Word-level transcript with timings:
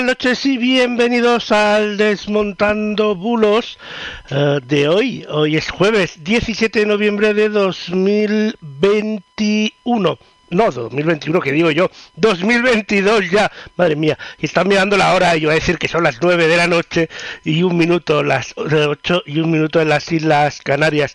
Buenas 0.00 0.16
noches 0.16 0.46
y 0.46 0.56
bienvenidos 0.56 1.52
al 1.52 1.98
Desmontando 1.98 3.14
Bulos 3.14 3.78
eh, 4.30 4.58
de 4.66 4.88
hoy. 4.88 5.26
Hoy 5.28 5.58
es 5.58 5.68
jueves 5.68 6.24
17 6.24 6.78
de 6.78 6.86
noviembre 6.86 7.34
de 7.34 7.50
2021. 7.50 10.18
No, 10.48 10.70
2021 10.70 11.40
que 11.40 11.52
digo 11.52 11.70
yo, 11.70 11.90
2022 12.16 13.30
ya, 13.30 13.52
madre 13.76 13.94
mía, 13.94 14.16
están 14.38 14.68
mirando 14.68 14.96
la 14.96 15.12
hora 15.12 15.36
y 15.36 15.40
yo 15.40 15.50
a 15.50 15.54
decir 15.54 15.76
que 15.76 15.88
son 15.88 16.04
las 16.04 16.22
9 16.22 16.46
de 16.46 16.56
la 16.56 16.66
noche 16.66 17.10
y 17.44 17.62
un 17.62 17.76
minuto, 17.76 18.22
las 18.22 18.54
8 18.56 19.24
y 19.26 19.40
un 19.40 19.50
minuto 19.50 19.82
en 19.82 19.90
las 19.90 20.10
Islas 20.10 20.62
Canarias. 20.62 21.12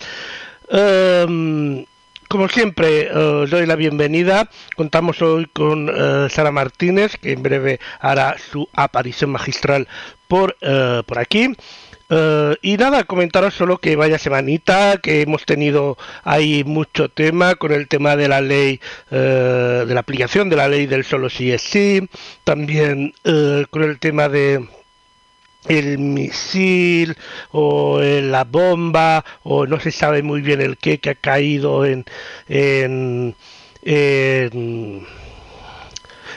Em, 0.70 1.88
como 2.36 2.50
siempre, 2.50 3.04
eh, 3.04 3.16
os 3.16 3.50
doy 3.50 3.66
la 3.66 3.78
bienvenida. 3.78 4.50
Contamos 4.76 5.22
hoy 5.22 5.46
con 5.46 5.88
eh, 5.88 6.28
Sara 6.30 6.52
Martínez, 6.52 7.16
que 7.16 7.32
en 7.32 7.42
breve 7.42 7.80
hará 8.02 8.36
su 8.52 8.68
aparición 8.74 9.30
magistral 9.30 9.88
por, 10.28 10.58
eh, 10.60 11.02
por 11.06 11.18
aquí. 11.18 11.56
Y 12.62 12.78
nada, 12.78 13.06
comentaros 13.06 13.54
solo 13.54 13.78
que 13.78 13.96
vaya 13.96 14.20
semanita, 14.20 14.98
que 14.98 15.22
hemos 15.22 15.46
tenido 15.46 15.98
ahí 16.26 16.66
mucho 16.66 17.08
tema 17.08 17.56
con 17.56 17.72
el 17.72 17.88
tema 17.88 18.18
de 18.18 18.28
la 18.28 18.42
ley, 18.42 18.82
de 19.10 19.88
la 19.88 20.02
aplicación 20.02 20.50
de 20.50 20.58
la 20.58 20.68
ley 20.68 20.88
del 20.88 21.04
solo 21.06 21.30
sí 21.30 21.52
es 21.52 21.64
sí, 21.64 22.08
también 22.44 23.14
con 23.72 23.82
el 23.82 23.98
tema 23.98 24.30
de 24.30 24.68
el 25.68 25.98
misil 25.98 27.16
o 27.52 28.00
la 28.02 28.44
bomba 28.44 29.26
o 29.44 29.66
no 29.66 29.80
se 29.80 29.92
sabe 29.92 30.22
muy 30.24 30.42
bien 30.42 30.62
el 30.62 30.78
qué 30.78 31.00
que 31.00 31.12
ha 31.12 31.16
caído 31.16 31.86
en, 31.86 32.06
en, 32.48 33.36
en 33.84 35.06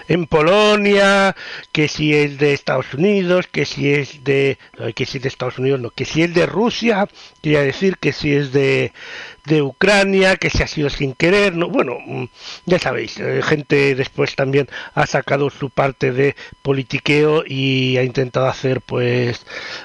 en 0.08 0.26
Polonia, 0.26 1.36
que 1.70 1.86
si 1.86 2.14
es 2.14 2.38
de 2.38 2.54
Estados 2.54 2.94
Unidos, 2.94 3.46
que 3.46 3.66
si 3.66 3.92
es 3.92 4.24
de 4.24 4.58
que 4.94 5.04
si 5.04 5.18
es 5.18 5.22
de 5.22 5.28
Estados 5.28 5.58
Unidos, 5.58 5.80
no, 5.80 5.90
que 5.90 6.06
si 6.06 6.22
es 6.22 6.34
de 6.34 6.46
Rusia, 6.46 7.06
quería 7.42 7.60
decir 7.60 7.98
que 7.98 8.12
si 8.12 8.34
es 8.34 8.52
de, 8.52 8.92
de 9.48 9.62
Ucrania, 9.62 10.36
que 10.36 10.50
si 10.50 10.62
ha 10.62 10.66
sido 10.66 10.90
sin 10.90 11.14
querer, 11.14 11.54
no, 11.56 11.68
bueno, 11.68 11.98
mm, 12.04 12.24
ya 12.66 12.78
sabéis, 12.78 13.18
eh, 13.18 13.40
gente 13.42 13.94
después 13.94 14.36
también 14.36 14.68
ha 14.94 15.06
sacado 15.06 15.50
su 15.50 15.70
parte 15.70 16.12
de 16.12 16.36
politiqueo 16.62 17.44
y 17.46 17.96
ha 17.96 18.02
intentado 18.02 18.46
hacer 18.46 18.80
pues 18.80 19.44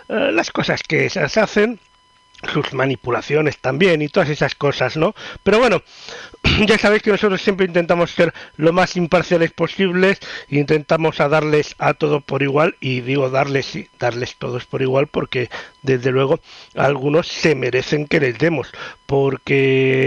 eh, 0.10 0.32
las 0.32 0.52
cosas 0.52 0.84
que 0.84 1.10
se 1.10 1.40
hacen 1.40 1.80
sus 2.52 2.74
manipulaciones 2.74 3.58
también 3.58 4.02
y 4.02 4.10
todas 4.10 4.30
esas 4.30 4.56
cosas, 4.56 4.98
¿no? 4.98 5.16
Pero 5.44 5.60
bueno, 5.60 5.82
ya 6.68 6.78
sabéis 6.78 7.04
que 7.04 7.12
nosotros 7.12 7.42
siempre 7.42 7.66
intentamos 7.66 8.12
ser 8.12 8.34
lo 8.58 8.74
más 8.74 8.96
imparciales 8.98 9.52
posibles 9.52 10.20
intentamos 10.50 11.20
a 11.20 11.30
darles 11.30 11.76
a 11.80 11.94
todo 11.94 12.22
por 12.22 12.44
igual 12.44 12.76
y 12.80 13.02
digo 13.02 13.30
darles 13.30 13.66
sí, 13.66 13.88
darles 14.00 14.36
todos 14.38 14.66
por 14.66 14.82
igual 14.82 15.08
porque 15.08 15.50
desde 15.82 16.12
luego 16.12 16.40
algunos 16.76 17.28
se 17.28 17.56
merecen 17.56 18.08
que 18.08 18.20
les 18.20 18.38
demos 18.38 18.72
porque 19.06 20.04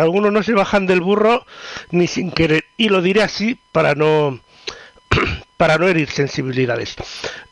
algunos 0.00 0.32
no 0.32 0.42
se 0.42 0.52
bajan 0.52 0.86
del 0.86 1.00
burro 1.00 1.44
ni 1.90 2.06
sin 2.06 2.30
querer 2.30 2.64
y 2.76 2.88
lo 2.88 3.02
diré 3.02 3.22
así 3.22 3.58
para 3.72 3.94
no 3.94 4.40
para 5.56 5.78
no 5.78 5.88
herir 5.88 6.10
sensibilidades. 6.10 6.96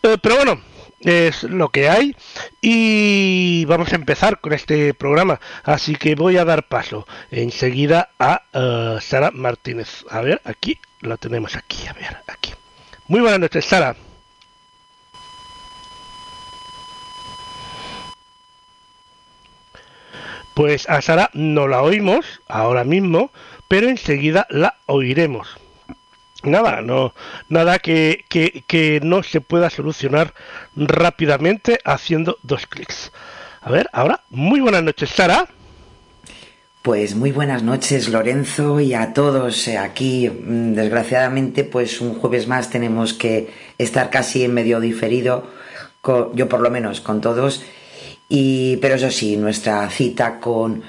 Eh, 0.03 0.17
pero 0.23 0.37
bueno, 0.37 0.61
es 1.01 1.43
lo 1.45 1.69
que 1.69 1.89
hay. 1.89 2.17
Y 2.61 3.65
vamos 3.67 3.93
a 3.93 3.97
empezar 3.97 4.41
con 4.41 4.53
este 4.53 4.95
programa. 4.95 5.41
Así 5.65 5.97
que 5.97 6.15
voy 6.15 6.37
a 6.37 6.45
dar 6.45 6.69
paso 6.69 7.07
enseguida 7.31 8.11
a 8.19 8.43
uh, 8.53 9.01
Sara 9.01 9.31
Martínez. 9.31 10.05
A 10.11 10.21
ver 10.21 10.41
aquí 10.45 10.79
la 11.01 11.17
tenemos 11.17 11.57
aquí 11.57 11.87
a 11.87 11.93
ver 11.93 12.17
aquí. 12.27 12.53
Muy 13.09 13.21
buenas 13.21 13.41
noches 13.41 13.65
Sara. 13.65 13.97
Pues 20.55 20.89
a 20.89 21.03
Sara 21.03 21.31
no 21.35 21.69
la 21.69 21.83
oímos 21.83 22.41
ahora 22.49 22.83
mismo 22.83 23.31
pero 23.69 23.89
enseguida 23.89 24.47
la 24.49 24.77
oiremos 24.87 25.59
nada, 26.43 26.83
no, 26.83 27.15
nada 27.49 27.79
que, 27.79 28.25
que, 28.29 28.65
que, 28.67 29.01
no 29.03 29.23
se 29.23 29.41
pueda 29.41 29.71
solucionar 29.71 30.35
rápidamente 30.75 31.79
haciendo 31.85 32.39
dos 32.43 32.67
clics. 32.67 33.13
A 33.61 33.71
ver, 33.71 33.89
ahora, 33.93 34.23
muy 34.31 34.61
buenas 34.61 34.83
noches, 34.83 35.11
Sara. 35.11 35.49
Pues 36.83 37.17
muy 37.17 37.33
buenas 37.33 37.65
noches, 37.65 38.09
Lorenzo, 38.11 38.79
y 38.79 38.95
a 38.95 39.13
todos 39.13 39.67
aquí. 39.69 40.31
mm, 40.31 40.75
Desgraciadamente, 40.75 41.65
pues 41.65 42.01
un 42.01 42.15
jueves 42.15 42.47
más 42.47 42.71
tenemos 42.71 43.13
que 43.13 43.51
estar 43.77 44.09
casi 44.09 44.45
en 44.45 44.55
medio 44.55 44.79
diferido, 44.79 45.51
yo 46.35 46.49
por 46.49 46.61
lo 46.61 46.71
menos 46.71 47.01
con 47.01 47.21
todos. 47.21 47.65
Y, 48.29 48.77
pero 48.77 48.95
eso 48.95 49.11
sí, 49.11 49.37
nuestra 49.37 49.91
cita 49.91 50.39
con, 50.39 50.85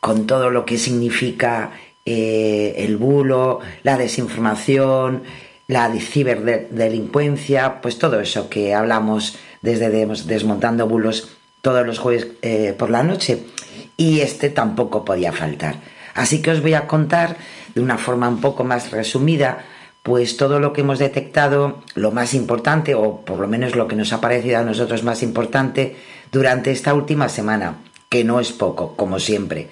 con 0.00 0.26
todo 0.26 0.50
lo 0.50 0.64
que 0.64 0.78
significa 0.78 1.72
eh, 2.06 2.74
el 2.78 2.96
bulo, 2.96 3.60
la 3.82 3.98
desinformación, 3.98 5.24
la 5.68 5.92
ciberdelincuencia, 5.98 7.80
pues 7.80 7.98
todo 7.98 8.20
eso 8.20 8.48
que 8.48 8.74
hablamos 8.74 9.36
desde 9.62 9.90
Des- 9.90 10.26
Desmontando 10.26 10.86
Bulos 10.86 11.28
todos 11.60 11.84
los 11.86 11.98
jueves 11.98 12.28
eh, 12.42 12.74
por 12.78 12.90
la 12.90 13.02
noche. 13.02 13.40
Y 13.96 14.20
este 14.20 14.50
tampoco 14.50 15.04
podía 15.04 15.32
faltar. 15.32 15.76
Así 16.14 16.40
que 16.40 16.50
os 16.50 16.62
voy 16.62 16.74
a 16.74 16.86
contar 16.86 17.36
de 17.74 17.80
una 17.80 17.98
forma 17.98 18.28
un 18.28 18.40
poco 18.40 18.62
más 18.64 18.90
resumida, 18.90 19.64
pues 20.02 20.36
todo 20.36 20.60
lo 20.60 20.72
que 20.72 20.82
hemos 20.82 20.98
detectado, 20.98 21.82
lo 21.94 22.12
más 22.12 22.32
importante, 22.34 22.94
o 22.94 23.22
por 23.22 23.38
lo 23.40 23.48
menos 23.48 23.74
lo 23.74 23.88
que 23.88 23.96
nos 23.96 24.12
ha 24.12 24.20
parecido 24.20 24.58
a 24.58 24.62
nosotros 24.62 25.02
más 25.02 25.22
importante 25.22 25.96
durante 26.30 26.70
esta 26.70 26.94
última 26.94 27.28
semana, 27.28 27.78
que 28.08 28.22
no 28.24 28.38
es 28.38 28.52
poco, 28.52 28.94
como 28.96 29.18
siempre. 29.18 29.68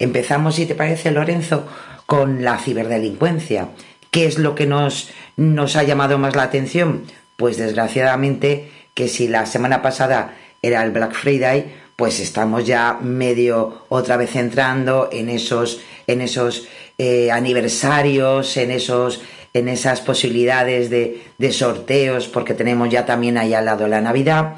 Empezamos, 0.00 0.56
si 0.56 0.66
te 0.66 0.74
parece, 0.74 1.12
Lorenzo, 1.12 1.66
con 2.06 2.42
la 2.42 2.58
ciberdelincuencia. 2.58 3.68
¿Qué 4.10 4.26
es 4.26 4.38
lo 4.38 4.56
que 4.56 4.66
nos, 4.66 5.10
nos 5.36 5.76
ha 5.76 5.84
llamado 5.84 6.18
más 6.18 6.34
la 6.34 6.42
atención? 6.42 7.04
Pues 7.36 7.56
desgraciadamente 7.56 8.72
que 8.94 9.06
si 9.06 9.28
la 9.28 9.46
semana 9.46 9.82
pasada 9.82 10.34
era 10.62 10.82
el 10.82 10.90
Black 10.90 11.12
Friday, 11.12 11.72
pues 11.94 12.18
estamos 12.18 12.66
ya 12.66 12.98
medio 13.00 13.84
otra 13.88 14.16
vez 14.16 14.34
entrando 14.34 15.08
en 15.12 15.28
esos, 15.28 15.80
en 16.06 16.22
esos 16.22 16.66
eh, 16.98 17.30
aniversarios, 17.30 18.56
en 18.56 18.72
esos 18.72 19.22
en 19.52 19.68
esas 19.68 20.00
posibilidades 20.00 20.90
de, 20.90 21.22
de 21.38 21.52
sorteos, 21.52 22.28
porque 22.28 22.54
tenemos 22.54 22.88
ya 22.88 23.04
también 23.04 23.36
ahí 23.36 23.52
al 23.52 23.64
lado 23.64 23.88
la 23.88 24.00
Navidad, 24.00 24.54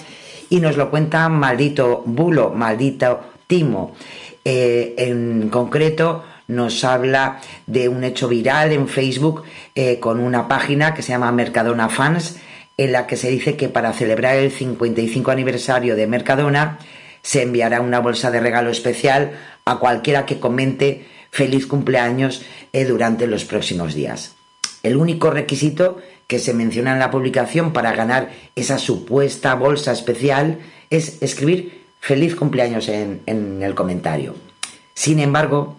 y 0.50 0.60
nos 0.60 0.76
lo 0.76 0.90
cuenta 0.90 1.28
maldito 1.30 2.02
bulo, 2.04 2.50
maldito 2.50 3.20
timo. 3.46 3.94
Eh, 4.44 4.94
en 4.98 5.48
concreto 5.50 6.24
nos 6.48 6.84
habla 6.84 7.40
de 7.66 7.88
un 7.88 8.04
hecho 8.04 8.28
viral 8.28 8.72
en 8.72 8.88
Facebook 8.88 9.44
eh, 9.74 10.00
con 10.00 10.20
una 10.20 10.48
página 10.48 10.94
que 10.94 11.02
se 11.02 11.12
llama 11.12 11.32
Mercadona 11.32 11.88
Fans, 11.88 12.38
en 12.76 12.92
la 12.92 13.06
que 13.06 13.16
se 13.16 13.30
dice 13.30 13.56
que 13.56 13.68
para 13.68 13.92
celebrar 13.92 14.36
el 14.36 14.50
55 14.50 15.30
aniversario 15.30 15.96
de 15.96 16.06
Mercadona 16.06 16.78
se 17.22 17.42
enviará 17.42 17.80
una 17.80 18.00
bolsa 18.00 18.30
de 18.30 18.40
regalo 18.40 18.70
especial 18.70 19.32
a 19.64 19.78
cualquiera 19.78 20.26
que 20.26 20.40
comente 20.40 21.06
feliz 21.30 21.66
cumpleaños 21.66 22.42
eh, 22.72 22.84
durante 22.84 23.26
los 23.26 23.44
próximos 23.44 23.94
días. 23.94 24.34
El 24.82 24.96
único 24.96 25.30
requisito 25.30 25.98
que 26.26 26.40
se 26.40 26.54
menciona 26.54 26.92
en 26.92 26.98
la 26.98 27.10
publicación 27.10 27.72
para 27.72 27.92
ganar 27.92 28.30
esa 28.56 28.78
supuesta 28.78 29.54
bolsa 29.54 29.92
especial 29.92 30.58
es 30.90 31.22
escribir 31.22 31.81
feliz 32.02 32.34
cumpleaños 32.34 32.88
en, 32.88 33.22
el 33.62 33.75
comentario. 33.76 34.34
Sin 34.93 35.20
embargo, 35.20 35.76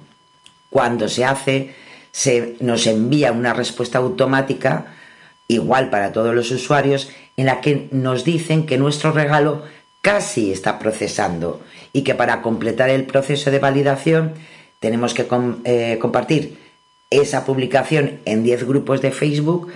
cuando 0.70 1.10
se 1.10 1.25
hace, 1.25 1.75
se 2.12 2.56
nos 2.62 2.88
envía 2.88 3.34
una 3.34 3.54
respuesta 3.54 3.98
automática, 3.98 4.96
igual 5.50 5.90
para 5.90 6.14
todos 6.14 6.34
los 6.34 6.50
usuarios, 6.50 7.10
en 7.36 7.48
la 7.48 7.60
que 7.60 7.90
nos 7.92 8.24
dicen 8.24 8.66
que 8.66 8.78
nuestro 8.78 9.12
regalo 9.12 9.64
casi 10.02 10.54
está 10.54 10.80
procesando 10.80 11.62
y 11.92 12.04
que 12.04 12.16
para 12.16 12.42
completar 12.42 12.90
el 12.90 13.04
proceso 13.04 13.52
de 13.52 13.60
validación 13.60 14.34
tenemos 14.80 15.14
que 15.14 15.28
eh, 15.66 15.98
compartir 16.00 16.58
esa 17.10 17.44
publicación 17.44 18.19
en 18.24 18.44
10 18.44 18.66
grupos 18.66 19.02
de 19.02 19.12
Facebook 19.12 19.74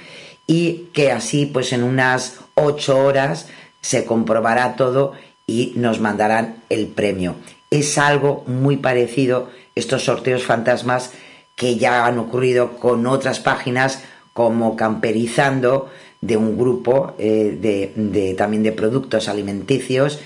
y 0.48 0.88
que 0.94 1.12
así 1.12 1.46
pues 1.46 1.74
en 1.74 1.84
unas 1.84 2.40
8 2.56 2.98
horas 2.98 3.48
se 3.82 4.06
comprobará 4.06 4.76
todo 4.76 5.14
y 5.48 5.72
nos 5.76 6.00
mandarán 6.02 6.58
el 6.70 6.88
premio. 6.88 7.36
Es 7.72 7.98
algo 7.98 8.44
muy 8.46 8.78
parecido 8.78 9.50
estos 9.76 10.04
sorteos 10.04 10.44
fantasmas 10.44 11.12
que 11.56 11.78
ya 11.78 12.06
han 12.06 12.20
ocurrido 12.20 12.78
con 12.78 13.08
otras 13.08 13.40
páginas 13.40 14.04
como 14.34 14.76
Camperizando 14.76 15.90
de 16.22 16.38
un 16.38 16.58
grupo 16.58 17.16
eh, 17.18 17.58
de, 17.60 18.34
también 18.36 18.64
de 18.64 18.72
productos 18.72 19.28
alimenticios 19.28 20.20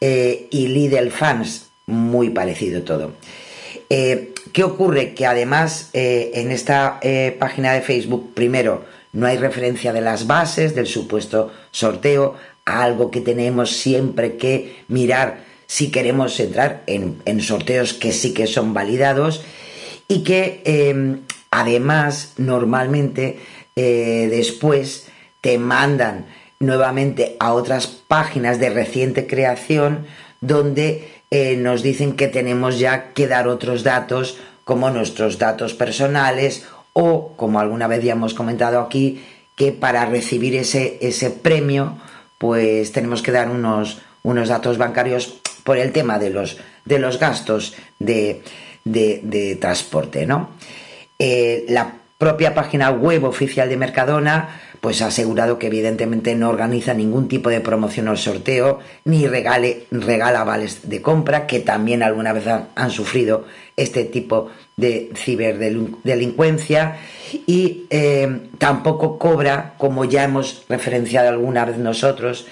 eh, 0.00 0.48
y 0.50 0.68
Lidl 0.68 1.10
Fans, 1.10 1.70
muy 1.86 2.30
parecido 2.30 2.82
todo. 2.82 3.12
Eh, 3.90 4.32
¿Qué 4.52 4.64
ocurre? 4.64 5.14
Que 5.14 5.26
además 5.26 5.90
en 5.92 6.50
esta 6.50 7.00
página 7.38 7.72
de 7.72 7.82
Facebook, 7.82 8.32
primero, 8.34 8.84
no 9.12 9.26
hay 9.26 9.36
referencia 9.36 9.92
de 9.92 10.00
las 10.00 10.26
bases 10.26 10.74
del 10.74 10.86
supuesto 10.86 11.52
sorteo, 11.70 12.36
algo 12.64 13.10
que 13.10 13.20
tenemos 13.20 13.76
siempre 13.76 14.36
que 14.36 14.76
mirar 14.88 15.44
si 15.66 15.90
queremos 15.90 16.38
entrar 16.40 16.82
en, 16.86 17.40
sorteos 17.40 17.94
que 17.94 18.12
sí 18.12 18.34
que 18.34 18.46
son 18.46 18.74
validados 18.74 19.42
y 20.08 20.24
que 20.24 20.62
em, 20.64 21.20
además 21.50 22.34
normalmente 22.38 23.38
eh, 23.76 24.28
después 24.30 25.06
te 25.40 25.58
mandan 25.58 26.26
nuevamente 26.58 27.36
a 27.38 27.52
otras 27.54 27.86
páginas 27.86 28.58
de 28.58 28.70
reciente 28.70 29.26
creación 29.26 30.06
donde 30.40 31.08
eh, 31.30 31.56
nos 31.56 31.82
dicen 31.82 32.16
que 32.16 32.26
tenemos 32.26 32.78
ya 32.78 33.12
que 33.12 33.28
dar 33.28 33.46
otros 33.46 33.84
datos 33.84 34.38
como 34.64 34.90
nuestros 34.90 35.38
datos 35.38 35.74
personales 35.74 36.66
o, 36.92 37.34
como 37.36 37.60
alguna 37.60 37.86
vez 37.86 38.02
ya 38.02 38.12
hemos 38.12 38.34
comentado 38.34 38.80
aquí, 38.80 39.22
que 39.56 39.72
para 39.72 40.06
recibir 40.06 40.56
ese, 40.56 40.98
ese 41.00 41.30
premio, 41.30 41.98
pues 42.40 42.90
tenemos 42.92 43.20
que 43.20 43.32
dar 43.32 43.50
unos, 43.50 44.00
unos 44.22 44.48
datos 44.48 44.78
bancarios 44.78 45.38
por 45.62 45.76
el 45.76 45.92
tema 45.92 46.18
de 46.18 46.30
los, 46.30 46.56
de 46.86 46.98
los 46.98 47.20
gastos 47.20 47.74
de, 47.98 48.40
de, 48.84 49.58
transporte, 49.60 50.24
¿no? 50.24 50.48
Eh, 51.18 51.66
la 51.68 51.96
propia 52.16 52.54
página 52.54 52.92
web 52.92 53.24
oficial 53.24 53.68
de 53.68 53.76
Mercadona 53.76 54.60
pues 54.80 55.02
ha 55.02 55.08
asegurado 55.08 55.58
que 55.58 55.66
evidentemente 55.66 56.34
no 56.34 56.48
organiza 56.48 56.94
ningún 56.94 57.28
tipo 57.28 57.50
de 57.50 57.60
promoción 57.60 58.08
o 58.08 58.16
sorteo, 58.16 58.78
ni 59.04 59.26
regale, 59.26 59.84
regala 59.90 60.42
vales 60.42 60.88
de 60.88 61.02
compra, 61.02 61.46
que 61.46 61.60
también 61.60 62.02
alguna 62.02 62.32
vez 62.32 62.46
han, 62.46 62.90
sufrido 62.90 63.44
este 63.76 64.04
tipo 64.04 64.48
de 64.80 65.12
ciberdelincuencia, 65.14 66.96
y 67.46 67.86
eh, 67.90 68.48
tampoco 68.58 69.18
cobra, 69.18 69.74
como 69.78 70.04
ya 70.04 70.24
hemos 70.24 70.64
referenciado 70.68 71.28
alguna 71.28 71.64
vez 71.64 71.78
nosotros, 71.78 72.46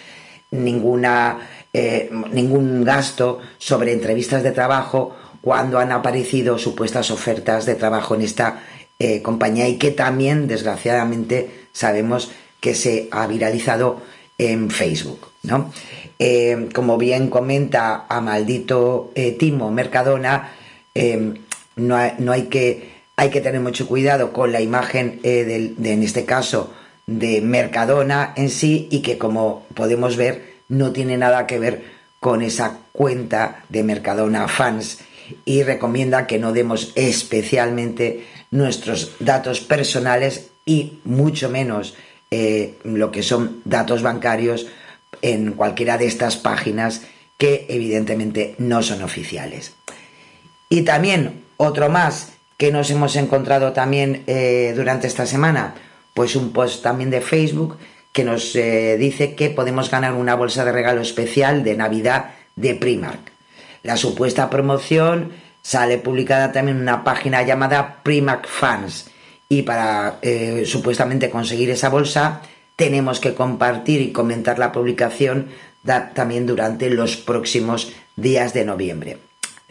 ninguna, 0.50 1.38
eh, 1.72 2.10
ningún 2.32 2.84
gasto 2.84 3.40
sobre 3.58 3.92
entrevistas 3.92 4.42
de 4.42 4.52
trabajo 4.52 5.16
cuando 5.40 5.78
han 5.78 5.92
aparecido 5.92 6.58
supuestas 6.58 7.10
ofertas 7.10 7.66
de 7.66 7.75
trabajo 7.75 8.14
en 8.14 8.22
esta 8.22 8.62
eh, 8.98 9.22
compañía 9.22 9.69
y 9.69 9.76
que 9.76 9.90
también, 9.90 10.48
desgraciadamente, 10.48 11.66
sabemos 11.72 12.30
que 12.60 12.75
se 12.75 13.08
ha 13.10 13.26
viralizado 13.26 14.00
en 14.36 14.70
Facebook. 14.70 15.28
¿no? 15.42 15.72
Como 16.75 16.98
bien 16.98 17.30
comenta 17.30 18.06
a 18.08 18.20
maldito 18.20 19.12
Timo 19.38 19.70
Mercadona, 19.70 20.50
no, 21.78 21.96
hay, 21.96 22.42
que, 22.44 22.90
hay 23.16 23.30
que 23.30 23.40
tener 23.40 23.60
mucho 23.60 23.86
cuidado 23.86 24.32
con 24.32 24.52
la 24.52 24.60
imagen 24.60 25.20
de, 25.22 25.75
en 25.82 26.02
este 26.02 26.25
caso, 26.25 26.72
de 27.06 27.40
Mercadona 27.40 28.34
en 28.36 28.50
sí 28.50 28.86
y 28.90 29.00
que 29.00 29.16
como 29.16 29.66
podemos 29.75 30.16
ver 30.16 30.58
no 30.69 30.92
tiene 30.92 31.16
nada 31.16 31.46
que 31.46 31.58
ver 31.58 31.82
con 32.20 32.42
esa 32.42 32.78
cuenta 32.92 33.64
de 33.70 33.82
Mercadona 33.82 34.46
fans 34.46 34.98
y 35.44 35.62
recomienda 35.62 36.26
que 36.26 36.38
no 36.38 36.52
demos 36.52 36.92
especialmente 36.96 38.26
nuestros 38.50 39.12
datos 39.20 39.60
personales 39.60 40.48
y 40.66 40.98
mucho 41.04 41.48
menos 41.48 41.94
eh, 42.30 42.75
lo 42.84 43.10
que 43.10 43.22
son 43.22 43.62
datos 43.64 44.02
bancarios 44.02 44.66
en 45.22 45.52
cualquiera 45.52 45.96
de 45.96 46.06
estas 46.06 46.36
páginas 46.36 47.02
que 47.38 47.66
evidentemente 47.69 48.54
no 48.58 48.82
son 48.82 49.02
oficiales. 49.02 49.72
Y 50.69 50.82
también 50.82 51.44
otro 51.58 51.90
más 51.90 52.32
que 52.56 52.72
nos 52.72 52.90
hemos 52.90 53.14
encontrado 53.16 53.72
también 53.72 54.25
eh, 54.26 54.72
durante 54.75 55.06
esta 55.06 55.26
semana, 55.26 55.75
pues 56.14 56.34
un 56.34 56.52
post 56.52 56.82
también 56.82 57.10
de 57.10 57.20
Facebook 57.20 57.76
que 58.12 58.25
nos 58.25 58.56
eh, 58.56 58.96
dice 58.99 59.34
que 59.34 59.50
podemos 59.50 59.90
ganar 59.90 60.14
una 60.14 60.34
bolsa 60.34 60.64
de 60.64 60.72
regalo 60.72 61.02
especial 61.02 61.62
de 61.62 61.76
Navidad 61.76 62.31
de 62.56 62.75
Primark. 62.75 63.32
La 63.82 63.96
supuesta 63.96 64.50
promoción 64.50 65.32
sale 65.62 65.99
publicada 65.99 66.50
también 66.50 66.81
una 66.81 67.05
página 67.05 67.43
llamada 67.43 68.02
Primac 68.02 68.49
Fans 68.49 69.11
y 69.49 69.62
para 69.62 70.19
eh, 70.22 70.64
supuestamente 70.66 71.31
conseguir 71.31 71.70
esa 71.70 71.90
bolsa 71.90 72.43
tenemos 72.75 73.20
que 73.20 73.34
compartir 73.34 74.00
y 74.00 74.12
comentar 74.12 74.58
la 74.58 74.72
publicación 74.72 75.49
también 76.14 76.46
durante 76.46 76.90
los 76.90 77.16
próximos 77.16 77.93
días 78.16 78.52
de 78.52 78.64
noviembre. 78.64 79.19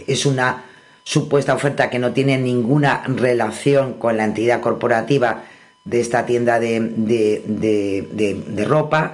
Es 0.07 0.25
una 0.25 0.63
supuesta 1.07 1.53
oferta 1.53 1.89
que 1.89 1.99
no 1.99 2.11
tiene 2.11 2.37
ninguna 2.37 3.03
relación 3.07 3.93
con 3.93 4.17
la 4.17 4.25
entidad 4.25 4.59
corporativa 4.59 5.43
de 5.85 6.01
esta 6.01 6.25
tienda 6.25 6.59
de, 6.59 6.79
de 6.81 8.65
ropa 8.65 9.13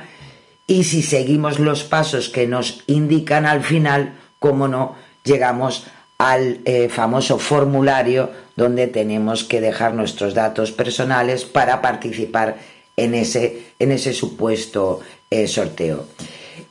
y 0.65 0.85
si 0.85 1.03
seguimos 1.03 1.59
los 1.59 1.83
pasos 1.83 2.29
que 2.29 2.47
nos 2.47 2.83
indican 2.87 3.45
al 3.45 3.63
final, 3.63 4.13
como 4.39 4.67
no, 4.67 4.95
llegamos 5.23 5.85
al 6.17 6.61
eh, 6.65 6.89
famoso 6.89 7.37
formulario 7.37 8.31
donde 8.55 8.87
tenemos 8.87 9.43
que 9.43 9.61
dejar 9.61 9.93
nuestros 9.93 10.33
datos 10.33 10.71
personales 10.71 11.43
para 11.43 11.81
participar 11.81 12.57
en 12.95 13.13
ese, 13.13 13.63
en 13.79 13.91
ese 13.91 14.13
supuesto 14.13 15.01
eh, 15.29 15.47
sorteo. 15.47 16.05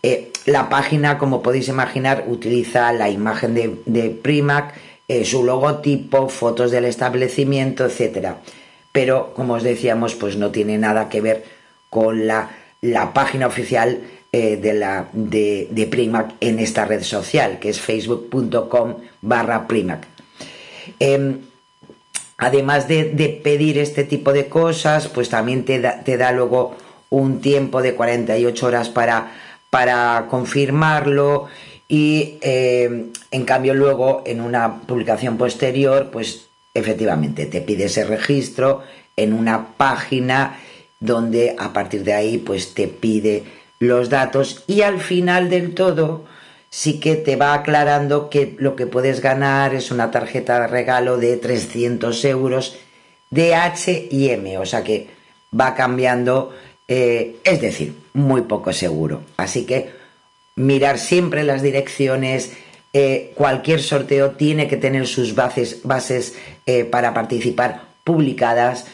Eh, 0.03 0.33
la 0.47 0.69
página, 0.69 1.19
como 1.19 1.43
podéis 1.43 1.69
imaginar, 1.69 2.25
utiliza 2.29 2.93
la 2.93 3.11
imagen 3.11 3.55
de, 3.85 4.11
Primac, 4.11 4.75
su 5.25 5.45
logotipo, 5.45 6.29
fotos 6.29 6.71
del 6.71 6.85
establecimiento, 6.85 7.87
etc. 7.87 8.35
Pero, 8.93 9.33
como 9.35 9.55
os 9.55 9.63
decíamos, 9.63 10.15
pues 10.15 10.37
no 10.37 10.51
tiene 10.51 10.79
nada 10.79 11.09
que 11.09 11.21
ver 11.21 11.45
con 11.91 12.27
la, 12.27 12.51
la 12.81 13.13
página 13.13 13.47
oficial 13.47 14.01
eh, 14.33 14.57
de, 14.57 14.73
la, 14.73 15.09
de, 15.13 15.69
de, 15.71 15.87
Primac 15.87 16.35
en 16.41 16.59
esta 16.59 16.87
red 16.87 17.03
social, 17.03 17.59
que 17.59 17.69
es 17.69 17.81
facebook.com 17.81 18.95
barra 19.21 19.67
Primac. 19.69 20.07
Em, 20.99 21.41
además 22.39 22.89
de, 22.89 23.41
pedir 23.45 23.79
este 23.79 24.05
tipo 24.05 24.33
de 24.33 24.49
cosas, 24.49 25.09
pues 25.09 25.29
también 25.29 25.65
te 25.65 25.81
da, 25.81 26.03
te 26.03 26.17
da 26.17 26.33
luego 26.33 26.77
un 27.11 27.41
tiempo 27.41 27.83
de 27.83 27.95
48 27.95 28.67
horas 28.67 28.89
para, 28.89 29.33
para 29.69 30.27
confirmarlo 30.31 31.49
y 31.93 32.39
em, 32.41 33.13
en 33.31 33.45
cambio 33.45 33.75
luego 33.75 34.23
en 34.25 34.41
una 34.41 34.81
publicación 34.81 35.37
posterior, 35.37 36.09
pues 36.11 36.47
efectivamente 36.73 37.45
te 37.45 37.61
pide 37.61 37.85
ese 37.85 38.05
registro 38.05 38.83
en 39.15 39.35
una 39.35 39.75
página 39.77 40.59
donde 41.01 41.55
a 41.59 41.75
partir 41.75 42.03
de 42.03 42.15
ahí 42.15 42.39
pues 42.39 42.73
te 42.73 42.89
pide 42.89 43.45
los 43.79 44.09
datos 44.09 44.65
y 44.67 44.81
al 44.81 45.01
final 45.01 45.51
del 45.51 45.75
todo 45.75 46.25
sí 46.71 46.99
que 46.99 47.15
te 47.15 47.37
va 47.37 47.53
aclarando 47.53 48.31
que 48.31 48.57
lo 48.59 48.75
que 48.75 48.87
puedes 48.87 49.21
ganar 49.21 49.75
es 49.75 49.91
una 49.91 50.11
tarjeta 50.11 50.61
de 50.61 50.69
regalo 50.69 51.19
de 51.19 51.37
300 51.37 52.25
euros 52.25 52.75
de 53.29 53.55
H 53.55 54.09
y 54.11 54.31
M, 54.31 54.57
o 54.57 54.65
sea 54.65 54.83
que 54.83 55.09
va 55.53 55.75
cambiando, 55.75 56.55
eh, 56.89 57.37
es 57.45 57.61
decir, 57.61 57.95
muy 58.15 58.41
poco 58.41 58.73
seguro. 58.73 59.21
Así 59.37 59.67
que 59.67 60.02
mirar 60.57 60.99
siempre 60.99 61.45
las 61.45 61.63
direcciones, 61.63 62.53
eh, 62.93 63.33
cualquier 63.35 63.81
sorteo 63.81 64.33
tiene 64.33 64.69
que 64.69 64.77
tener 64.77 65.07
sus 65.07 65.35
bases, 65.35 66.35
eh, 66.67 66.85
para 66.85 67.15
participar 67.15 67.83
publicadas 68.05 68.87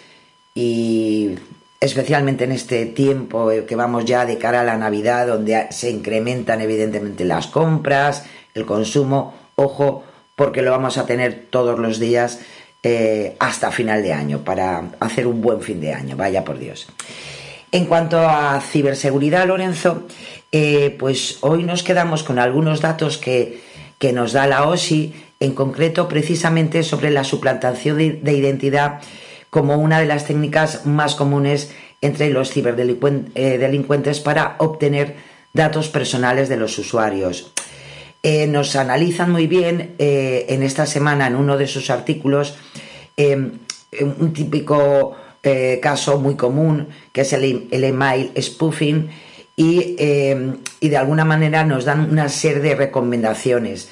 y 0.55 1.37
especialmente 1.81 2.45
en 2.45 2.53
este 2.53 2.87
tiempo 2.87 3.51
que 3.67 3.77
vamos 3.77 4.05
ya 4.05 4.27
de 4.27 4.39
cara 4.39 4.61
a 4.61 4.65
la 4.65 4.77
Navidad, 4.77 5.27
donde 5.27 5.67
se 5.71 5.91
incrementan 5.91 6.61
evidentemente 6.61 7.25
las 7.25 7.47
compras, 7.47 8.25
el 8.55 8.67
consumo, 8.67 9.35
ojo, 9.57 10.05
porque 10.37 10.63
lo 10.63 10.71
vamos 10.71 10.99
a 10.99 11.07
tener 11.07 11.47
todos 11.51 11.79
los 11.79 11.99
días 11.99 12.41
eh, 12.83 13.37
hasta 13.41 13.73
final 13.73 14.03
de 14.05 14.13
año, 14.13 14.45
para 14.45 14.85
hacer 15.01 15.27
un 15.27 15.41
buen 15.43 15.61
fin 15.61 15.81
de 15.81 15.93
año, 15.93 16.17
vaya 16.17 16.45
por 16.45 16.59
Dios. 16.59 16.87
En 17.73 17.87
cuanto 17.87 18.19
a 18.21 18.61
ciberseguridad, 18.61 19.47
Lorenzo, 19.47 20.05
eh, 20.53 20.97
pues 20.99 21.39
hoy 21.41 21.65
nos 21.65 21.83
quedamos 21.83 22.23
con 22.23 22.39
algunos 22.39 22.81
datos 22.81 23.19
que, 23.19 23.61
que, 23.99 24.13
nos 24.13 24.33
da 24.33 24.47
la 24.47 24.67
OSI, 24.69 25.15
en 25.41 25.55
concreto 25.55 26.09
precisamente 26.09 26.83
sobre 26.83 27.11
la 27.11 27.25
suplantación 27.25 27.99
de, 27.99 28.13
de 28.15 28.33
identidad 28.33 29.01
como 29.51 29.77
una 29.77 30.01
de 30.01 30.07
las 30.07 30.27
técnicas 30.27 30.87
más 30.87 31.15
comunes 31.15 31.73
entre 32.01 32.31
los 32.31 32.51
ciberdelincuentes 32.51 34.21
para 34.21 34.57
obtener 34.59 35.17
datos 35.53 35.89
personales 35.89 36.49
de 36.49 36.57
los 36.57 36.79
usuarios. 36.79 37.53
Eh, 38.23 38.47
nos 38.47 38.77
analizan 38.77 39.31
muy 39.31 39.47
bien 39.47 39.95
eh, 39.99 40.47
en 40.49 40.63
esta 40.63 40.87
semana 40.87 41.29
en 41.29 41.37
uno 41.37 41.57
de 41.57 41.69
sus 41.69 41.89
artículos 41.89 42.57
eh, 43.17 43.37
un 44.01 44.33
típico 44.33 45.17
caso 45.81 46.21
muy 46.21 46.35
común 46.35 46.89
que 47.11 47.23
es 47.23 47.33
el 47.33 47.69
email 47.73 48.33
spoofing 48.39 49.09
y, 49.59 49.97
y, 50.81 50.89
de 50.89 50.97
alguna 50.97 51.25
manera 51.25 51.65
nos 51.65 51.85
dan 51.85 52.09
una 52.13 52.29
serie 52.29 52.61
de 52.61 52.77
recomendaciones. 52.77 53.89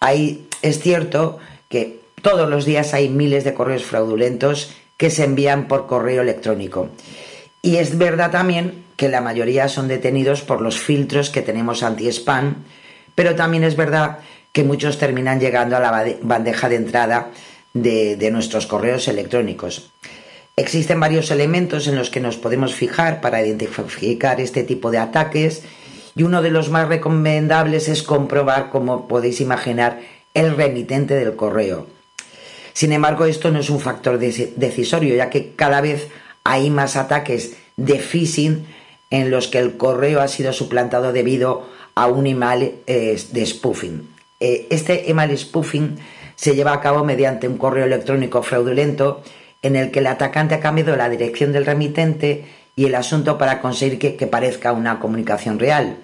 Hay, 0.00 0.48
es 0.62 0.80
cierto 0.80 1.38
que 1.68 2.00
todos 2.22 2.48
los 2.48 2.64
días 2.64 2.94
hay 2.94 3.10
miles 3.10 3.44
de 3.44 3.52
correos 3.52 3.84
fraudulentos 3.84 4.72
que 4.96 5.10
se 5.10 5.24
envían 5.24 5.68
por 5.68 5.86
correo 5.86 6.22
electrónico. 6.22 6.88
Y 7.60 7.76
es 7.76 7.98
verdad 7.98 8.30
también 8.30 8.82
que 8.96 9.10
la 9.10 9.20
mayoría 9.20 9.68
son 9.68 9.88
detenidos 9.88 10.40
por 10.40 10.62
los 10.62 10.80
filtros 10.80 11.28
que 11.28 11.42
tenemos 11.42 11.82
anti-spam, 11.82 12.64
pero 13.14 13.34
también 13.34 13.62
es 13.62 13.76
verdad 13.76 14.20
que 14.52 14.64
muchos 14.64 14.96
terminan 14.96 15.38
llegando 15.38 15.76
a 15.76 15.80
la 15.80 16.14
bandeja 16.22 16.70
de 16.70 16.76
entrada 16.76 17.30
de, 17.74 18.16
de, 18.16 18.30
nuestros 18.30 18.66
correos 18.66 19.06
electrónicos. 19.08 19.90
Existen 20.56 21.00
varios 21.00 21.32
elementos 21.32 21.88
en 21.88 21.96
los 21.96 22.10
que 22.10 22.20
nos 22.20 22.36
podemos 22.36 22.74
fijar 22.74 23.20
para 23.20 23.44
identificar 23.44 24.40
este 24.40 24.62
tipo 24.62 24.92
de 24.92 24.98
ataques 24.98 25.62
y 26.14 26.22
uno 26.22 26.42
de 26.42 26.50
los 26.50 26.70
más 26.70 26.86
recomendables 26.86 27.88
es 27.88 28.04
comprobar, 28.04 28.70
como 28.70 29.08
podéis 29.08 29.40
imaginar, 29.40 30.00
el 30.32 30.56
remitente 30.56 31.16
del 31.16 31.34
correo. 31.34 31.88
Sin 32.72 32.92
embargo, 32.92 33.24
esto 33.24 33.50
no 33.50 33.58
es 33.58 33.68
un 33.68 33.80
factor 33.80 34.18
decisorio, 34.18 35.16
ya 35.16 35.28
que 35.28 35.54
cada 35.56 35.80
vez 35.80 36.08
hay 36.44 36.70
más 36.70 36.94
ataques 36.94 37.56
de 37.76 37.98
phishing 37.98 38.64
en 39.10 39.32
los 39.32 39.48
que 39.48 39.58
el 39.58 39.76
correo 39.76 40.20
ha 40.20 40.28
sido 40.28 40.52
suplantado 40.52 41.12
debido 41.12 41.68
a 41.96 42.06
un 42.06 42.28
email 42.28 42.74
eh, 42.86 43.20
de 43.32 43.46
spoofing. 43.46 44.08
Eh, 44.38 44.68
este 44.70 45.10
email 45.10 45.36
spoofing 45.36 45.98
se 46.36 46.54
lleva 46.54 46.72
a 46.72 46.80
cabo 46.80 47.04
mediante 47.04 47.48
un 47.48 47.58
correo 47.58 47.86
electrónico 47.86 48.42
fraudulento 48.42 49.22
en 49.64 49.76
el 49.76 49.90
que 49.90 50.00
el 50.00 50.06
atacante 50.06 50.54
ha 50.54 50.60
cambiado 50.60 50.94
la 50.94 51.08
dirección 51.08 51.52
del 51.52 51.64
remitente 51.64 52.44
y 52.76 52.84
el 52.84 52.94
asunto 52.94 53.38
para 53.38 53.60
conseguir 53.60 53.98
que, 53.98 54.26
parezca 54.26 54.72
una 54.72 55.00
comunicación 55.00 55.58
real. 55.58 55.96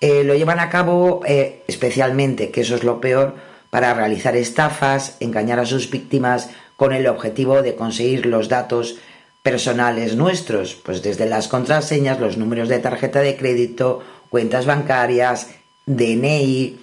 Eh, 0.00 0.22
lo 0.22 0.36
llevan 0.36 0.60
a 0.60 0.70
cabo 0.70 1.22
eh, 1.26 1.64
especialmente, 1.66 2.50
que 2.50 2.60
eso 2.60 2.76
es 2.76 2.84
lo 2.84 3.00
peor, 3.00 3.34
para 3.70 3.92
realizar 3.92 4.36
estafas, 4.36 5.16
engañar 5.18 5.58
a 5.58 5.66
sus 5.66 5.90
víctimas 5.90 6.50
con 6.76 6.92
el 6.92 7.08
objetivo 7.08 7.62
de 7.62 7.74
conseguir 7.74 8.24
los 8.26 8.48
datos 8.48 8.96
personales 9.42 10.14
nuestros, 10.14 10.74
pues 10.74 11.02
desde 11.02 11.26
las 11.26 11.48
contraseñas, 11.48 12.20
los 12.20 12.36
números 12.36 12.68
de 12.68 12.78
tarjeta 12.78 13.20
de 13.20 13.36
crédito, 13.36 14.02
cuentas 14.30 14.64
bancarias, 14.64 15.48
DNI, 15.86 16.78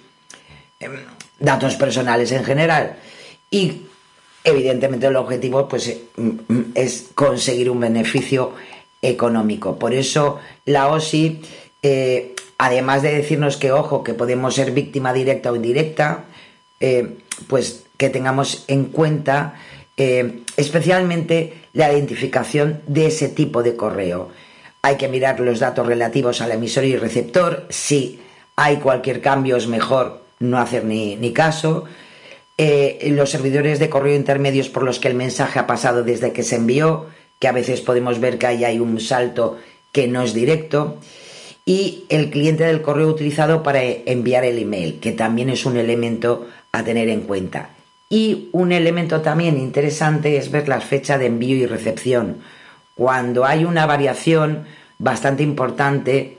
em, 0.80 0.92
datos 1.38 1.76
personales 1.76 2.30
en 2.32 2.44
general. 2.44 2.96
Y 3.50 3.82
evidentemente 4.44 5.06
el 5.06 5.16
objetivo 5.16 5.66
pues, 5.66 5.88
em, 6.16 6.38
es 6.74 7.06
conseguir 7.14 7.70
un 7.70 7.80
beneficio 7.80 8.52
económico. 9.02 9.78
Por 9.78 9.94
eso 9.94 10.38
la 10.66 10.88
OSI, 10.88 11.40
eh, 11.82 12.34
además 12.58 13.02
de 13.02 13.14
decirnos 13.14 13.56
que, 13.56 13.72
ojo, 13.72 14.04
que 14.04 14.14
podemos 14.14 14.54
ser 14.54 14.70
víctima 14.70 15.12
directa 15.12 15.50
o 15.50 15.56
indirecta, 15.56 16.24
eh, 16.80 17.16
pues 17.48 17.84
que 17.96 18.10
tengamos 18.10 18.64
en 18.68 18.86
cuenta 18.86 19.54
eh, 19.96 20.42
especialmente 20.56 21.54
la 21.72 21.92
identificación 21.92 22.82
de 22.86 23.06
ese 23.06 23.28
tipo 23.28 23.62
de 23.62 23.76
correo. 23.76 24.30
Hay 24.82 24.96
que 24.96 25.08
mirar 25.08 25.40
los 25.40 25.60
datos 25.60 25.86
relativos 25.86 26.40
al 26.40 26.52
emisor 26.52 26.84
y 26.84 26.96
receptor. 26.96 27.66
Si 27.70 28.20
hay 28.56 28.76
cualquier 28.76 29.20
cambio 29.20 29.56
es 29.56 29.66
mejor 29.66 30.22
no 30.40 30.58
hacer 30.58 30.84
ni, 30.84 31.16
ni 31.16 31.32
caso. 31.32 31.84
Eh, 32.56 33.08
los 33.10 33.30
servidores 33.30 33.80
de 33.80 33.90
correo 33.90 34.14
intermedios 34.14 34.68
por 34.68 34.84
los 34.84 35.00
que 35.00 35.08
el 35.08 35.14
mensaje 35.14 35.58
ha 35.58 35.66
pasado 35.66 36.04
desde 36.04 36.32
que 36.32 36.44
se 36.44 36.56
envió, 36.56 37.06
que 37.40 37.48
a 37.48 37.52
veces 37.52 37.80
podemos 37.80 38.20
ver 38.20 38.38
que 38.38 38.46
ahí 38.46 38.64
hay 38.64 38.78
un 38.78 39.00
salto 39.00 39.58
que 39.90 40.06
no 40.06 40.22
es 40.22 40.34
directo. 40.34 40.98
Y 41.66 42.04
el 42.10 42.30
cliente 42.30 42.64
del 42.64 42.82
correo 42.82 43.08
utilizado 43.08 43.62
para 43.62 43.82
enviar 43.82 44.44
el 44.44 44.58
email, 44.58 45.00
que 45.00 45.12
también 45.12 45.48
es 45.48 45.64
un 45.66 45.76
elemento 45.76 46.46
a 46.72 46.84
tener 46.84 47.08
en 47.08 47.22
cuenta. 47.22 47.70
Y 48.08 48.50
un 48.52 48.70
elemento 48.70 49.22
también 49.22 49.58
interesante 49.58 50.36
es 50.36 50.50
ver 50.50 50.68
la 50.68 50.80
fecha 50.80 51.18
de 51.18 51.26
envío 51.26 51.56
y 51.56 51.66
recepción. 51.66 52.38
Cuando 52.94 53.44
hay 53.44 53.64
una 53.64 53.86
variación 53.86 54.66
bastante 54.98 55.42
importante, 55.42 56.38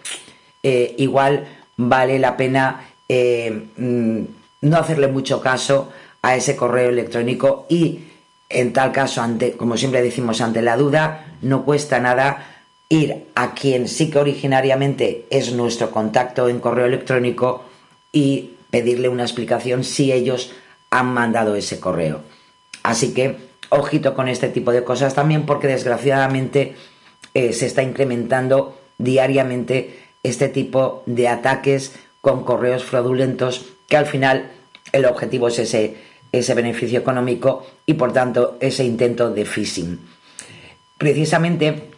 eh, 0.64 0.96
igual 0.98 1.48
vale 1.76 2.20
la 2.20 2.38
pena 2.38 2.86
eh, 3.10 3.68
mm, 3.76 4.22
no 4.62 4.78
hacerle 4.78 5.08
mucho 5.08 5.42
caso 5.42 5.92
a 6.26 6.36
ese 6.36 6.56
correo 6.56 6.90
electrónico 6.90 7.68
y 7.70 8.00
en 8.50 8.74
tal 8.74 8.92
caso, 8.92 9.22
ante, 9.22 9.52
como 9.52 9.78
siempre 9.78 10.02
decimos, 10.02 10.42
ante 10.42 10.64
la 10.64 10.76
duda, 10.76 11.36
no 11.44 11.66
cuesta 11.66 12.00
nada 12.00 12.64
ir 12.90 13.28
a 13.36 13.54
quien 13.54 13.88
sí 13.88 14.10
que 14.10 14.18
originariamente 14.18 15.28
es 15.30 15.54
nuestro 15.54 15.92
contacto 15.92 16.50
en 16.50 16.60
correo 16.60 16.88
electrónico 16.88 17.66
y 18.12 18.56
pedirle 18.72 19.08
una 19.08 19.22
explicación 19.22 19.84
si 19.84 20.12
ellos 20.12 20.52
han 20.90 21.14
mandado 21.14 21.56
ese 21.56 21.80
correo. 21.80 22.22
Así 22.82 23.14
que 23.14 23.36
ojito 23.70 24.16
con 24.16 24.28
este 24.28 24.50
tipo 24.50 24.72
de 24.72 24.84
cosas 24.84 25.14
también 25.14 25.46
porque 25.46 25.68
desgraciadamente 25.68 26.74
eh, 27.36 27.54
se 27.54 27.68
está 27.68 27.84
incrementando 27.84 28.80
diariamente 28.98 30.00
este 30.24 30.50
tipo 30.50 31.04
de 31.06 31.28
ataques 31.28 31.94
con 32.22 32.44
correos 32.44 32.84
fraudulentos 32.84 33.66
que 33.88 33.98
al 33.98 34.08
final 34.08 34.52
el 34.92 35.06
objetivo 35.06 35.50
es 35.50 35.60
ese, 35.60 36.05
ese 36.40 36.54
beneficio 36.54 37.00
económico 37.00 37.66
y 37.86 37.94
por 37.94 38.14
tanto 38.14 38.58
ese 38.60 38.84
intento 38.84 39.32
de 39.32 39.46
phishing. 39.46 40.00
Precisamente 40.98 41.90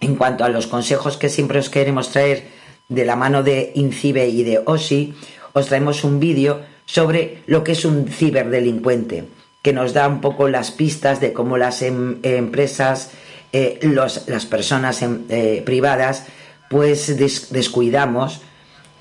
en 0.00 0.16
cuanto 0.16 0.44
a 0.44 0.48
los 0.48 0.66
consejos 0.66 1.16
que 1.16 1.28
siempre 1.28 1.58
os 1.58 1.70
queremos 1.70 2.10
traer 2.10 2.44
de 2.88 3.04
la 3.04 3.16
mano 3.16 3.42
de 3.42 3.72
INCIBE 3.74 4.28
y 4.28 4.44
de 4.44 4.62
OSI, 4.64 5.14
os 5.52 5.66
traemos 5.66 6.04
un 6.04 6.20
vídeo 6.20 6.60
sobre 6.84 7.42
lo 7.46 7.64
que 7.64 7.72
es 7.72 7.84
un 7.84 8.08
ciberdelincuente, 8.08 9.24
que 9.62 9.72
nos 9.72 9.92
da 9.92 10.06
un 10.06 10.20
poco 10.20 10.48
las 10.48 10.70
pistas 10.70 11.20
de 11.20 11.32
cómo 11.32 11.56
las 11.56 11.82
em, 11.82 12.18
empresas, 12.22 13.10
eh, 13.52 13.80
las 13.82 14.46
personas 14.46 15.02
em, 15.02 15.24
eh, 15.28 15.62
privadas, 15.64 16.26
pues 16.70 17.16
des, 17.16 17.50
descuidamos 17.52 18.42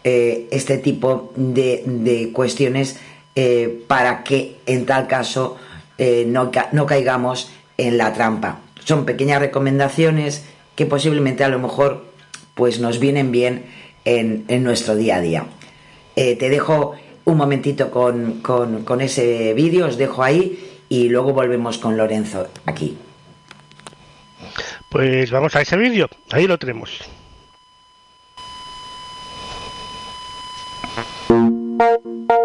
eh, 0.03 0.47
este 0.51 0.77
tipo 0.77 1.33
de 1.35 2.31
cuestiones 2.33 2.97
eh, 3.35 3.83
para 3.87 4.23
que 4.23 4.55
en 4.65 4.85
tal 4.85 5.07
caso 5.07 5.57
eh, 5.97 6.25
no, 6.27 6.51
ca 6.51 6.69
no 6.71 6.85
caigamos 6.85 7.51
en 7.77 7.97
la 7.97 8.13
trampa. 8.13 8.59
Son 8.83 9.05
pequeñas 9.05 9.41
recomendaciones 9.41 10.45
que 10.75 10.85
posiblemente 10.85 11.43
a 11.43 11.49
lo 11.49 11.59
mejor 11.59 12.05
pues 12.53 12.79
nos 12.79 12.99
vienen 12.99 13.31
bien 13.31 13.65
en, 14.05 14.45
en 14.47 14.63
nuestro 14.63 14.95
día 14.95 15.17
a 15.17 15.21
día. 15.21 15.45
Eh, 16.15 16.37
te 16.37 16.49
dejo 16.49 16.95
un 17.25 17.37
momentito 17.37 17.91
con, 17.91 18.39
con, 18.41 18.83
con 18.85 19.01
ese 19.01 19.53
vídeo, 19.53 19.87
os 19.87 19.97
dejo 19.97 20.23
ahí 20.23 20.79
y 20.87 21.09
luego 21.09 21.33
volvemos 21.33 21.77
con 21.77 21.97
Lorenzo 21.97 22.47
aquí. 22.65 22.97
Pues 24.89 25.29
vamos 25.31 25.55
a 25.55 25.61
ese 25.61 25.75
vídeo, 25.75 26.07
ahí 26.31 26.47
lo 26.47 26.57
tenemos. 26.57 27.01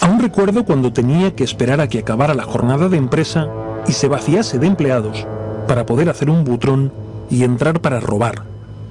Aún 0.00 0.20
recuerdo 0.20 0.64
cuando 0.64 0.92
tenía 0.92 1.34
que 1.34 1.44
esperar 1.44 1.80
a 1.80 1.88
que 1.88 2.00
acabara 2.00 2.34
la 2.34 2.44
jornada 2.44 2.88
de 2.88 2.96
empresa 2.96 3.48
y 3.86 3.92
se 3.92 4.08
vaciase 4.08 4.58
de 4.58 4.66
empleados 4.66 5.26
para 5.66 5.86
poder 5.86 6.10
hacer 6.10 6.30
un 6.30 6.44
butrón 6.44 6.92
y 7.30 7.44
entrar 7.44 7.80
para 7.80 8.00
robar 8.00 8.44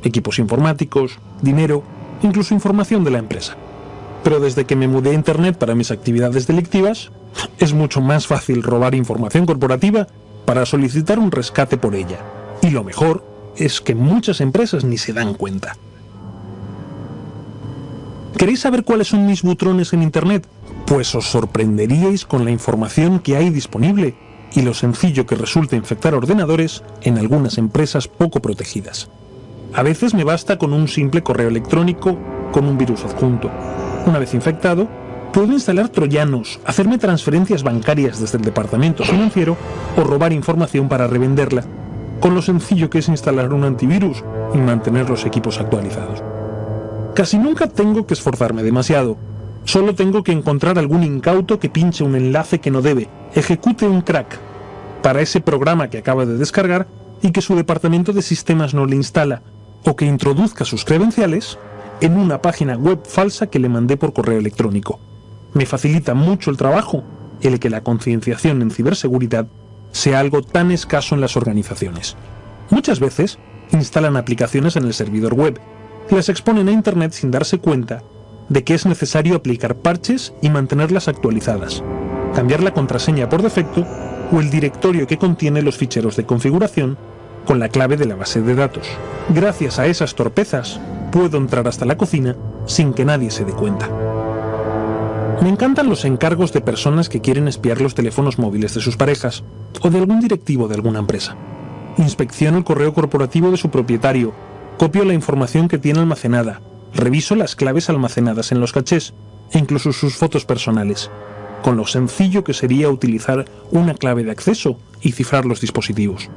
equipos 0.03 0.39
informáticos, 0.39 1.19
dinero, 1.41 1.83
incluso 2.21 2.53
información 2.53 3.03
de 3.03 3.11
la 3.11 3.19
empresa. 3.19 3.55
Pero 4.23 4.39
desde 4.39 4.65
que 4.65 4.75
me 4.75 4.87
mudé 4.87 5.11
a 5.11 5.13
Internet 5.13 5.57
para 5.57 5.75
mis 5.75 5.91
actividades 5.91 6.47
delictivas, 6.47 7.11
es 7.59 7.73
mucho 7.73 8.01
más 8.01 8.27
fácil 8.27 8.63
robar 8.63 8.95
información 8.95 9.45
corporativa 9.45 10.07
para 10.45 10.65
solicitar 10.65 11.19
un 11.19 11.31
rescate 11.31 11.77
por 11.77 11.95
ella. 11.95 12.19
Y 12.61 12.69
lo 12.69 12.83
mejor 12.83 13.32
es 13.57 13.81
que 13.81 13.95
muchas 13.95 14.41
empresas 14.41 14.83
ni 14.83 14.97
se 14.97 15.13
dan 15.13 15.33
cuenta. 15.33 15.75
¿Queréis 18.37 18.61
saber 18.61 18.83
cuáles 18.83 19.07
son 19.07 19.25
mis 19.25 19.43
butrones 19.43 19.93
en 19.93 20.01
Internet? 20.01 20.47
Pues 20.85 21.13
os 21.15 21.25
sorprenderíais 21.29 22.25
con 22.25 22.43
la 22.45 22.51
información 22.51 23.19
que 23.19 23.37
hay 23.37 23.49
disponible 23.49 24.15
y 24.53 24.61
lo 24.61 24.73
sencillo 24.73 25.25
que 25.25 25.35
resulta 25.35 25.75
infectar 25.75 26.13
ordenadores 26.13 26.83
en 27.01 27.17
algunas 27.17 27.57
empresas 27.57 28.07
poco 28.07 28.41
protegidas. 28.41 29.09
A 29.73 29.81
veces 29.81 30.13
me 30.13 30.23
basta 30.23 30.57
con 30.57 30.73
un 30.73 30.87
simple 30.87 31.23
correo 31.23 31.47
electrónico 31.47 32.17
con 32.51 32.65
un 32.65 32.77
virus 32.77 33.03
adjunto. 33.05 33.49
Una 34.05 34.19
vez 34.19 34.33
infectado, 34.33 34.87
puedo 35.31 35.51
instalar 35.51 35.89
troyanos, 35.89 36.59
hacerme 36.65 36.97
transferencias 36.99 37.63
bancarias 37.63 38.19
desde 38.19 38.37
el 38.37 38.43
departamento 38.43 39.03
financiero 39.03 39.57
o 39.97 40.03
robar 40.03 40.31
información 40.31 40.87
para 40.87 41.07
revenderla, 41.07 41.65
con 42.23 42.35
lo 42.35 42.41
sencillo 42.41 42.89
que 42.89 42.99
es 42.99 43.09
instalar 43.09 43.51
un 43.51 43.65
antivirus 43.65 44.23
y 44.53 44.57
mantener 44.57 45.09
los 45.09 45.25
equipos 45.25 45.59
actualizados. 45.59 46.23
Casi 47.13 47.37
nunca 47.37 47.67
tengo 47.67 48.07
que 48.07 48.13
esforzarme 48.13 48.63
demasiado. 48.63 49.17
Solo 49.65 49.93
tengo 49.93 50.23
que 50.23 50.31
encontrar 50.31 50.79
algún 50.79 51.03
incauto 51.03 51.59
que 51.59 51.67
pinche 51.67 52.01
un 52.01 52.15
enlace 52.15 52.61
que 52.61 52.71
no 52.71 52.81
debe, 52.81 53.09
ejecute 53.35 53.85
un 53.85 53.99
crack 53.99 54.39
para 55.01 55.19
ese 55.19 55.41
programa 55.41 55.89
que 55.89 55.97
acaba 55.97 56.25
de 56.25 56.37
descargar 56.37 56.87
y 57.21 57.31
que 57.31 57.41
su 57.41 57.57
departamento 57.57 58.13
de 58.13 58.21
sistemas 58.21 58.73
no 58.73 58.85
le 58.85 58.95
instala, 58.95 59.41
o 59.83 59.97
que 59.97 60.05
introduzca 60.05 60.63
sus 60.63 60.85
credenciales 60.85 61.59
en 61.99 62.17
una 62.17 62.41
página 62.41 62.77
web 62.77 63.01
falsa 63.05 63.47
que 63.47 63.59
le 63.59 63.67
mandé 63.67 63.97
por 63.97 64.13
correo 64.13 64.39
electrónico. 64.39 64.97
Me 65.53 65.65
facilita 65.65 66.13
mucho 66.13 66.51
el 66.51 66.55
trabajo 66.55 67.03
el 67.41 67.59
que 67.59 67.69
la 67.69 67.83
concienciación 67.83 68.61
en 68.61 68.71
ciberseguridad 68.71 69.45
sea 69.93 70.19
algo 70.19 70.41
tan 70.41 70.71
escaso 70.71 71.15
en 71.15 71.21
las 71.21 71.37
organizaciones. 71.37 72.17
Muchas 72.69 72.99
veces 72.99 73.39
instalan 73.71 74.17
aplicaciones 74.17 74.75
en 74.75 74.83
el 74.83 74.93
servidor 74.93 75.35
web 75.35 75.61
y 76.09 76.15
las 76.15 76.27
exponen 76.27 76.67
a 76.67 76.71
Internet 76.71 77.13
sin 77.13 77.31
darse 77.31 77.59
cuenta 77.59 78.03
de 78.49 78.63
que 78.63 78.73
es 78.73 78.85
necesario 78.85 79.35
aplicar 79.35 79.75
parches 79.75 80.33
y 80.41 80.49
mantenerlas 80.49 81.07
actualizadas, 81.07 81.83
cambiar 82.35 82.61
la 82.61 82.73
contraseña 82.73 83.29
por 83.29 83.41
defecto 83.41 83.85
o 84.31 84.39
el 84.39 84.49
directorio 84.49 85.07
que 85.07 85.17
contiene 85.17 85.61
los 85.61 85.77
ficheros 85.77 86.17
de 86.17 86.25
configuración 86.25 86.97
con 87.45 87.59
la 87.59 87.69
clave 87.69 87.95
de 87.95 88.05
la 88.05 88.15
base 88.15 88.41
de 88.41 88.55
datos. 88.55 88.87
Gracias 89.29 89.79
a 89.79 89.85
esas 89.85 90.15
torpezas, 90.15 90.79
puedo 91.11 91.37
entrar 91.37 91.67
hasta 91.67 91.85
la 91.85 91.97
cocina 91.97 92.35
sin 92.65 92.93
que 92.93 93.05
nadie 93.05 93.31
se 93.31 93.45
dé 93.45 93.53
cuenta. 93.53 93.89
Me 95.41 95.49
encantan 95.49 95.89
los 95.89 96.05
encargos 96.05 96.53
de 96.53 96.61
personas 96.61 97.09
que 97.09 97.21
quieren 97.21 97.47
espiar 97.47 97.81
los 97.81 97.95
teléfonos 97.95 98.39
móviles 98.39 98.73
de 98.73 98.81
sus 98.81 98.97
parejas 98.97 99.43
o 99.81 99.89
de 99.89 99.99
algún 99.99 100.19
directivo 100.19 100.67
de 100.67 100.75
alguna 100.75 100.99
empresa. 100.99 101.35
Inspecciono 101.97 102.57
el 102.57 102.63
correo 102.63 102.93
corporativo 102.93 103.51
de 103.51 103.57
su 103.57 103.69
propietario, 103.69 104.33
copio 104.77 105.03
la 105.05 105.13
información 105.13 105.67
que 105.67 105.77
tiene 105.77 105.99
almacenada, 105.99 106.61
reviso 106.93 107.35
las 107.35 107.55
claves 107.55 107.89
almacenadas 107.89 108.51
en 108.51 108.59
los 108.59 108.71
cachés 108.71 109.13
e 109.51 109.59
incluso 109.59 109.91
sus 109.91 110.15
fotos 110.15 110.45
personales, 110.45 111.11
con 111.61 111.77
lo 111.77 111.85
sencillo 111.85 112.43
que 112.43 112.53
sería 112.53 112.89
utilizar 112.89 113.45
una 113.71 113.93
clave 113.93 114.23
de 114.23 114.31
acceso 114.31 114.77
y 115.01 115.11
cifrar 115.11 115.45
los 115.45 115.61
dispositivos. 115.61 116.29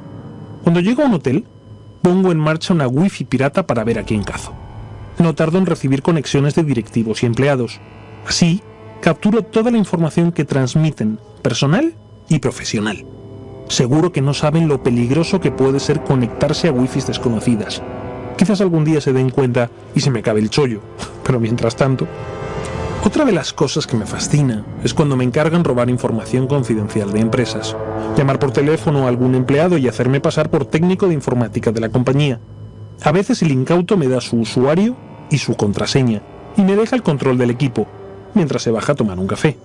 Cuando 0.63 0.81
llego 0.81 1.03
a 1.03 1.05
un 1.05 1.13
hotel, 1.13 1.45
pongo 2.01 2.31
en 2.31 2.39
marcha 2.39 2.73
una 2.73 2.87
wifi 2.87 3.25
pirata 3.25 3.65
para 3.65 3.83
ver 3.83 3.99
a 3.99 4.03
quién 4.03 4.23
cazo. 4.23 4.53
No 5.19 5.33
tardo 5.33 5.57
en 5.57 5.65
recibir 5.65 6.01
conexiones 6.01 6.55
de 6.55 6.63
directivos 6.63 7.23
y 7.23 7.25
empleados. 7.25 7.79
Así, 8.27 8.61
capturo 9.01 9.43
toda 9.43 9.71
la 9.71 9.77
información 9.77 10.31
que 10.31 10.45
transmiten, 10.45 11.19
personal 11.41 11.93
y 12.29 12.39
profesional. 12.39 13.05
Seguro 13.67 14.11
que 14.11 14.21
no 14.21 14.33
saben 14.33 14.67
lo 14.67 14.83
peligroso 14.83 15.39
que 15.39 15.51
puede 15.51 15.79
ser 15.79 16.03
conectarse 16.03 16.67
a 16.67 16.71
wifis 16.71 17.07
desconocidas. 17.07 17.81
Quizás 18.37 18.61
algún 18.61 18.85
día 18.85 19.01
se 19.01 19.13
den 19.13 19.29
cuenta 19.29 19.69
y 19.95 20.01
se 20.01 20.11
me 20.11 20.21
cabe 20.21 20.39
el 20.39 20.49
chollo, 20.49 20.81
pero 21.23 21.39
mientras 21.39 21.75
tanto... 21.75 22.07
Otra 23.05 23.23
de 23.25 23.31
las 23.31 23.53
cosas 23.53 23.87
que 23.87 23.95
me 23.95 24.05
fascina 24.05 24.65
es 24.83 24.93
cuando 24.93 25.15
me 25.15 25.23
encargan 25.23 25.63
robar 25.63 25.89
información 25.89 26.47
confidencial 26.47 27.13
de 27.13 27.21
empresas 27.21 27.75
llamar 28.17 28.39
por 28.39 28.51
teléfono 28.51 29.05
a 29.05 29.09
algún 29.09 29.35
empleado 29.35 29.77
y 29.77 29.87
hacerme 29.87 30.19
pasar 30.19 30.49
por 30.49 30.65
técnico 30.65 31.07
de 31.07 31.13
informática 31.13 31.71
de 31.71 31.79
la 31.79 31.89
compañía. 31.89 32.39
A 33.03 33.11
veces 33.11 33.43
el 33.43 33.51
incauto 33.51 33.95
me 33.95 34.07
da 34.07 34.19
su 34.21 34.37
usuario 34.37 34.95
y 35.29 35.37
su 35.37 35.55
contraseña 35.55 36.21
y 36.57 36.63
me 36.63 36.75
deja 36.75 36.95
el 36.95 37.03
control 37.03 37.37
del 37.37 37.51
equipo 37.51 37.87
mientras 38.33 38.63
se 38.63 38.71
baja 38.71 38.93
a 38.93 38.95
tomar 38.95 39.19
un 39.19 39.27
café. 39.27 39.57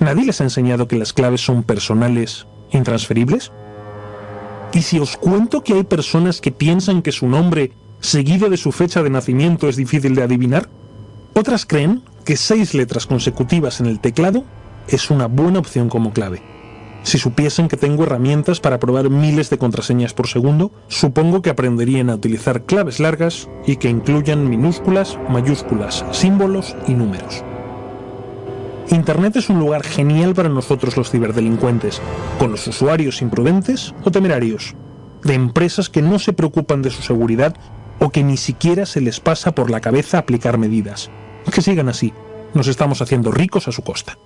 ¿Nadie 0.00 0.24
les 0.24 0.40
ha 0.40 0.44
enseñado 0.44 0.86
que 0.86 0.96
las 0.96 1.12
claves 1.12 1.40
son 1.40 1.62
personales 1.62 2.46
intransferibles? 2.70 3.52
¿Y 4.72 4.82
si 4.82 4.98
os 4.98 5.16
cuento 5.16 5.62
que 5.62 5.74
hay 5.74 5.84
personas 5.84 6.40
que 6.40 6.52
piensan 6.52 7.02
que 7.02 7.12
su 7.12 7.26
nombre, 7.26 7.72
seguido 8.00 8.50
de 8.50 8.56
su 8.56 8.70
fecha 8.70 9.02
de 9.02 9.10
nacimiento, 9.10 9.68
es 9.68 9.76
difícil 9.76 10.14
de 10.14 10.22
adivinar? 10.22 10.68
Otras 11.34 11.66
creen 11.66 12.02
que 12.24 12.36
seis 12.36 12.74
letras 12.74 13.06
consecutivas 13.06 13.80
en 13.80 13.86
el 13.86 14.00
teclado 14.00 14.44
es 14.88 15.10
una 15.10 15.26
buena 15.26 15.58
opción 15.58 15.88
como 15.88 16.12
clave. 16.12 16.42
Si 17.02 17.16
supiesen 17.16 17.68
que 17.68 17.76
tengo 17.76 18.02
herramientas 18.02 18.60
para 18.60 18.78
probar 18.78 19.08
miles 19.08 19.48
de 19.50 19.58
contraseñas 19.58 20.14
por 20.14 20.26
segundo, 20.26 20.72
supongo 20.88 21.42
que 21.42 21.50
aprenderían 21.50 22.10
a 22.10 22.16
utilizar 22.16 22.64
claves 22.64 23.00
largas 23.00 23.48
y 23.66 23.76
que 23.76 23.88
incluyan 23.88 24.48
minúsculas, 24.48 25.18
mayúsculas, 25.30 26.04
símbolos 26.12 26.76
y 26.86 26.92
números. 26.92 27.44
Internet 28.90 29.36
es 29.36 29.50
un 29.50 29.58
lugar 29.58 29.84
genial 29.84 30.34
para 30.34 30.48
nosotros 30.48 30.96
los 30.96 31.10
ciberdelincuentes, 31.10 32.00
con 32.38 32.50
los 32.50 32.66
usuarios 32.66 33.20
imprudentes 33.20 33.94
o 34.02 34.10
temerarios, 34.10 34.74
de 35.22 35.34
empresas 35.34 35.90
que 35.90 36.00
no 36.00 36.18
se 36.18 36.32
preocupan 36.32 36.80
de 36.80 36.90
su 36.90 37.02
seguridad 37.02 37.54
o 37.98 38.08
que 38.08 38.24
ni 38.24 38.38
siquiera 38.38 38.86
se 38.86 39.02
les 39.02 39.20
pasa 39.20 39.52
por 39.52 39.70
la 39.70 39.80
cabeza 39.80 40.16
aplicar 40.16 40.56
medidas. 40.56 41.10
Que 41.52 41.60
sigan 41.60 41.90
así, 41.90 42.14
nos 42.54 42.66
estamos 42.66 43.02
haciendo 43.02 43.30
ricos 43.30 43.68
a 43.68 43.72
su 43.72 43.82
costa. 43.82 44.16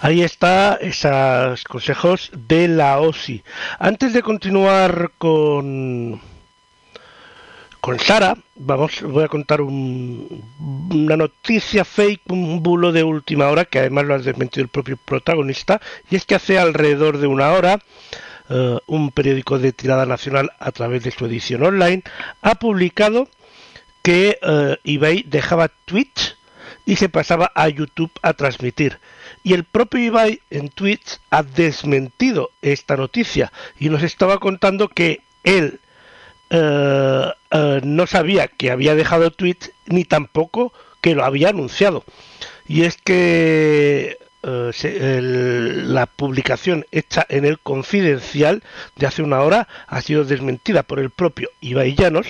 Ahí 0.00 0.22
está 0.22 0.78
esos 0.80 1.64
consejos 1.64 2.30
de 2.48 2.68
la 2.68 2.98
OSI. 3.00 3.42
Antes 3.78 4.12
de 4.12 4.22
continuar 4.22 5.12
con 5.18 6.20
con 7.86 8.00
Sara, 8.00 8.36
vamos, 8.56 9.00
voy 9.02 9.22
a 9.22 9.28
contar 9.28 9.60
una 9.60 11.16
noticia 11.16 11.84
fake, 11.84 12.22
un 12.32 12.60
bulo 12.60 12.90
de 12.90 13.04
última 13.04 13.46
hora, 13.46 13.64
que 13.64 13.78
además 13.78 14.06
lo 14.06 14.14
ha 14.14 14.18
desmentido 14.18 14.64
el 14.64 14.68
propio 14.68 14.96
protagonista, 14.96 15.80
y 16.10 16.16
es 16.16 16.26
que 16.26 16.34
hace 16.34 16.58
alrededor 16.58 17.18
de 17.18 17.28
una 17.28 17.52
hora 17.52 17.78
eh, 18.50 18.78
un 18.88 19.12
periódico 19.12 19.60
de 19.60 19.70
tirada 19.70 20.04
nacional 20.04 20.50
a 20.58 20.72
través 20.72 21.04
de 21.04 21.12
su 21.12 21.26
edición 21.26 21.62
online 21.62 22.02
ha 22.42 22.56
publicado 22.56 23.28
que 24.02 24.40
uh, 24.42 24.74
eBay 24.82 25.22
dejaba 25.22 25.70
Twitch 25.84 26.36
y 26.86 26.96
se 26.96 27.08
pasaba 27.08 27.52
a 27.54 27.68
YouTube 27.68 28.10
a 28.20 28.32
transmitir. 28.32 28.98
Y 29.44 29.52
el 29.52 29.62
propio 29.62 30.00
Ibai 30.00 30.40
en 30.50 30.70
Twitch 30.70 31.20
ha 31.30 31.44
desmentido 31.44 32.50
esta 32.62 32.96
noticia 32.96 33.52
y 33.78 33.90
nos 33.90 34.02
estaba 34.02 34.38
contando 34.38 34.88
que 34.88 35.20
él 35.44 35.78
uh, 36.50 37.30
uh, 37.56 37.80
no 37.84 38.06
sabía 38.06 38.48
que 38.48 38.70
había 38.70 38.94
dejado 38.94 39.30
Twitch 39.30 39.70
ni 39.86 40.04
tampoco 40.04 40.72
que 41.00 41.14
lo 41.14 41.24
había 41.24 41.50
anunciado. 41.50 42.04
Y 42.68 42.82
es 42.82 42.96
que 42.96 44.18
uh, 44.42 44.72
se, 44.72 45.20
la 45.22 46.06
publicación 46.06 46.86
hecha 46.90 47.24
en 47.28 47.44
el 47.44 47.58
confidencial 47.58 48.62
de 48.96 49.06
hace 49.06 49.22
una 49.22 49.40
hora 49.40 49.68
ha 49.86 50.00
sido 50.00 50.24
desmentida 50.24 50.82
por 50.82 50.98
el 50.98 51.10
propio 51.10 51.50
Ibai 51.60 51.94
Llanos 51.94 52.26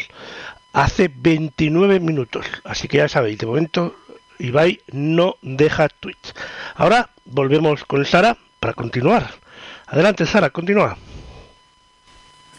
hace 0.73 1.11
29 1.15 2.01
minutos. 2.01 2.47
Así 2.65 2.89
que 2.89 2.99
ya 2.99 3.09
sabéis, 3.09 3.39
de 3.39 3.47
momento 3.47 3.97
Ibai 4.39 4.81
no 4.93 5.37
deja 5.43 5.89
Twitch. 5.89 6.35
Ahora 6.75 7.11
volvemos 7.25 7.85
con 7.85 8.05
Sara 8.05 8.37
para 8.61 8.75
continuar. 8.75 9.31
Adelante, 9.87 10.27
Sara, 10.27 10.51
continúa. 10.51 10.99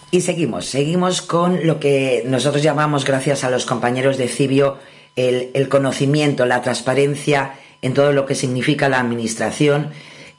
Y 0.10 0.22
seguimos, 0.22 0.66
seguimos 0.68 1.22
con 1.22 1.68
lo 1.68 1.80
que 1.80 2.24
nosotros 2.26 2.64
llamamos, 2.64 3.04
gracias 3.04 3.44
a 3.44 3.50
los 3.50 3.66
compañeros 3.66 4.18
de 4.18 4.30
Cibio, 4.30 4.78
el, 5.18 5.68
conocimiento, 5.68 6.46
la 6.46 6.62
transparencia 6.62 7.56
en 7.82 7.94
todo 7.94 8.14
lo 8.14 8.26
que 8.26 8.36
significa 8.36 8.88
la 8.88 9.00
administración 9.00 9.90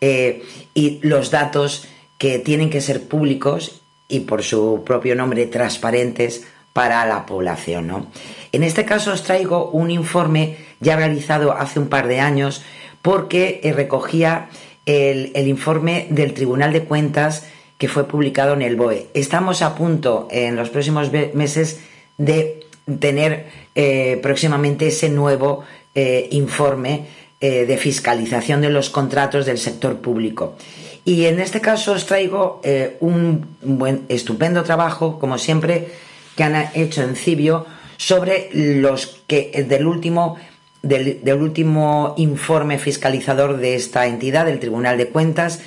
eh, 0.00 0.42
y 0.72 1.00
los 1.02 1.30
datos 1.30 1.86
que 2.16 2.38
tienen 2.38 2.70
que 2.70 2.80
ser 2.80 3.08
públicos 3.08 3.82
y 4.08 4.20
por 4.20 4.42
su 4.42 4.82
propio 4.86 5.14
nombre 5.14 5.46
transparentes 5.46 6.46
para 6.72 7.04
la 7.06 7.26
población. 7.26 8.06
En 8.52 8.62
este 8.62 8.84
caso 8.84 9.12
os 9.12 9.22
traigo 9.22 9.70
un 9.70 9.90
informe 9.90 10.56
ya 10.80 10.96
realizado 10.96 11.52
hace 11.52 11.78
un 11.78 11.88
par 11.88 12.06
de 12.06 12.20
años 12.20 12.62
porque 13.02 13.60
eh, 13.62 13.72
recogía 13.72 14.48
el, 14.86 15.48
informe 15.48 16.06
del 16.10 16.32
Tribunal 16.32 16.72
de 16.72 16.84
Cuentas 16.84 17.46
que 17.78 17.88
fue 17.88 18.06
publicado 18.06 18.54
en 18.54 18.62
el 18.62 18.76
BOE. 18.76 19.06
Estamos 19.14 19.62
a 19.62 19.74
punto 19.74 20.28
en 20.30 20.56
los 20.56 20.68
próximos 20.68 21.10
meses 21.12 21.80
de 22.18 22.66
tener 22.98 23.46
eh, 23.74 24.18
próximamente 24.22 24.88
ese 24.88 25.08
nuevo 25.08 25.64
eh, 25.94 26.28
informe 26.32 27.06
eh, 27.40 27.66
de 27.66 27.76
fiscalización 27.76 28.60
de 28.60 28.70
los 28.70 28.90
contratos 28.90 29.46
del 29.46 29.58
sector 29.58 29.98
público. 29.98 30.56
Y 31.04 31.26
en 31.26 31.40
este 31.40 31.60
caso 31.60 31.92
os 31.92 32.04
traigo 32.04 32.60
un 33.00 33.56
buen, 33.62 34.04
estupendo 34.10 34.62
trabajo, 34.62 35.18
como 35.18 35.38
siempre, 35.38 35.88
que 36.36 36.42
han 36.42 36.70
hecho 36.74 37.02
en 37.02 37.16
Cibio 37.16 37.64
sobre 37.96 38.50
los 38.52 39.22
que 39.26 39.64
del 39.66 39.86
último 39.86 40.36
del, 40.82 41.38
último 41.40 42.14
informe 42.16 42.78
fiscalizador 42.78 43.56
de 43.56 43.74
esta 43.74 44.06
entidad, 44.06 44.46
del 44.46 44.60
Tribunal 44.60 44.98
de 44.98 45.08
Cuentas, 45.08 45.60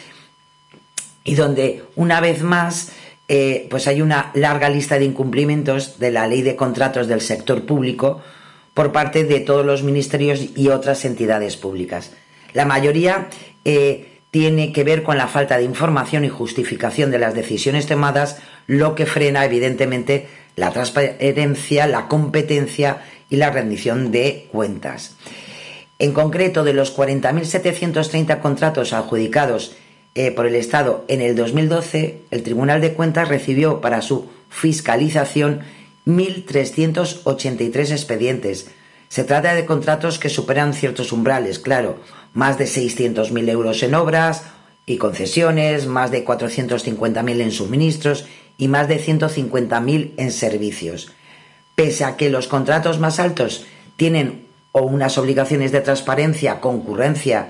y 1.23 1.36
donde 1.36 1.84
una 1.95 2.19
vez 2.21 2.41
más 2.41 2.91
eh, 3.27 3.67
pues 3.69 3.88
hay 3.88 4.01
una 4.01 4.31
larga 4.34 4.69
lista 4.69 4.99
de 4.99 5.05
incumplimientos 5.05 5.99
de 5.99 6.12
la 6.12 6.27
ley 6.27 6.41
de 6.41 6.55
contratos 6.55 7.07
del 7.07 7.21
sector 7.21 7.65
público 7.65 8.21
por 8.73 8.91
parte 8.91 9.23
de 9.23 9.39
todos 9.39 9.65
los 9.65 9.84
ministerios 9.84 10.49
y 10.55 10.67
otras 10.67 11.05
entidades 11.05 11.55
públicas. 11.55 12.12
La 12.53 12.65
mayoría 12.65 13.29
eh, 13.63 14.19
tiene 14.31 14.73
que 14.73 14.84
ver 14.84 15.03
con 15.03 15.17
la 15.17 15.27
falta 15.27 15.57
de 15.57 15.63
información 15.63 16.25
y 16.25 16.29
justificación 16.29 17.12
de 17.12 17.19
las 17.19 17.34
decisiones 17.34 17.86
tomadas, 17.86 18.41
lo 18.67 18.95
que 18.95 19.05
frena 19.05 19.45
evidentemente 19.45 20.27
la 20.55 20.71
transparencia, 20.71 21.88
la 21.88 22.07
competencia 22.07 23.01
y 23.29 23.38
la 23.38 23.49
rendición 23.49 24.12
de 24.12 24.49
cuentas. 24.51 25.15
En 25.99 26.13
concreto, 26.13 26.63
de 26.63 26.73
los 26.73 26.97
40.730 26.97 28.39
contratos 28.39 28.91
adjudicados 28.91 29.75
eh, 30.13 30.32
por 30.32 30.45
el 30.45 30.56
Estado 30.56 31.06
en 31.08 31.21
el 31.21 31.36
2012, 31.36 32.24
el 32.32 32.43
Tribunal 32.43 32.82
de 32.82 32.93
Cuentas 32.93 33.30
recibió 33.30 33.80
para 33.82 34.02
su 34.02 34.28
fiscalización 34.50 35.62
1.383 36.06 37.91
expedientes. 37.91 38.67
Se 39.08 39.24
trata 39.24 39.54
de 39.56 39.65
contratos 39.65 40.19
que 40.19 40.30
superan 40.30 40.74
ciertos 40.74 41.12
umbrales, 41.12 41.60
claro, 41.60 42.00
más 42.34 42.58
de 42.58 42.65
600.000 42.65 43.50
euros 43.50 43.84
en 43.84 43.95
obras 43.95 44.43
y 44.86 44.97
concesiones, 44.97 45.86
más 45.86 46.12
de 46.12 46.26
450.000 46.26 47.41
en 47.41 47.52
suministros 47.52 48.26
y 48.58 48.67
más 48.67 48.88
de 48.88 49.00
150.000 49.00 50.12
en 50.17 50.32
servicios. 50.32 51.12
Pese 51.76 52.04
a 52.04 52.17
que 52.17 52.30
los 52.30 52.47
contratos 52.47 53.00
más 53.00 53.19
altos 53.19 53.65
tienen 53.95 54.47
o 54.71 54.82
unas 54.82 55.17
obligaciones 55.17 55.71
de 55.71 55.82
transparencia, 55.82 56.60
concurrencia 56.60 57.50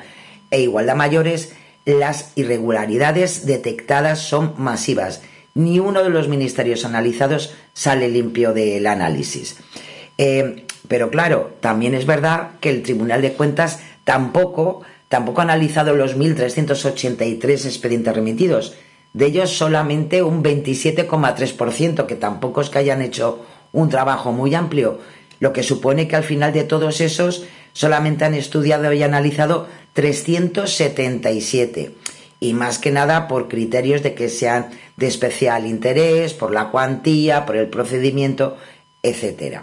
e 0.50 0.62
igualdad 0.62 0.96
mayores, 0.96 1.54
las 1.86 2.32
irregularidades 2.36 3.46
detectadas 3.46 4.20
son 4.20 4.54
masivas. 4.58 5.22
Ni 5.54 5.80
uno 5.80 6.04
de 6.04 6.10
los 6.10 6.28
ministerios 6.28 6.86
analizados 6.86 7.54
sale 7.74 8.10
limpio 8.10 8.54
del 8.54 8.88
análisis. 8.88 9.58
Eh, 10.18 10.66
pero 10.88 11.10
claro, 11.10 11.54
también 11.60 11.94
es 11.94 12.06
verdad 12.06 12.52
que 12.60 12.70
el 12.70 12.84
Tribunal 12.84 13.22
de 13.22 13.34
Cuentas 13.34 13.80
tampoco, 14.04 14.82
tampoco 15.10 15.42
ha 15.42 15.44
analizado 15.44 15.96
los 15.96 16.18
1.383 16.18 17.66
expedientes 17.66 18.16
remitidos. 18.16 18.76
De 19.14 19.26
ellos 19.26 19.50
solamente 19.50 20.24
un 20.24 20.44
27,3%, 20.44 22.06
que 22.06 22.16
tampoco 22.16 22.62
es 22.62 22.70
que 22.70 22.80
hayan 22.80 23.02
hecho 23.02 23.46
un 23.74 23.90
trabajo 23.90 24.32
muy 24.32 24.56
amplio, 24.56 25.00
lo 25.40 25.54
que 25.54 25.64
supone 25.64 26.08
que 26.08 26.16
al 26.16 26.24
final 26.24 26.54
de 26.54 26.64
todos 26.64 27.02
esos 27.02 27.46
solamente 27.74 28.26
han 28.26 28.34
estudiado 28.34 28.92
y 28.94 29.04
analizado 29.04 29.68
377 29.94 31.92
y 32.40 32.54
más 32.54 32.80
que 32.80 32.92
nada 32.92 33.28
por 33.28 33.48
criterios 33.48 34.02
de 34.02 34.16
que 34.16 34.28
sean 34.28 34.72
de 34.98 35.08
especial 35.08 35.68
interés, 35.68 36.34
por 36.34 36.52
la 36.52 36.70
cuantía, 36.70 37.46
por 37.46 37.56
el 37.56 37.68
procedimiento, 37.68 38.58
etc. 39.04 39.60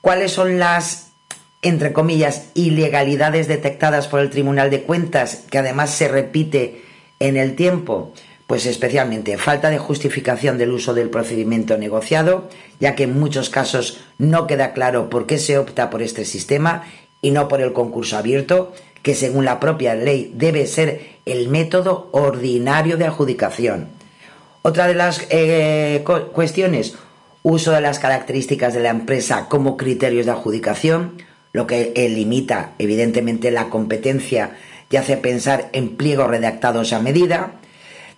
¿Cuáles 0.00 0.32
son 0.32 0.58
las, 0.58 1.12
entre 1.62 1.92
comillas, 1.92 2.50
ilegalidades 2.54 3.46
detectadas 3.46 4.08
por 4.08 4.20
el 4.20 4.30
Tribunal 4.30 4.70
de 4.70 4.82
Cuentas, 4.82 5.44
que 5.48 5.58
además 5.58 5.90
se 5.90 6.08
repite 6.08 6.82
en 7.20 7.36
el 7.36 7.54
tiempo? 7.54 8.12
Pues 8.48 8.66
especialmente 8.66 9.38
falta 9.38 9.70
de 9.70 9.78
justificación 9.78 10.58
del 10.58 10.72
uso 10.72 10.94
del 10.94 11.10
procedimiento 11.10 11.78
negociado, 11.78 12.50
ya 12.80 12.96
que 12.96 13.04
en 13.04 13.18
muchos 13.18 13.50
casos 13.50 14.00
no 14.18 14.48
queda 14.48 14.72
claro 14.72 15.08
por 15.08 15.26
qué 15.26 15.38
se 15.38 15.58
opta 15.58 15.90
por 15.90 16.02
este 16.02 16.24
sistema 16.24 16.84
y 17.22 17.30
no 17.30 17.46
por 17.46 17.60
el 17.60 17.72
concurso 17.72 18.18
abierto, 18.18 18.72
que 19.02 19.14
según 19.14 19.44
la 19.44 19.60
propia 19.60 19.94
ley 19.94 20.32
debe 20.34 20.66
ser 20.66 21.18
el 21.26 21.48
método 21.48 22.08
ordinario 22.12 22.96
de 22.96 23.06
adjudicación. 23.06 23.88
Otra 24.62 24.86
de 24.86 24.94
las 24.94 25.26
eh, 25.30 26.04
cuestiones, 26.32 26.94
uso 27.42 27.72
de 27.72 27.80
las 27.80 27.98
características 27.98 28.74
de 28.74 28.80
la 28.80 28.90
empresa 28.90 29.48
como 29.48 29.76
criterios 29.76 30.26
de 30.26 30.32
adjudicación, 30.32 31.22
lo 31.52 31.66
que 31.66 31.92
limita 32.08 32.72
evidentemente 32.78 33.50
la 33.50 33.68
competencia 33.68 34.56
y 34.88 34.96
hace 34.96 35.16
pensar 35.16 35.68
en 35.72 35.96
pliegos 35.96 36.28
redactados 36.28 36.92
a 36.92 37.00
medida. 37.00 37.54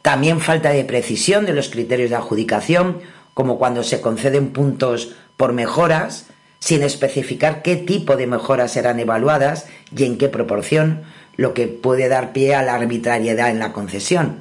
También 0.03 0.41
falta 0.41 0.71
de 0.71 0.85
precisión 0.85 1.47
de 1.47 1.55
los 1.55 1.71
criterios 1.71 2.11
de 2.11 2.17
adjudicación, 2.17 2.99
como 3.33 3.59
cuando 3.59 3.83
se 3.83 4.01
conceden 4.01 4.51
puntos 4.51 5.15
por 5.37 5.53
mejoras, 5.53 6.27
sin 6.65 6.83
especificar 6.83 7.61
qué 7.61 7.77
tipo 7.77 8.17
de 8.17 8.27
mejoras 8.27 8.73
serán 8.73 8.99
evaluadas 8.99 9.67
y 9.95 10.05
en 10.05 10.17
qué 10.17 10.31
proporción, 10.31 11.03
lo 11.37 11.53
que 11.53 11.67
puede 11.67 12.09
dar 12.09 12.33
pie 12.33 12.55
a 12.55 12.63
la 12.63 12.75
arbitrariedad 12.75 13.51
en 13.51 13.59
la 13.59 13.75
concesión. 13.75 14.39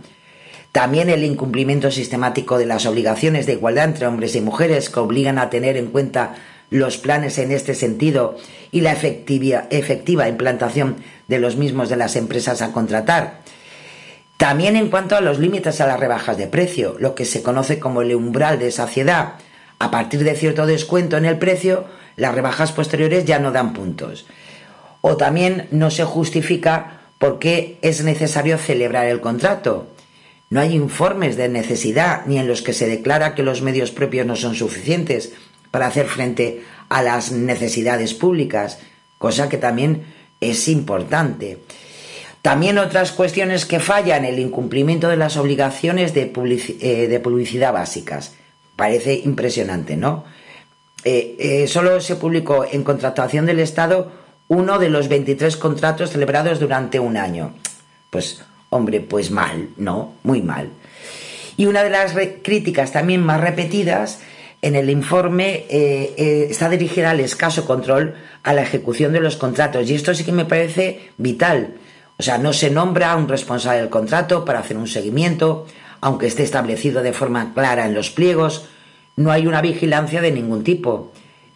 También 0.72 1.10
el 1.10 1.26
incumplimiento 1.26 1.92
sistemático 1.92 2.58
de 2.58 2.66
las 2.66 2.86
obligaciones 2.86 3.46
de 3.46 3.52
igualdad 3.52 3.90
entre 3.90 4.08
hombres 4.08 4.38
y 4.38 4.40
mujeres 4.42 4.90
que 4.90 5.02
obligan 5.02 5.38
a 5.38 5.50
tener 5.50 5.76
en 5.76 5.88
cuenta 5.88 6.36
los 6.70 6.98
planes 6.98 7.38
en 7.40 7.52
este 7.52 7.76
sentido 7.76 8.38
y 8.72 8.80
la 8.80 8.94
efectiva 8.94 10.30
implantación 10.30 10.96
de 11.28 11.40
los 11.40 11.58
mismos 11.58 11.90
de 11.90 11.98
las 11.98 12.16
empresas 12.16 12.62
a 12.62 12.72
contratar. 12.72 13.42
También 14.38 14.78
en 14.78 14.90
cuanto 14.90 15.18
a 15.18 15.22
los 15.22 15.40
límites 15.40 15.82
a 15.82 15.88
las 15.88 16.00
rebajas 16.00 16.38
de 16.38 16.48
precio, 16.48 16.96
lo 17.00 17.16
que 17.16 17.26
se 17.26 17.44
conoce 17.44 17.80
como 17.80 18.02
el 18.02 18.16
umbral 18.16 18.60
de 18.60 18.72
saciedad. 18.72 19.34
A 19.78 19.92
partir 19.92 20.24
de 20.24 20.36
cierto 20.38 20.66
descuento 20.66 21.18
en 21.18 21.26
el 21.26 21.38
precio, 21.38 21.84
las 22.16 22.36
rebajas 22.36 22.72
posteriores 22.72 23.26
ya 23.26 23.40
no 23.40 23.52
dan 23.52 23.74
puntos. 23.74 24.26
O 25.02 25.18
también 25.18 25.68
no 25.72 25.92
se 25.92 26.04
justifica 26.04 27.02
por 27.18 27.40
qué 27.40 27.78
es 27.82 28.04
necesario 28.04 28.58
celebrar 28.58 29.08
el 29.08 29.22
contrato. 29.22 29.88
No 30.50 30.60
hay 30.60 30.74
informes 30.76 31.36
de 31.36 31.50
necesidad 31.50 32.26
ni 32.26 32.38
en 32.38 32.48
los 32.48 32.62
que 32.62 32.74
se 32.74 32.88
declara 32.88 33.34
que 33.34 33.44
los 33.44 33.62
medios 33.62 33.92
propios 33.92 34.26
no 34.26 34.36
son 34.36 34.56
suficientes 34.56 35.34
para 35.72 35.88
hacer 35.88 36.06
frente 36.06 36.64
a 36.90 37.02
las 37.02 37.32
necesidades 37.32 38.14
públicas, 38.14 38.78
cosa 39.18 39.50
que 39.50 39.58
también 39.58 40.04
es 40.40 40.68
importante. 40.68 41.58
También 42.44 42.78
otras 42.78 43.14
cuestiones 43.14 43.66
que 43.66 43.80
fallan, 43.80 44.26
el 44.26 44.38
incumplimiento 44.38 45.08
de 45.08 45.16
las 45.16 45.38
obligaciones 45.38 46.14
de, 46.14 46.32
eh, 46.82 47.20
publicidad 47.24 47.72
básicas. 47.72 48.34
Parece 48.76 49.14
impresionante, 49.14 49.96
¿no? 49.96 50.26
Eh, 51.06 51.36
eh, 51.38 51.68
solo 51.68 52.00
se 52.00 52.16
publicó 52.16 52.66
en 52.70 52.84
contratación 52.84 53.46
del 53.46 53.60
Estado 53.60 54.12
uno 54.48 54.80
de 54.80 54.90
los 54.90 55.10
23 55.10 55.58
contratos 55.58 56.12
celebrados 56.12 56.60
durante 56.60 57.00
un 57.00 57.18
año. 57.18 57.54
Pues, 58.10 58.42
hombre, 58.70 59.02
pues 59.02 59.32
mal, 59.32 59.70
¿no? 59.78 60.14
Muy 60.24 60.42
mal. 60.42 60.70
Y 61.58 61.66
una 61.66 61.84
de 61.84 61.90
las 61.90 62.14
críticas 62.42 62.92
también 62.92 63.22
más 63.22 63.42
repetidas 63.42 64.20
en 64.62 64.76
el 64.76 64.90
informe 64.90 65.66
eh, 65.70 66.48
está 66.50 66.70
dirigida 66.70 67.12
al 67.12 67.20
escaso 67.20 67.66
control 67.66 68.16
a 68.44 68.54
la 68.54 68.62
ejecución 68.62 69.12
de 69.12 69.20
los 69.20 69.36
contratos. 69.36 69.90
Y 69.90 69.96
esto 69.96 70.14
sí 70.14 70.24
que 70.24 70.32
me 70.32 70.46
parece 70.46 71.10
vital. 71.18 71.76
O 72.18 72.24
sea, 72.24 72.38
no 72.38 72.54
se 72.54 72.70
nombra 72.70 73.12
a 73.12 73.18
un 73.18 73.28
responsable 73.28 73.82
del 73.82 73.90
contrato 73.90 74.46
para 74.46 74.60
hacer 74.60 74.78
un 74.78 74.88
seguimiento, 74.88 75.68
aunque 76.00 76.28
esté 76.28 76.44
establecido 76.44 77.02
de 77.02 77.14
forma 77.14 77.54
clara 77.54 77.86
en 77.86 77.94
los 77.94 78.10
pliegos 78.10 78.70
no 79.16 79.32
hay 79.32 79.48
una 79.48 79.62
vigilancia 79.62 80.22
de 80.22 80.32
ningún 80.32 80.64
tipo. 80.64 81.12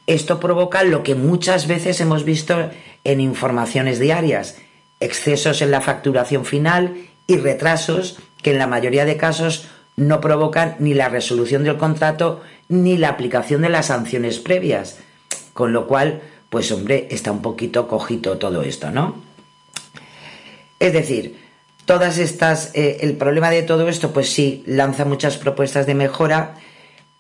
Esto 0.06 0.40
provoca 0.40 0.84
lo 0.84 1.04
que 1.04 1.16
muchas 1.16 1.68
veces 1.68 2.00
hemos 2.00 2.24
visto 2.24 2.70
en 3.04 3.20
informaciones 3.20 4.00
diarias, 4.00 4.58
excesos 5.00 5.62
en 5.62 5.72
la 5.72 5.82
facturación 5.82 6.46
final 6.46 6.96
y 7.28 7.38
retrasos 7.38 8.18
que 8.42 8.52
en 8.52 8.58
la 8.58 8.68
mayoría 8.68 9.06
de 9.06 9.18
casos 9.18 9.68
no 9.96 10.22
provocan 10.22 10.76
ni 10.80 10.94
la 10.94 11.10
resolución 11.10 11.64
del 11.64 11.78
contrato 11.78 12.42
ni 12.70 12.98
la 12.98 13.10
aplicación 13.10 13.62
de 13.64 13.70
las 13.70 13.88
sanciones 13.88 14.40
previas. 14.40 15.00
Con 15.54 15.74
lo 15.74 15.88
cual, 15.88 16.22
pues 16.50 16.72
hombre, 16.72 17.08
está 17.10 17.32
un 17.32 17.42
poquito 17.42 17.88
cojito 17.88 18.38
todo 18.38 18.62
esto, 18.62 18.92
¿no? 18.92 19.16
Es 20.80 20.94
decir, 20.94 21.40
todas 21.86 22.20
estas, 22.20 22.72
eh, 22.76 23.00
el 23.02 23.18
problema 23.18 23.50
de 23.50 23.64
todo 23.64 23.90
esto, 23.90 24.12
pues 24.14 24.32
sí, 24.32 24.64
lanza 24.68 25.06
muchas 25.06 25.38
propuestas 25.38 25.88
de 25.88 25.96
mejora, 25.96 26.56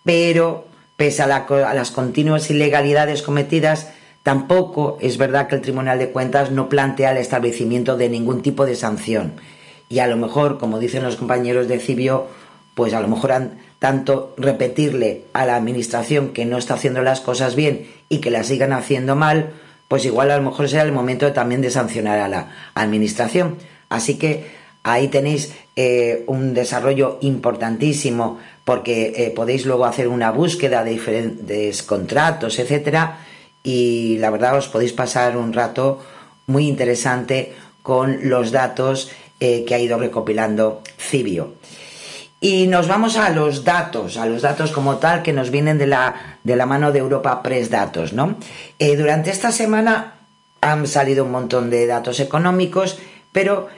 pero 0.08 0.63
pese 0.96 1.22
a, 1.22 1.28
las 1.28 1.91
continuas 1.91 2.50
ilegalidades 2.50 3.22
cometidas, 3.22 3.89
tampoco 4.24 4.98
es 5.02 5.17
verdad 5.17 5.48
que 5.48 5.56
el 5.56 5.62
Tribunal 5.62 6.00
de 6.00 6.12
Cuentas 6.12 6.50
no 6.50 6.70
plantea 6.70 7.12
el 7.12 7.17
establecimiento 7.17 7.98
de 7.98 8.08
ningún 8.08 8.41
tipo 8.41 8.65
de 8.65 8.78
sanción. 8.78 9.34
Y 9.89 10.00
a 10.00 10.08
lo 10.08 10.15
mejor, 10.15 10.60
como 10.60 10.80
dicen 10.80 11.04
los 11.04 11.17
compañeros 11.17 11.67
de 11.67 11.80
Cibio, 11.80 12.28
pues 12.74 12.93
a 12.93 13.02
lo 13.02 13.10
mejor 13.10 13.34
han, 13.34 13.58
tanto 13.80 14.34
repetirle 14.38 15.24
a 15.34 15.46
la 15.46 15.58
Administración 15.58 16.30
que 16.30 16.46
no 16.46 16.58
está 16.58 16.76
haciendo 16.76 17.02
las 17.02 17.20
cosas 17.20 17.56
bien 17.56 17.88
y 18.08 18.20
que 18.20 18.32
las 18.32 18.48
sigan 18.48 18.72
haciendo 18.72 19.17
mal, 19.17 19.52
pues 19.89 20.06
igual 20.06 20.32
a 20.32 20.38
lo 20.38 20.43
mejor 20.43 20.70
será 20.70 20.84
el 20.84 20.93
momento 20.93 21.34
también 21.34 21.62
de 21.62 21.70
sancionar 21.70 22.20
a 22.20 22.30
la 22.30 22.52
Administración. 22.76 23.58
Así 23.89 24.17
que 24.17 24.46
ahí 24.84 25.10
tenéis 25.10 25.54
eh, 25.76 26.24
un 26.28 26.54
desarrollo 26.54 27.17
importantísimo 27.20 28.39
porque 28.68 29.14
eh, 29.16 29.30
podéis 29.30 29.66
luego 29.66 29.86
hacer 29.86 30.10
una 30.10 30.30
búsqueda 30.30 30.84
de 30.84 30.92
diferentes 30.92 31.84
contratos, 31.84 32.60
etcétera, 32.60 33.20
y 33.64 34.18
la 34.18 34.30
verdad 34.30 34.58
os 34.58 34.68
podéis 34.68 34.92
pasar 34.92 35.38
un 35.38 35.54
rato 35.54 36.04
muy 36.48 36.68
interesante 36.68 37.56
con 37.82 38.28
los 38.28 38.52
datos 38.52 39.10
eh, 39.40 39.64
que 39.66 39.74
ha 39.74 39.80
ido 39.80 39.98
recopilando 39.98 40.82
Cibio. 41.00 41.54
Y 42.42 42.68
nos 42.68 42.90
vamos 42.90 43.16
a 43.16 43.30
los 43.30 43.64
datos, 43.64 44.18
a 44.18 44.26
los 44.26 44.42
datos 44.42 44.74
como 44.74 44.98
tal 44.98 45.24
que 45.24 45.32
nos 45.32 45.50
vienen 45.50 45.78
de 45.78 45.88
la, 45.88 46.38
de 46.44 46.58
la 46.58 46.66
mano 46.66 46.92
de 46.92 47.00
Europa 47.00 47.42
Press 47.42 47.70
Datos, 47.70 48.12
¿no? 48.12 48.36
Eh, 48.80 48.98
durante 48.98 49.32
esta 49.32 49.54
semana 49.54 50.16
han 50.60 50.88
salido 50.88 51.24
un 51.24 51.32
montón 51.32 51.70
de 51.70 51.88
datos 51.88 52.20
económicos, 52.20 53.00
pero 53.32 53.70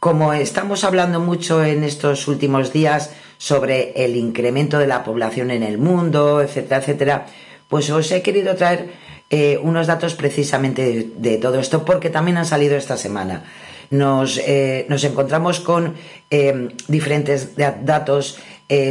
como 0.00 0.32
estamos 0.32 0.84
hablando 0.84 1.20
mucho 1.20 1.62
en 1.64 1.84
estos 1.84 2.26
últimos 2.28 2.72
días 2.72 3.10
sobre 3.44 3.92
el 3.94 4.16
incremento 4.16 4.78
de 4.78 4.86
la 4.86 5.04
población 5.04 5.50
en 5.50 5.62
el 5.62 5.76
mundo, 5.76 6.40
etcétera, 6.40 6.78
etcétera, 6.78 7.26
pues 7.68 7.90
os 7.90 8.10
he 8.10 8.22
querido 8.22 8.54
traer 8.54 8.88
eh, 9.28 9.60
unos 9.62 9.86
datos 9.86 10.14
precisamente 10.14 11.10
de, 11.14 11.36
todo 11.36 11.60
esto 11.60 11.84
porque 11.84 12.08
también 12.08 12.38
han 12.38 12.46
salido 12.46 12.74
esta 12.74 12.96
semana. 12.96 13.44
Nos, 13.90 14.38
eh, 14.38 14.86
encontramos 14.88 15.60
con 15.60 15.92
eh, 16.30 16.70
diferentes 16.88 17.50
datos 17.84 18.38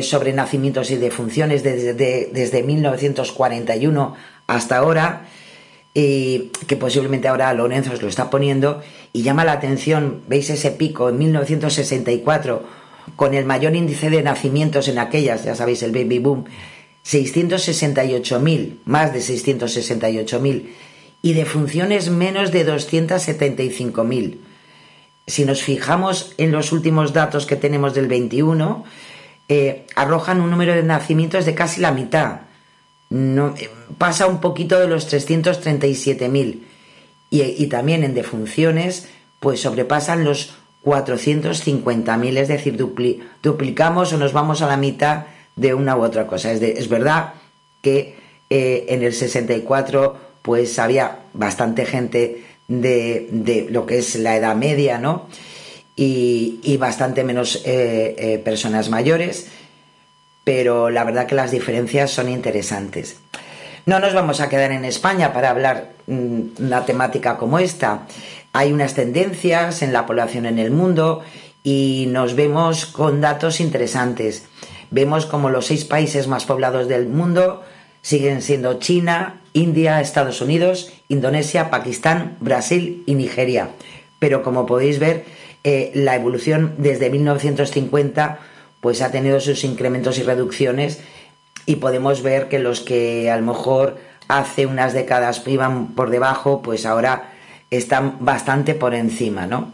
sobre 0.04 0.34
nacimientos 0.34 0.92
y 0.92 0.98
defunciones 0.98 1.64
desde, 1.64 1.96
desde 2.32 2.62
1941 2.62 4.16
hasta 4.46 4.78
ahora, 4.78 5.26
y 5.96 6.52
que 6.68 6.78
posiblemente 6.78 7.28
ahora 7.28 7.52
Lorenzo 7.54 7.92
os 7.94 8.04
lo 8.04 8.08
está 8.08 8.30
poniendo, 8.30 8.84
y 9.14 9.24
llama 9.24 9.46
la 9.46 9.54
atención, 9.54 10.22
veis 10.28 10.52
ese 10.52 10.70
pico 10.70 11.10
en 11.10 11.18
1964 11.18 12.83
con 13.16 13.34
el 13.34 13.46
mayor 13.46 13.76
índice 13.76 14.10
de 14.10 14.24
nacimientos 14.24 14.88
en 14.88 15.00
aquellas, 15.00 15.44
ya 15.44 15.56
sabéis, 15.56 15.84
el 15.84 15.92
baby 15.92 16.20
boom, 16.20 16.46
668.000, 17.06 18.78
más 18.86 19.14
de 19.14 19.20
668.000, 19.20 20.70
y 21.22 21.34
de 21.34 21.46
funciones 21.46 22.10
menos 22.10 22.52
de 22.52 22.66
275.000. 22.68 24.38
Si 25.26 25.46
nos 25.46 25.64
fijamos 25.64 26.34
en 26.38 26.52
los 26.52 26.72
últimos 26.72 27.14
datos 27.14 27.46
que 27.46 27.56
tenemos 27.56 27.94
del 27.94 28.08
21, 28.08 28.84
eh, 29.48 29.86
arrojan 29.96 30.42
un 30.42 30.50
número 30.50 30.74
de 30.74 30.84
nacimientos 30.84 31.46
de 31.46 31.56
casi 31.56 31.82
la 31.82 31.92
mitad. 31.92 32.42
No, 33.10 33.56
eh, 33.58 33.70
pasa 33.98 34.28
un 34.28 34.42
poquito 34.42 34.80
de 34.80 34.88
los 34.88 35.12
337.000. 35.12 36.60
Y, 37.30 37.42
y 37.42 37.68
también 37.68 38.04
en 38.04 38.14
defunciones, 38.14 39.08
pues 39.40 39.62
sobrepasan 39.62 40.24
los 40.24 40.54
450.000, 40.84 42.38
es 42.38 42.48
decir, 42.48 42.78
duplicamos 43.42 44.14
o 44.14 44.18
nos 44.18 44.34
vamos 44.34 44.62
a 44.62 44.68
la 44.68 44.78
mitad 44.78 45.26
de 45.56 45.74
una 45.74 45.96
u 45.96 46.04
otra 46.04 46.28
cosa. 46.28 46.52
Es, 46.52 46.62
es 46.62 46.90
verdad 46.90 47.34
que 47.82 48.16
eh, 48.50 48.86
en 48.90 49.04
el 49.04 49.14
64 49.14 50.18
pues 50.42 50.78
había 50.78 51.20
bastante 51.34 51.86
gente 51.86 52.44
de, 52.68 53.68
lo 53.70 53.86
que 53.86 53.98
es 53.98 54.16
la 54.16 54.36
edad 54.36 54.56
media, 54.56 54.98
¿no? 54.98 55.28
Y, 55.96 56.78
bastante 56.78 57.24
menos 57.24 57.62
eh, 57.66 58.16
eh, 58.18 58.42
personas 58.44 58.90
mayores, 58.90 59.48
pero 60.44 60.90
la 60.90 61.04
verdad 61.04 61.28
que 61.28 61.36
las 61.36 61.52
diferencias 61.52 62.12
son 62.12 62.30
interesantes. 62.30 63.18
No 63.86 64.00
nos 64.00 64.14
vamos 64.14 64.42
a 64.42 64.50
quedar 64.50 64.72
en 64.72 64.86
España 64.86 65.34
para 65.34 65.50
hablar 65.50 65.92
mm, 66.08 66.42
una 66.60 66.86
temática 66.86 67.38
como 67.38 67.60
esta 67.60 68.08
hay 68.54 68.72
unas 68.72 68.94
tendencias 68.94 69.82
en 69.82 69.92
la 69.92 70.06
población 70.06 70.46
en 70.46 70.60
el 70.60 70.72
mundo 70.72 71.22
y 71.64 72.08
nos 72.10 72.36
vemos 72.36 72.86
con 72.86 73.20
datos 73.20 73.60
interesantes. 73.60 74.46
Vemos 74.92 75.26
como 75.26 75.50
los 75.50 75.66
seis 75.66 75.86
países 75.86 76.28
más 76.28 76.46
poblados 76.46 76.88
del 76.88 77.08
mundo 77.08 77.64
siguen 78.04 78.42
siendo 78.42 78.80
China, 78.80 79.42
India, 79.54 80.02
Estados 80.02 80.42
Unidos, 80.42 80.92
Indonesia, 81.08 81.72
Pakistán, 81.72 82.38
Brasil 82.42 83.04
y 83.08 83.16
Nigeria. 83.16 83.70
Pero 84.20 84.44
como 84.44 84.66
podéis 84.66 85.00
ver, 85.00 85.26
eh, 85.64 85.92
la 85.96 86.16
evolución 86.16 86.76
desde 86.78 87.10
1950 87.10 88.40
pues 88.82 89.02
ha 89.02 89.12
tenido 89.12 89.40
sus 89.40 89.64
incrementos 89.64 90.20
y 90.20 90.24
reducciones 90.24 91.00
y 91.66 91.78
podemos 91.78 92.22
ver 92.22 92.50
que 92.50 92.60
los 92.60 92.82
que 92.82 93.32
a 93.32 93.38
lo 93.38 93.44
mejor 93.44 93.98
hace 94.28 94.66
unas 94.66 94.94
décadas 94.94 95.42
iban 95.48 95.96
por 95.96 96.10
debajo, 96.10 96.62
pues 96.62 96.86
ahora 96.86 97.33
están 97.78 98.18
bastante 98.20 98.76
por 98.76 98.94
encima, 98.94 99.46
¿no? 99.46 99.72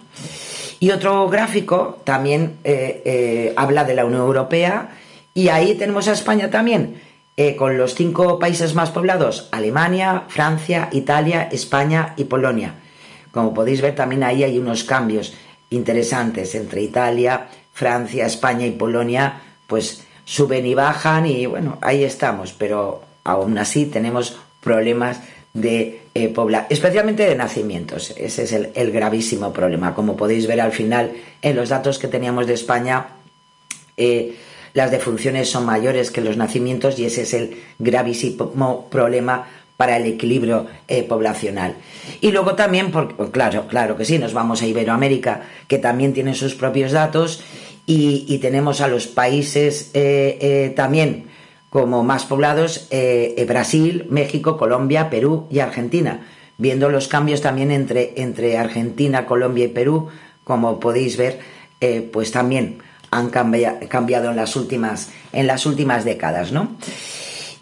Y 0.79 0.91
otro 0.91 1.27
gráfico 1.27 1.99
también 2.03 2.57
eh, 2.63 3.01
eh, 3.05 3.53
habla 3.57 3.83
de 3.83 3.95
la 3.95 4.05
Unión 4.05 4.21
Europea 4.21 4.91
y 5.33 5.49
ahí 5.49 5.75
tenemos 5.75 6.07
a 6.07 6.13
España 6.13 6.49
también, 6.49 7.01
eh, 7.35 7.55
con 7.55 7.77
los 7.77 7.95
cinco 7.95 8.39
países 8.39 8.75
más 8.75 8.91
poblados, 8.91 9.49
Alemania, 9.51 10.23
Francia, 10.29 10.89
Italia, 10.91 11.49
España 11.51 12.13
y 12.17 12.25
Polonia. 12.25 12.75
Como 13.31 13.53
podéis 13.53 13.81
ver 13.81 13.95
también 13.95 14.23
ahí 14.23 14.43
hay 14.43 14.57
unos 14.57 14.83
cambios 14.83 15.33
interesantes 15.69 16.55
entre 16.55 16.81
Italia, 16.81 17.47
Francia, 17.73 18.25
España 18.25 18.65
y 18.65 18.71
Polonia, 18.71 19.41
pues 19.67 20.05
suben 20.25 20.65
y 20.65 20.73
bajan 20.75 21.25
y 21.25 21.45
bueno, 21.45 21.77
ahí 21.81 22.03
estamos, 22.03 22.53
pero 22.53 23.03
aún 23.23 23.57
así 23.57 23.85
tenemos 23.85 24.37
problemas 24.61 25.21
de 25.53 26.01
eh, 26.25 26.65
especialmente 26.69 27.25
de 27.25 27.35
nacimientos. 27.35 28.13
Ese 28.17 28.43
es 28.43 28.53
el, 28.53 28.91
gravísimo 28.91 29.53
problema. 29.53 29.93
Como 29.93 30.17
podéis 30.17 30.47
ver 30.47 30.61
al 30.61 30.71
final 30.71 31.13
en 31.41 31.55
los 31.55 31.69
datos 31.69 31.99
que 31.99 32.07
teníamos 32.07 32.47
de 32.47 32.53
España, 32.53 33.07
eh, 33.97 34.35
las 34.73 34.91
defunciones 34.91 35.49
son 35.49 35.65
mayores 35.65 36.11
que 36.11 36.21
los 36.21 36.37
nacimientos 36.37 36.99
y 36.99 37.05
ese 37.05 37.23
es 37.23 37.33
el 37.33 37.57
gravísimo 37.79 38.87
problema 38.89 39.47
para 39.77 39.97
el 39.97 40.05
equilibrio 40.05 40.67
eh, 40.87 41.03
poblacional. 41.03 41.75
Y 42.21 42.31
luego 42.31 42.55
también, 42.55 42.91
porque, 42.91 43.31
claro, 43.31 43.67
claro 43.67 43.95
que 43.95 44.05
sí, 44.05 44.19
nos 44.19 44.33
vamos 44.33 44.61
a 44.61 44.67
Iberoamérica, 44.67 45.43
que 45.67 45.77
también 45.77 46.13
tiene 46.13 46.35
sus 46.35 46.53
propios 46.53 46.91
datos, 46.91 47.41
y, 47.85 48.25
y 48.27 48.37
tenemos 48.37 48.81
a 48.81 48.87
los 48.87 49.07
países 49.07 49.91
también 50.75 51.28
como 51.69 52.03
más 52.03 52.25
poblados 52.25 52.87
eh, 52.89 53.35
eh, 53.37 53.45
Brasil, 53.45 54.07
México, 54.09 54.57
Colombia, 54.57 55.09
Perú 55.09 55.47
y 55.49 55.59
Argentina. 55.59 56.27
Viendo 56.57 56.89
los 56.89 57.07
cambios 57.07 57.41
también 57.41 57.71
entre, 57.71 58.13
entre 58.17 58.57
Argentina, 58.57 59.25
Colombia 59.25 59.65
y 59.65 59.69
Perú, 59.69 60.09
como 60.43 60.79
podéis 60.79 61.15
ver, 61.15 61.39
eh, 61.79 62.07
pues 62.11 62.31
también 62.31 62.79
han 63.11 63.29
cambiado 63.29 64.29
en 64.29 64.35
las 64.35 64.55
últimas, 64.55 65.09
en 65.31 65.47
las 65.47 65.65
últimas 65.65 66.05
décadas, 66.05 66.51
¿no? 66.51 66.75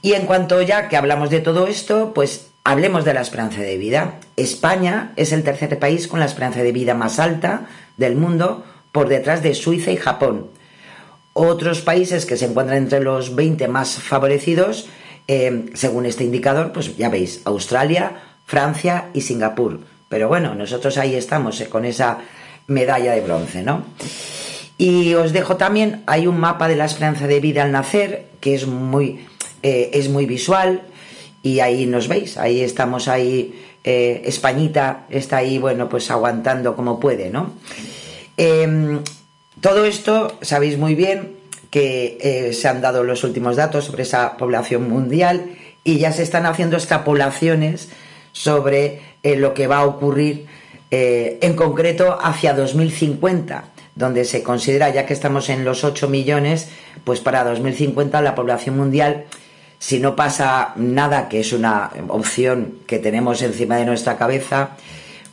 Y 0.01 0.13
en 0.13 0.25
cuanto 0.25 0.61
ya 0.61 0.89
que 0.89 0.97
hablamos 0.97 1.29
de 1.29 1.39
todo 1.39 1.67
esto, 1.67 2.13
pues 2.13 2.47
hablemos 2.63 3.05
de 3.05 3.13
la 3.13 3.21
esperanza 3.21 3.61
de 3.61 3.77
vida. 3.77 4.15
España 4.35 5.13
es 5.15 5.31
el 5.31 5.43
tercer 5.43 5.79
país 5.79 6.07
con 6.07 6.19
la 6.19 6.25
esperanza 6.25 6.63
de 6.63 6.71
vida 6.71 6.95
más 6.95 7.19
alta 7.19 7.67
del 7.97 8.15
mundo, 8.15 8.65
por 8.91 9.09
detrás 9.09 9.43
de 9.43 9.53
Suiza 9.53 9.91
y 9.91 9.97
Japón. 9.97 10.47
Otros 11.39 11.81
países 11.81 12.25
que 12.25 12.35
se 12.35 12.45
encuentran 12.45 12.79
entre 12.79 12.99
los 12.99 13.35
20 13.35 13.67
más 13.67 14.01
favorecidos, 14.01 14.89
eh, 15.27 15.65
según 15.75 16.07
este 16.07 16.23
indicador, 16.23 16.71
pues 16.73 16.97
ya 16.97 17.09
veis, 17.09 17.41
Australia, 17.45 18.23
Francia 18.47 19.09
y 19.13 19.21
Singapur. 19.21 19.81
Pero 20.09 20.29
bueno, 20.29 20.55
nosotros 20.55 20.97
ahí 20.97 21.13
estamos 21.13 21.61
eh, 21.61 21.69
con 21.69 21.85
esa 21.85 22.21
medalla 22.65 23.11
de 23.11 23.21
bronce, 23.21 23.61
¿no? 23.61 23.83
Y 24.79 25.13
os 25.13 25.31
dejo 25.31 25.57
también, 25.57 26.01
hay 26.07 26.25
un 26.25 26.39
mapa 26.39 26.67
de 26.67 26.75
la 26.75 26.85
esperanza 26.85 27.27
de 27.27 27.39
vida 27.39 27.61
al 27.61 27.71
nacer, 27.71 28.29
que 28.41 28.55
es 28.55 28.65
muy, 28.65 29.23
eh, 29.61 29.91
es 29.93 30.09
muy 30.09 30.25
visual, 30.25 30.81
y 31.43 31.59
ahí 31.59 31.85
nos 31.85 32.07
veis, 32.07 32.37
ahí 32.39 32.61
estamos 32.61 33.07
ahí, 33.07 33.63
Españita 33.83 35.05
está 35.09 35.37
ahí, 35.37 35.59
bueno, 35.59 35.87
pues 35.87 36.09
aguantando 36.09 36.75
como 36.75 36.99
puede, 36.99 37.29
¿no? 37.29 37.51
Em, 38.35 39.01
todo 39.61 39.85
esto 39.85 40.37
sabéis 40.41 40.77
muy 40.77 40.95
bien 40.95 41.35
que 41.69 42.17
eh, 42.21 42.53
se 42.53 42.67
han 42.67 42.81
dado 42.81 43.03
los 43.03 43.23
últimos 43.23 43.55
datos 43.55 43.85
sobre 43.85 44.03
esa 44.03 44.37
población 44.37 44.89
mundial 44.89 45.51
y 45.83 45.97
ya 45.97 46.11
se 46.11 46.23
están 46.23 46.45
haciendo 46.45 46.77
extrapolaciones 46.77 47.89
sobre 48.31 49.01
eh, 49.23 49.35
lo 49.35 49.53
que 49.53 49.67
va 49.67 49.79
a 49.79 49.85
ocurrir 49.85 50.45
eh, 50.91 51.39
en 51.41 51.55
concreto 51.55 52.17
hacia 52.21 52.53
2050, 52.53 53.65
donde 53.95 54.25
se 54.25 54.43
considera, 54.43 54.89
ya 54.89 55.05
que 55.05 55.13
estamos 55.13 55.49
en 55.49 55.65
los 55.65 55.83
8 55.83 56.07
millones, 56.07 56.69
pues 57.03 57.19
para 57.19 57.43
2050 57.43 58.21
la 58.21 58.35
población 58.35 58.77
mundial, 58.77 59.25
si 59.79 59.99
no 59.99 60.15
pasa 60.15 60.73
nada, 60.75 61.29
que 61.29 61.39
es 61.39 61.53
una 61.53 61.91
opción 62.07 62.79
que 62.87 62.99
tenemos 62.99 63.41
encima 63.41 63.77
de 63.77 63.85
nuestra 63.85 64.17
cabeza, 64.17 64.71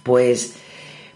pues 0.02 0.54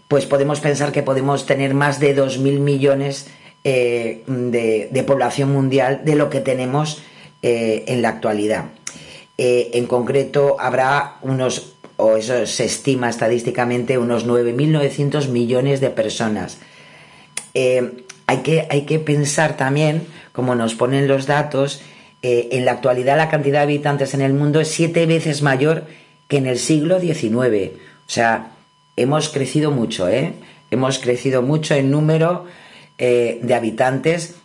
pues 0.09 0.25
podemos 0.25 0.59
pensar 0.59 0.91
que 0.91 1.03
podemos 1.03 1.45
tener 1.45 1.75
más 1.75 1.99
de 1.99 2.17
2.000 2.17 2.59
millones 2.59 3.27
eh, 3.63 4.23
de, 4.25 5.03
población 5.05 5.51
mundial 5.53 6.01
de 6.03 6.15
lo 6.15 6.31
que 6.31 6.41
tenemos 6.41 7.03
eh, 7.43 7.85
en 7.87 8.01
la 8.01 8.09
actualidad. 8.09 8.65
Eh, 9.37 9.69
en 9.73 9.85
concreto, 9.85 10.57
habrá 10.59 11.17
unos, 11.21 11.73
o 11.97 12.17
eso 12.17 12.47
se 12.47 12.65
estima 12.65 13.07
estadísticamente, 13.07 13.99
unos 13.99 14.25
9.900 14.25 15.27
millones 15.27 15.79
de 15.79 15.91
personas. 15.91 16.57
hay, 17.53 18.37
que, 18.43 18.67
hay 18.67 18.81
que 18.87 18.97
pensar 18.97 19.57
también 19.57 20.07
como 20.33 20.55
nos 20.55 20.73
ponen 20.73 21.07
los 21.07 21.27
datos, 21.27 21.81
en 22.21 22.65
la 22.65 22.71
actualidad 22.71 23.15
la 23.15 23.29
cantidad 23.29 23.59
de 23.59 23.63
habitantes 23.63 24.13
en 24.15 24.21
el 24.21 24.33
mundo 24.33 24.59
es 24.59 24.69
siete 24.69 25.05
veces 25.05 25.43
mayor 25.43 25.83
que 26.27 26.37
en 26.37 26.47
el 26.47 26.57
siglo 26.57 26.99
XIX. 26.99 27.73
O 27.75 28.11
sea, 28.11 28.51
hemos 29.01 29.29
crecido 29.29 29.71
mucho, 29.71 30.07
¿eh? 30.09 30.33
Hemos 30.71 30.99
crecido 30.99 31.41
mucho 31.41 31.73
en 31.73 31.89
número 31.89 32.45
eh, 32.97 33.39
de 33.41 33.53
habitantes 33.53 34.35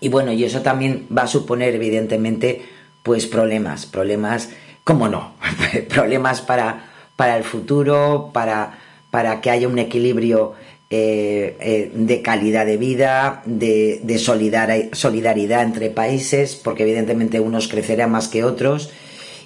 y 0.00 0.08
bueno, 0.08 0.32
y 0.32 0.44
eso 0.44 0.62
también 0.62 1.06
va 1.16 1.22
a 1.22 1.26
suponer 1.26 1.74
evidentemente 1.74 2.62
pues 3.02 3.26
problemas, 3.26 3.86
problemas, 3.86 4.50
¿cómo 4.84 5.08
no? 5.08 5.34
problemas 5.88 6.40
para, 6.40 6.86
para 7.16 7.36
el 7.36 7.44
futuro, 7.44 8.30
para, 8.32 8.78
para 9.10 9.40
que 9.40 9.50
haya 9.50 9.68
un 9.68 9.78
equilibrio 9.78 10.54
eh, 10.88 11.56
eh, 11.60 11.90
de 11.94 12.22
calidad 12.22 12.64
de 12.64 12.76
vida, 12.76 13.42
de, 13.44 14.00
de 14.02 14.18
solidaridad 14.18 15.62
entre 15.62 15.90
países, 15.90 16.54
porque 16.54 16.84
evidentemente 16.84 17.40
unos 17.40 17.68
crecerán 17.68 18.12
más 18.12 18.28
que 18.28 18.44
otros, 18.44 18.90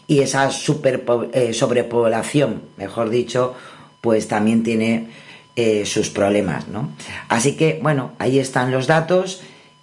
y 0.07 0.21
esa 0.21 0.51
super, 0.51 1.05
sobrepoblación, 1.53 2.63
mejor 2.77 3.11
dicho, 3.11 3.55
pues 4.01 4.29
también 4.29 4.63
tiene 4.63 5.09
sus 5.85 6.09
problemas, 6.11 6.69
¿no? 6.69 6.93
Así 7.29 7.57
que, 7.57 7.81
bueno, 7.83 8.13
ahí 8.21 8.39
están 8.39 8.71
los 8.71 8.87
datos 8.87 9.43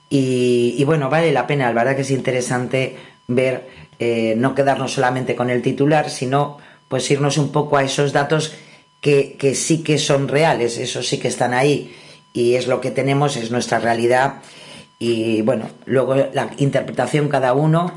y, 0.10 0.82
bueno, 0.86 1.10
vale 1.10 1.34
la 1.34 1.48
pena, 1.48 1.66
la 1.68 1.74
verdad 1.74 1.98
que 1.98 2.04
es 2.04 2.12
interesante 2.12 2.96
ver, 3.28 3.68
no 4.38 4.56
quedarnos 4.56 4.94
solamente 4.94 5.36
con 5.36 5.50
el 5.50 5.62
titular, 5.62 6.10
sino 6.10 6.60
pues 6.88 7.12
irnos 7.12 7.38
un 7.38 7.52
poco 7.52 7.76
a 7.76 7.84
esos 7.84 8.14
datos 8.14 8.54
que, 9.02 9.54
sí 9.56 9.84
que 9.84 9.98
son 9.98 10.28
reales, 10.28 10.78
eso 10.78 11.04
sí 11.04 11.20
que 11.20 11.28
están 11.28 11.54
ahí 11.54 11.96
y 12.34 12.56
es 12.56 12.68
lo 12.68 12.82
que 12.82 12.92
tenemos, 12.92 13.38
es 13.38 13.52
nuestra 13.52 13.80
realidad 13.80 14.42
y 14.98 15.42
bueno, 15.42 15.70
luego 15.86 16.16
la 16.16 16.50
interpretación 16.58 17.30
cada 17.30 17.54
uno 17.54 17.92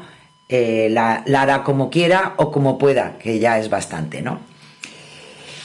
eh, 0.48 0.88
la, 0.90 1.24
hará 1.34 1.62
como 1.62 1.90
quiera 1.90 2.34
o 2.36 2.50
como 2.50 2.76
pueda, 2.76 3.16
que 3.18 3.38
ya 3.38 3.58
es 3.58 3.70
bastante, 3.70 4.20
¿no? 4.20 4.40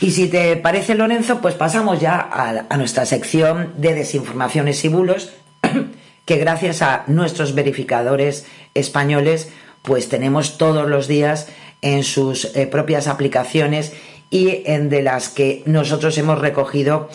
Y 0.03 0.11
si 0.11 0.27
te 0.27 0.57
parece, 0.57 0.95
Lorenzo, 0.95 1.39
pues 1.39 1.55
pasamos 1.55 2.01
ya 2.01 2.19
a, 2.19 2.75
nuestra 2.75 3.05
sección 3.05 3.71
de 3.77 3.93
desinformaciones 3.93 4.83
y 4.83 4.89
bulos, 4.89 5.31
que 6.25 6.35
gracias 6.35 6.81
a 6.81 7.05
nuestros 7.07 7.55
verificadores 7.55 8.45
españoles, 8.73 9.47
pues 9.81 10.09
tenemos 10.09 10.57
todos 10.57 10.89
los 10.89 11.07
días 11.07 11.47
en 11.81 12.03
sus 12.03 12.53
eh, 12.53 12.67
propias 12.67 13.07
aplicaciones 13.07 13.93
y 14.29 14.63
en 14.65 14.89
de 14.89 15.03
las 15.03 15.29
que 15.29 15.63
nosotros 15.67 16.17
hemos 16.17 16.37
recogido 16.37 17.07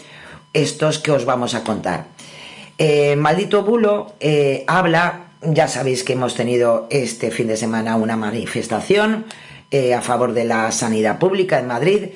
estos 0.55 0.99
que 0.99 1.11
os 1.11 1.27
vamos 1.27 1.55
a 1.55 1.65
contar. 1.65 2.07
Eh, 2.79 3.17
Maldito 3.17 3.65
Bulo 3.65 4.15
eh, 4.19 4.65
habla, 4.67 5.33
ya 5.43 5.69
sabéis 5.69 6.05
que 6.05 6.15
hemos 6.15 6.35
tenido 6.35 6.87
este 6.89 7.31
fin 7.33 7.49
de 7.49 7.59
semana 7.59 7.97
una 7.97 8.17
manifestación 8.17 9.27
a 9.95 10.01
favor 10.01 10.33
de 10.33 10.47
la 10.47 10.73
sanidad 10.73 11.19
pública 11.19 11.59
en 11.59 11.67
Madrid 11.67 12.09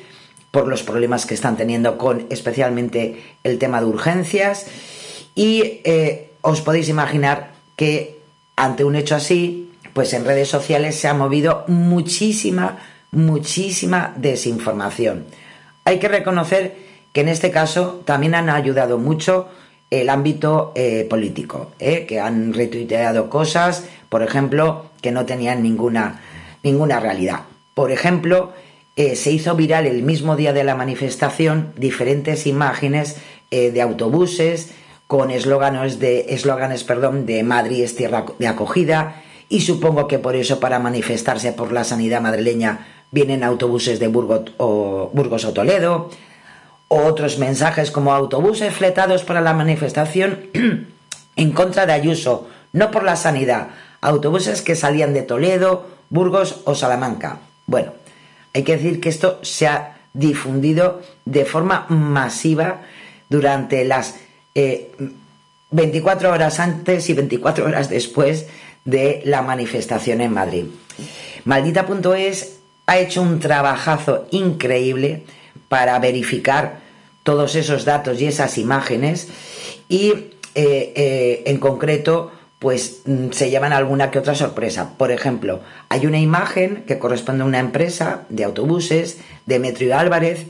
por 0.52 0.68
los 0.68 0.84
problemas 0.84 1.26
que 1.26 1.34
están 1.34 1.56
teniendo 1.56 1.98
con 1.98 2.26
especialmente 2.30 3.20
el 3.42 3.58
tema 3.58 3.80
de 3.80 3.86
urgencias 3.86 4.66
y 5.34 5.80
os 6.42 6.60
podéis 6.60 6.88
imaginar 6.88 7.52
que 7.74 8.20
ante 8.54 8.84
un 8.84 8.94
hecho 8.94 9.16
así, 9.16 9.72
pues 9.92 10.12
en 10.12 10.24
redes 10.24 10.48
sociales 10.48 10.94
se 10.94 11.08
ha 11.08 11.14
movido 11.14 11.64
muchísima 11.66 12.78
muchísima 13.12 14.14
desinformación. 14.16 15.26
Hay 15.84 15.98
que 15.98 16.08
reconocer 16.08 16.74
que 17.12 17.20
en 17.20 17.28
este 17.28 17.50
caso 17.50 18.02
también 18.04 18.34
han 18.34 18.50
ayudado 18.50 18.98
mucho 18.98 19.48
el 19.90 20.08
ámbito 20.08 20.72
eh, 20.74 21.06
político, 21.08 21.72
eh, 21.78 22.06
que 22.06 22.18
han 22.18 22.54
retuiteado 22.54 23.28
cosas, 23.28 23.84
por 24.08 24.22
ejemplo, 24.22 24.86
que 25.02 25.12
no 25.12 25.26
tenían 25.26 25.62
ninguna, 25.62 26.20
ninguna 26.62 26.98
realidad. 26.98 27.40
Por 27.74 27.92
ejemplo, 27.92 28.52
eh, 28.96 29.16
se 29.16 29.30
hizo 29.30 29.54
viral 29.54 29.86
el 29.86 30.02
mismo 30.02 30.36
día 30.36 30.52
de 30.52 30.64
la 30.64 30.74
manifestación 30.74 31.72
diferentes 31.76 32.46
imágenes 32.46 33.16
de 33.50 33.82
autobuses 33.82 34.70
con 35.12 35.30
eslóganes 35.30 35.98
de, 35.98 36.24
eslóganes, 36.30 36.84
perdón, 36.84 37.26
de 37.26 37.42
Madrid 37.42 37.82
es 37.84 37.94
tierra 37.94 38.24
de 38.38 38.46
acogida. 38.46 39.22
Y 39.50 39.60
supongo 39.60 40.08
que 40.08 40.18
por 40.18 40.36
eso 40.36 40.58
para 40.58 40.78
manifestarse 40.78 41.52
por 41.52 41.70
la 41.70 41.84
sanidad 41.84 42.22
madrileña 42.22 42.86
vienen 43.10 43.44
autobuses 43.44 44.00
de 44.00 44.08
Burgos 44.08 44.52
o, 44.56 45.10
Burgos 45.12 45.44
o 45.44 45.52
Toledo, 45.52 46.08
o 46.88 47.02
otros 47.02 47.38
mensajes 47.38 47.90
como 47.90 48.14
autobuses 48.14 48.72
fletados 48.72 49.22
para 49.22 49.42
la 49.42 49.52
manifestación 49.52 50.46
en 51.36 51.52
contra 51.52 51.84
de 51.84 51.92
Ayuso, 51.92 52.48
no 52.72 52.90
por 52.90 53.04
la 53.04 53.16
sanidad, 53.16 53.68
autobuses 54.00 54.62
que 54.62 54.74
salían 54.74 55.12
de 55.12 55.20
Toledo, 55.20 55.88
Burgos 56.08 56.62
o 56.64 56.74
Salamanca. 56.74 57.40
Bueno, 57.66 57.92
hay 58.54 58.62
que 58.64 58.76
decir 58.76 59.00
que 59.00 59.08
esto 59.08 59.38
se 59.42 59.66
ha 59.66 59.98
difundido 60.12 61.00
de 61.24 61.44
forma 61.44 61.86
masiva 61.88 62.82
durante 63.28 63.84
las 63.84 64.16
24 65.70 66.28
eh, 66.28 66.32
horas 66.32 66.60
antes 66.60 67.08
y 67.08 67.14
24 67.14 67.64
horas 67.64 67.88
después 67.88 68.46
de 68.84 69.22
la 69.24 69.42
manifestación 69.42 70.20
en 70.20 70.32
Madrid. 70.32 70.64
Maldita.es 71.44 72.58
ha 72.86 72.98
hecho 72.98 73.22
un 73.22 73.40
trabajazo 73.40 74.26
increíble 74.30 75.24
para 75.68 75.98
verificar 75.98 76.80
todos 77.22 77.54
esos 77.54 77.84
datos 77.84 78.20
y 78.20 78.26
esas 78.26 78.58
imágenes 78.58 79.28
y 79.88 80.10
eh, 80.54 80.92
eh, 80.94 81.42
en 81.46 81.58
concreto 81.58 82.32
pues 82.62 83.00
mm, 83.06 83.32
se 83.32 83.50
llevan 83.50 83.72
alguna 83.72 84.12
que 84.12 84.20
otra 84.20 84.36
sorpresa. 84.36 84.94
Por 84.96 85.10
ejemplo, 85.10 85.60
hay 85.88 86.06
una 86.06 86.20
imagen 86.20 86.84
que 86.86 87.00
corresponde 87.00 87.42
a 87.42 87.46
una 87.46 87.58
empresa 87.58 88.22
de 88.28 88.44
autobuses 88.44 89.18
de 89.46 89.58
Metro 89.58 89.84
y 89.84 89.90
Álvarez 89.90 90.46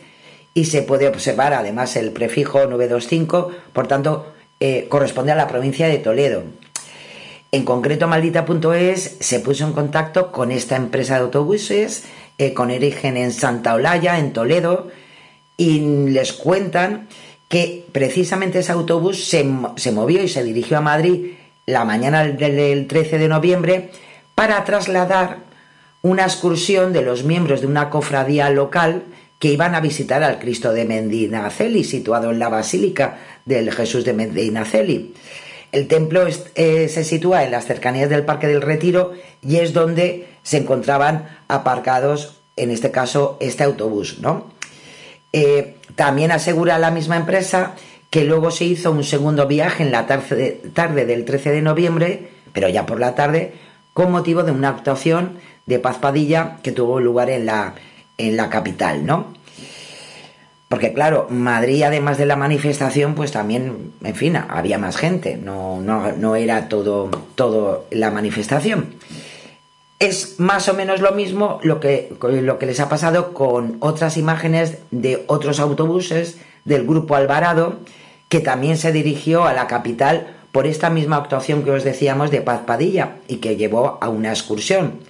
y 0.52 0.66
se 0.66 0.82
puede 0.82 1.08
observar 1.08 1.54
además 1.54 1.96
el 1.96 2.12
prefijo 2.12 2.66
925, 2.66 3.50
por 3.72 3.86
tanto 3.86 4.30
eh, 4.60 4.88
corresponde 4.90 5.32
a 5.32 5.36
la 5.36 5.48
provincia 5.48 5.88
de 5.88 5.96
Toledo. 5.96 6.42
En 7.50 7.64
concreto, 7.64 8.06
maldita.es 8.06 9.16
se 9.18 9.40
puso 9.40 9.66
en 9.66 9.72
contacto 9.72 10.32
con 10.32 10.52
esta 10.52 10.76
empresa 10.76 11.14
de 11.14 11.20
autobuses 11.20 12.04
eh, 12.36 12.52
con 12.52 12.70
origen 12.70 13.16
en 13.16 13.32
Santa 13.32 13.72
Olalla, 13.72 14.18
en 14.18 14.34
Toledo, 14.34 14.88
y 15.56 15.80
les 16.10 16.34
cuentan 16.34 17.08
que 17.48 17.86
precisamente 17.92 18.58
ese 18.58 18.72
autobús 18.72 19.24
se, 19.24 19.44
movió 19.44 20.22
y 20.22 20.28
se 20.28 20.44
dirigió 20.44 20.78
a 20.78 20.80
Madrid 20.82 21.32
la 21.66 21.84
mañana 21.84 22.24
del 22.24 22.86
13 22.86 23.18
de 23.18 23.28
noviembre 23.28 23.90
para 24.34 24.64
trasladar 24.64 25.38
una 26.02 26.24
excursión 26.24 26.92
de 26.92 27.02
los 27.02 27.24
miembros 27.24 27.60
de 27.60 27.68
una 27.68 27.88
cofradía 27.90 28.50
local 28.50 29.04
que 29.38 29.52
iban 29.52 29.74
a 29.74 29.80
visitar 29.80 30.22
al 30.22 30.38
Cristo 30.38 30.72
de 30.72 30.84
Medinaceli, 30.84 31.84
situado 31.84 32.30
en 32.30 32.38
la 32.38 32.48
Basílica 32.48 33.18
del 33.44 33.72
Jesús 33.72 34.04
de 34.04 34.12
Medinaceli. 34.12 35.14
El 35.72 35.88
templo 35.88 36.26
eh, 36.54 36.88
se 36.88 37.02
sitúa 37.02 37.44
en 37.44 37.50
las 37.50 37.66
cercanías 37.66 38.10
del 38.10 38.24
Parque 38.24 38.46
del 38.46 38.62
Retiro 38.62 39.14
y 39.40 39.56
es 39.56 39.72
donde 39.72 40.28
se 40.42 40.58
encontraban 40.58 41.28
aparcados, 41.48 42.40
en 42.56 42.70
este 42.70 42.90
caso, 42.90 43.36
este 43.40 43.64
autobús, 43.64 44.18
¿no? 44.20 44.52
Eh, 45.32 45.76
también 45.96 46.30
asegura 46.30 46.78
la 46.78 46.90
misma 46.90 47.16
empresa 47.16 47.74
que 48.12 48.24
luego 48.24 48.50
se 48.50 48.66
hizo 48.66 48.92
un 48.92 49.04
segundo 49.04 49.46
viaje 49.46 49.82
en 49.82 49.90
la 49.90 50.06
tarde, 50.06 50.60
tarde 50.74 51.06
del 51.06 51.24
13 51.24 51.50
de 51.50 51.62
noviembre, 51.62 52.28
pero 52.52 52.68
ya 52.68 52.84
por 52.84 53.00
la 53.00 53.14
tarde, 53.14 53.54
con 53.94 54.12
motivo 54.12 54.42
de 54.42 54.52
una 54.52 54.68
actuación 54.68 55.38
de 55.64 55.78
Paz 55.78 55.96
Padilla 55.96 56.58
que 56.62 56.72
tuvo 56.72 57.00
lugar 57.00 57.30
en 57.30 57.46
la, 57.46 57.72
en 58.18 58.36
la 58.36 58.50
capital, 58.50 59.06
¿no? 59.06 59.32
Porque 60.68 60.92
claro, 60.92 61.26
Madrid, 61.30 61.84
además 61.84 62.18
de 62.18 62.26
la 62.26 62.36
manifestación, 62.36 63.14
pues 63.14 63.32
también, 63.32 63.92
en 64.04 64.14
fin, 64.14 64.36
había 64.36 64.76
más 64.76 64.98
gente, 64.98 65.38
no, 65.38 65.80
no, 65.80 66.12
no 66.12 66.36
era 66.36 66.68
todo, 66.68 67.08
todo 67.34 67.86
la 67.90 68.10
manifestación 68.10 68.96
es 69.98 70.40
más 70.40 70.68
o 70.68 70.74
menos 70.74 71.00
lo 71.00 71.12
mismo 71.12 71.60
lo 71.62 71.78
que, 71.78 72.12
lo 72.20 72.58
que 72.58 72.66
les 72.66 72.80
ha 72.80 72.88
pasado 72.88 73.32
con 73.32 73.76
otras 73.78 74.16
imágenes 74.16 74.78
de 74.90 75.22
otros 75.28 75.60
autobuses 75.60 76.38
del 76.64 76.84
grupo 76.84 77.14
Alvarado, 77.14 77.78
que 78.32 78.40
también 78.40 78.78
se 78.78 78.92
dirigió 78.92 79.44
a 79.44 79.52
la 79.52 79.66
capital 79.66 80.26
por 80.52 80.66
esta 80.66 80.88
misma 80.88 81.16
actuación 81.16 81.64
que 81.64 81.70
os 81.70 81.84
decíamos 81.84 82.30
de 82.30 82.40
Paz 82.40 82.62
Padilla 82.64 83.16
y 83.28 83.36
que 83.36 83.56
llevó 83.56 83.98
a 84.00 84.08
una 84.08 84.30
excursión. 84.30 85.00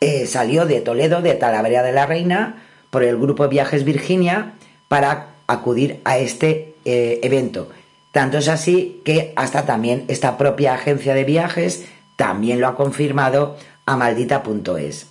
Eh, 0.00 0.26
salió 0.26 0.66
de 0.66 0.80
Toledo, 0.80 1.22
de 1.22 1.34
Talavera 1.34 1.84
de 1.84 1.92
la 1.92 2.06
Reina, 2.06 2.64
por 2.90 3.04
el 3.04 3.16
grupo 3.18 3.46
Viajes 3.46 3.84
Virginia 3.84 4.54
para 4.88 5.28
acudir 5.46 6.00
a 6.02 6.18
este 6.18 6.74
eh, 6.84 7.20
evento. 7.22 7.68
Tanto 8.10 8.38
es 8.38 8.48
así 8.48 9.00
que 9.04 9.32
hasta 9.36 9.64
también 9.64 10.04
esta 10.08 10.36
propia 10.36 10.74
agencia 10.74 11.14
de 11.14 11.22
viajes 11.22 11.86
también 12.16 12.60
lo 12.60 12.66
ha 12.66 12.74
confirmado 12.74 13.58
a 13.86 13.96
maldita.es. 13.96 15.06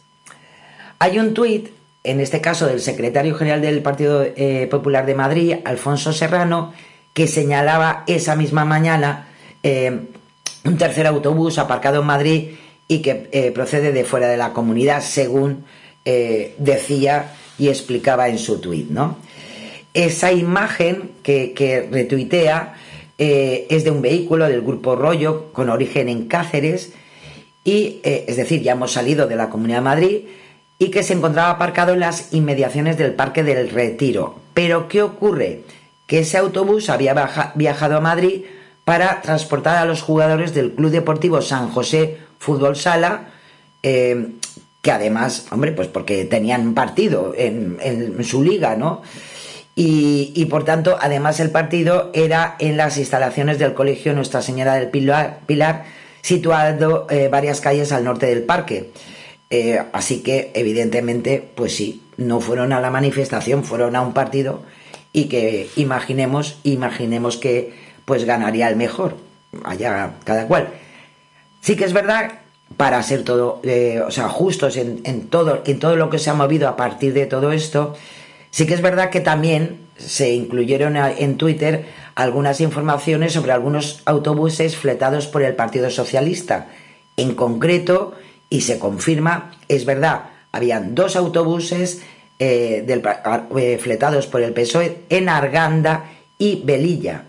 Hay 1.00 1.20
un 1.20 1.34
tuit, 1.34 1.70
en 2.04 2.20
este 2.20 2.42
caso 2.42 2.68
del 2.68 2.82
secretario 2.82 3.34
general 3.34 3.62
del 3.62 3.82
Partido 3.82 4.24
eh, 4.24 4.68
Popular 4.70 5.06
de 5.06 5.16
Madrid, 5.16 5.56
Alfonso 5.64 6.12
Serrano, 6.12 6.74
que 7.14 7.28
señalaba 7.28 8.04
esa 8.08 8.36
misma 8.36 8.66
mañana, 8.66 9.28
eh, 9.64 10.08
un 10.64 10.78
tercer 10.78 11.08
autobús 11.08 11.58
aparcado 11.58 12.02
en 12.02 12.08
Madrid 12.08 12.44
y 12.88 13.00
que 13.02 13.30
eh, 13.32 13.52
procede 13.52 13.92
de 13.92 14.04
fuera 14.04 14.28
de 14.28 14.38
la 14.38 14.54
comunidad, 14.54 15.02
según 15.02 15.66
eh, 16.06 16.56
decía 16.58 17.34
y 17.58 17.70
explicaba 17.70 18.30
en 18.30 18.40
su 18.40 18.60
tuit, 18.60 18.90
¿no? 18.90 19.18
Esa 19.94 20.32
imagen 20.32 21.12
que, 21.24 21.54
que 21.54 21.88
retuitea 21.92 22.76
es 23.18 23.84
de 23.84 23.92
un 23.92 24.02
vehículo 24.02 24.48
del 24.48 24.62
grupo 24.62 24.96
Rollo 24.96 25.52
con 25.52 25.70
origen 25.70 26.08
en 26.08 26.30
Cáceres 26.30 26.94
y, 27.66 28.00
es 28.04 28.38
decir, 28.38 28.62
ya 28.62 28.72
hemos 28.74 28.94
salido 28.94 29.28
de 29.28 29.36
la 29.36 29.50
Comunidad 29.50 29.80
de 29.80 29.84
Madrid 29.84 30.20
y 30.78 30.90
que 30.90 31.04
se 31.04 31.14
encontraba 31.14 31.50
aparcado 31.50 31.92
en 31.94 32.00
las 32.00 32.34
inmediaciones 32.34 32.98
del 32.98 33.14
Parque 33.14 33.44
del 33.44 33.70
Retiro. 33.70 34.36
Pero 34.54 34.88
¿qué 34.88 35.02
ocurre? 35.02 35.64
Que 36.10 36.22
ese 36.22 36.40
autobús 36.40 36.90
había 36.90 37.14
viajado 37.54 37.98
a 37.98 38.02
Madrid 38.02 38.42
para 38.84 39.22
transportar 39.22 39.78
a 39.78 39.86
los 39.86 40.02
jugadores 40.02 40.56
del 40.56 40.72
Club 40.72 40.90
Deportivo 40.90 41.44
San 41.44 41.70
José 41.70 42.18
Fútbol 42.40 42.76
Sala, 42.76 43.28
eh, 43.84 44.32
que 44.82 44.92
además, 44.92 45.46
hombre, 45.52 45.72
pues 45.72 45.88
porque 45.88 46.26
tenían 46.26 46.70
un 46.70 46.74
partido 46.74 47.36
en, 47.38 48.18
su 48.24 48.42
liga, 48.42 48.76
¿no? 48.76 49.04
Y, 49.76 50.48
por 50.50 50.66
tanto, 50.66 50.98
además 51.00 51.40
el 51.40 51.52
partido 51.52 52.10
era 52.16 52.56
en 52.58 52.76
las 52.76 52.98
instalaciones 52.98 53.60
del 53.60 53.76
Colegio 53.76 54.14
Nuestra 54.14 54.42
Señora 54.42 54.74
del 54.74 54.90
Pilar, 54.90 55.42
Pilar 55.46 55.86
situado 56.24 57.06
eh, 57.12 57.28
varias 57.30 57.62
calles 57.62 57.92
al 57.92 58.04
norte 58.04 58.26
del 58.26 58.42
parque. 58.42 58.90
Eh, 59.52 59.80
así 59.94 60.24
que, 60.24 60.50
evidentemente, 60.56 61.48
pues 61.54 61.76
sí, 61.76 62.02
no 62.18 62.42
fueron 62.42 62.74
a 62.74 62.82
la 62.82 62.90
manifestación, 62.90 63.64
fueron 63.64 63.96
a 63.96 64.02
un 64.02 64.14
partido 64.14 64.64
y 65.14 65.26
que 65.26 65.70
imaginemos, 65.76 66.58
imaginemos 66.64 67.38
que 67.38 67.74
pues 68.06 68.26
ganaría 68.26 68.70
el 68.70 68.76
mejor, 68.76 69.18
allá 69.64 70.16
cada 70.24 70.48
cual. 70.48 70.70
Sí 71.62 71.76
que 71.76 71.86
es 71.86 71.94
verdad, 71.94 72.32
para 72.78 73.02
ser 73.04 73.24
todo, 73.24 73.60
eh, 73.64 74.02
o 74.06 74.12
sea, 74.12 74.30
justos 74.30 74.78
en, 74.78 75.02
en, 75.04 75.28
todo, 75.28 75.62
en 75.66 75.80
todo 75.80 75.96
lo 75.96 76.10
que 76.10 76.20
se 76.20 76.30
ha 76.30 76.34
movido 76.34 76.68
a 76.68 76.76
partir 76.76 77.14
de 77.14 77.26
todo 77.26 77.52
esto, 77.52 77.96
sí 78.52 78.66
que 78.66 78.74
es 78.74 78.82
verdad 78.82 79.10
que 79.10 79.20
también 79.20 79.90
se 79.98 80.34
incluyeron 80.34 80.96
en 80.96 81.38
Twitter 81.38 81.86
algunas 82.16 82.62
informaciones 82.62 83.34
sobre 83.34 83.52
algunos 83.52 84.02
autobuses 84.06 84.78
fletados 84.78 85.28
por 85.28 85.44
el 85.44 85.56
Partido 85.56 85.90
Socialista. 85.90 86.68
En 87.18 87.36
concreto, 87.36 88.14
y 88.50 88.62
se 88.62 88.80
confirma, 88.80 89.52
es 89.68 89.86
verdad, 89.86 90.24
habían 90.52 90.96
dos 90.96 91.16
autobuses 91.16 92.02
eh, 92.40 92.84
del, 92.88 93.04
eh, 93.58 93.78
fletados 93.78 94.28
por 94.28 94.42
el 94.42 94.54
PSOE 94.54 95.00
en 95.10 95.30
Arganda 95.30 96.06
y 96.38 96.62
Velilla, 96.64 97.26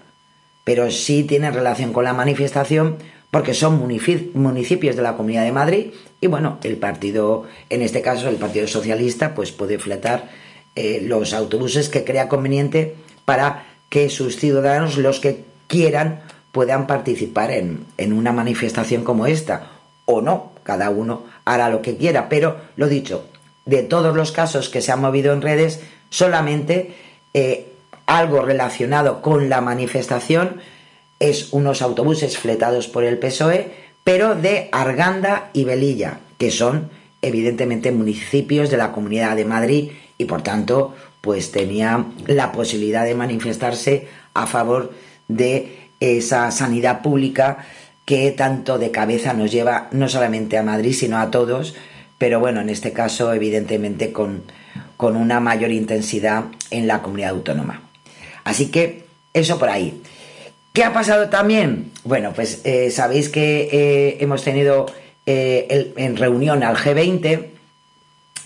pero 0.65 0.91
sí 0.91 1.25
tienen 1.25 1.53
relación 1.53 1.93
con 1.93 2.05
la 2.05 2.13
manifestación 2.13 2.97
porque 3.31 3.55
son 3.55 3.79
municipios 3.79 4.97
de 4.97 5.03
la 5.03 5.17
Comunidad 5.17 5.45
de 5.45 5.53
Madrid 5.53 5.87
y 6.21 6.27
bueno, 6.27 6.59
el 6.63 6.77
partido, 6.77 7.47
en 7.71 7.83
este 7.83 8.03
caso 8.03 8.29
el 8.29 8.37
Partido 8.37 8.67
Socialista, 8.67 9.35
pues 9.35 9.53
puede 9.53 9.79
fletar 9.79 10.29
eh, 10.77 11.03
los 11.05 11.33
autobuses 11.33 11.89
que 11.89 12.05
crea 12.05 12.29
conveniente 12.29 12.95
para 13.25 13.67
que 13.89 14.11
sus 14.11 14.37
ciudadanos, 14.37 14.99
los 14.99 15.21
que 15.21 15.45
quieran, 15.67 16.23
puedan 16.53 16.87
participar 16.87 17.51
en, 17.51 17.87
en 17.97 18.13
una 18.13 18.33
manifestación 18.33 19.05
como 19.05 19.27
esta. 19.27 19.71
O 20.05 20.21
no, 20.21 20.53
cada 20.63 20.91
uno 20.91 21.25
hará 21.45 21.69
lo 21.69 21.83
que 21.83 21.97
quiera, 21.97 22.29
pero 22.29 22.59
lo 22.77 22.89
dicho, 22.89 23.30
de 23.71 23.85
todos 23.85 24.17
los 24.17 24.33
casos 24.33 24.69
que 24.69 24.83
se 24.83 24.91
han 24.91 25.01
movido 25.01 25.33
en 25.33 25.43
redes, 25.43 25.81
solamente 26.09 26.93
eh, 27.35 27.73
algo 28.05 28.43
relacionado 28.43 29.23
con 29.23 29.49
la 29.49 29.61
manifestación 29.61 30.61
es 31.21 31.53
unos 31.53 31.81
autobuses 31.81 32.37
fletados 32.37 32.89
por 32.89 33.05
el 33.05 33.19
PSOE, 33.19 33.71
pero 34.03 34.35
de 34.35 34.69
Arganda 34.73 35.51
y 35.53 35.63
Velilla, 35.63 36.19
que 36.37 36.51
son 36.51 36.91
evidentemente 37.23 37.93
municipios 37.93 38.71
de 38.71 38.77
la 38.77 38.91
Comunidad 38.91 39.37
de 39.37 39.45
Madrid 39.45 39.93
y 40.19 40.25
por 40.25 40.43
tanto 40.43 40.97
pues 41.21 41.53
tenía 41.53 42.07
la 42.27 42.51
posibilidad 42.51 43.05
de 43.05 43.15
manifestarse 43.15 44.09
a 44.35 44.49
favor 44.49 44.93
de 45.29 45.91
esa 46.01 46.51
sanidad 46.51 47.03
pública 47.03 47.59
que 48.05 48.33
tanto 48.33 48.79
de 48.79 48.91
cabeza 48.91 49.33
nos 49.33 49.53
lleva 49.53 49.87
no 49.93 50.09
solamente 50.09 50.59
a 50.59 50.65
Madrid, 50.65 50.95
sino 50.95 51.19
a 51.19 51.31
todos, 51.31 51.77
pero 52.21 52.39
bueno, 52.39 52.61
en 52.61 52.69
este 52.69 52.93
caso, 52.93 53.33
evidentemente, 53.33 54.13
con, 54.13 54.43
con 54.99 55.17
una 55.17 55.41
mayor 55.41 55.71
intensidad 55.71 56.45
en 56.71 56.87
la 56.87 57.01
comunidad 57.01 57.31
autónoma. 57.31 57.89
Así 58.45 58.71
que 58.71 59.07
eso 59.33 59.59
por 59.59 59.71
ahí. 59.71 60.03
¿Qué 60.75 60.85
ha 60.85 60.93
pasado 60.93 61.31
también? 61.31 61.91
Bueno, 62.05 62.35
pues 62.35 62.61
eh, 62.65 62.91
sabéis 62.91 63.31
que 63.31 63.71
eh, 63.73 64.19
hemos 64.21 64.45
tenido 64.45 64.85
eh, 65.25 65.95
en 65.97 66.19
reunión 66.19 66.63
al 66.63 66.77
G20, 66.77 67.47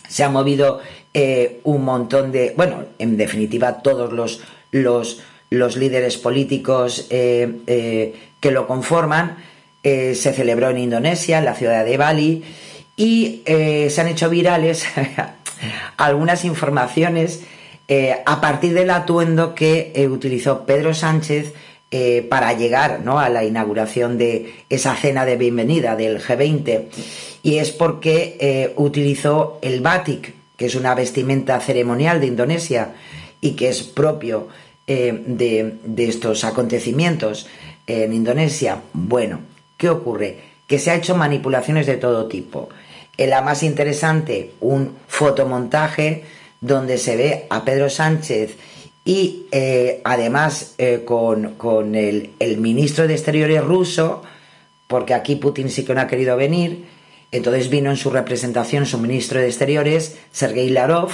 se 0.08 0.22
ha 0.22 0.28
movido 0.28 0.80
un 1.64 1.84
montón 1.84 2.30
de, 2.30 2.54
bueno, 2.56 2.84
en 3.00 3.16
definitiva, 3.16 3.82
todos 3.82 4.12
los, 4.12 4.40
los, 4.70 5.20
los 5.50 5.76
líderes 5.76 6.16
políticos 6.16 7.06
que 7.08 8.50
lo 8.50 8.66
conforman, 8.66 9.36
se 9.82 10.14
celebró 10.14 10.70
en 10.70 10.78
Indonesia, 10.78 11.38
en 11.38 11.44
la 11.44 11.54
ciudad 11.54 11.84
de 11.84 11.96
Bali, 11.96 12.44
y 12.96 13.42
eh, 13.46 13.88
se 13.90 14.00
han 14.00 14.08
hecho 14.08 14.30
virales 14.30 14.84
algunas 15.96 16.44
informaciones 16.44 17.42
eh, 17.88 18.16
a 18.24 18.40
partir 18.40 18.74
del 18.74 18.90
atuendo 18.90 19.54
que 19.54 20.08
utilizó 20.10 20.64
Pedro 20.64 20.94
Sánchez 20.94 21.52
para 22.28 22.52
llegar 22.54 23.02
¿no? 23.04 23.20
a 23.20 23.28
la 23.28 23.44
inauguración 23.44 24.18
de 24.18 24.52
esa 24.68 24.96
cena 24.96 25.24
de 25.24 25.36
bienvenida 25.36 25.94
del 25.94 26.20
G20, 26.20 26.86
y 27.44 27.58
es 27.58 27.70
porque 27.70 28.72
utilizó 28.74 29.60
el 29.62 29.80
batik, 29.80 30.34
que 30.56 30.66
es 30.66 30.74
una 30.74 30.96
vestimenta 30.96 31.60
ceremonial 31.60 32.18
de 32.18 32.26
Indonesia 32.26 32.94
y 33.40 33.52
que 33.52 33.68
es 33.68 33.84
propio 33.84 34.48
de, 34.88 35.74
de 35.84 36.08
estos 36.08 36.42
acontecimientos 36.42 37.46
en 37.86 38.12
Indonesia. 38.12 38.80
Bueno, 38.92 39.38
¿Qué 39.76 39.88
ocurre? 39.88 40.38
Que 40.66 40.78
se 40.78 40.90
ha 40.90 40.94
hecho 40.94 41.16
manipulaciones 41.16 41.86
de 41.86 41.96
todo 41.96 42.26
tipo. 42.26 42.68
La 43.16 43.42
más 43.42 43.62
interesante, 43.62 44.52
un 44.60 44.96
fotomontaje 45.06 46.24
donde 46.60 46.98
se 46.98 47.16
ve 47.16 47.46
a 47.50 47.64
Pedro 47.64 47.88
Sánchez 47.90 48.56
y 49.04 49.46
eh, 49.52 50.00
además 50.04 50.74
eh, 50.78 51.02
con, 51.04 51.54
con 51.54 51.94
el, 51.94 52.30
el, 52.38 52.56
ministro 52.58 53.06
de 53.06 53.14
Exteriores 53.14 53.62
ruso, 53.62 54.22
porque 54.86 55.14
aquí 55.14 55.36
Putin 55.36 55.68
sí 55.68 55.84
que 55.84 55.94
no 55.94 56.00
ha 56.00 56.06
querido 56.06 56.36
venir, 56.36 56.86
entonces 57.30 57.68
vino 57.68 57.90
en 57.90 57.96
su 57.96 58.10
representación 58.10 58.86
su 58.86 58.98
ministro 58.98 59.40
de 59.40 59.46
Exteriores, 59.46 60.16
Sergei 60.32 60.70
Larov, 60.70 61.10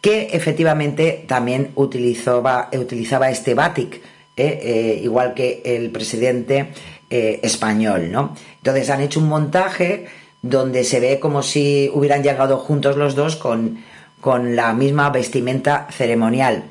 que 0.00 0.28
efectivamente 0.32 1.24
también 1.26 1.70
utilizaba, 1.76 2.68
utilizaba 2.78 3.30
este 3.30 3.54
batik, 3.54 4.02
eh, 4.36 5.00
igual 5.02 5.32
que 5.32 5.62
el 5.64 5.90
presidente 5.90 6.72
eh, 7.08 7.38
español, 7.42 8.10
¿no? 8.10 8.34
Entonces 8.56 8.90
han 8.90 9.00
hecho 9.00 9.20
un 9.20 9.28
montaje 9.28 10.06
donde 10.44 10.84
se 10.84 11.00
ve 11.00 11.18
como 11.18 11.42
si 11.42 11.90
hubieran 11.94 12.22
llegado 12.22 12.58
juntos 12.58 12.98
los 12.98 13.14
dos 13.14 13.36
con, 13.36 13.78
con 14.20 14.56
la 14.56 14.74
misma 14.74 15.08
vestimenta 15.08 15.88
ceremonial. 15.90 16.64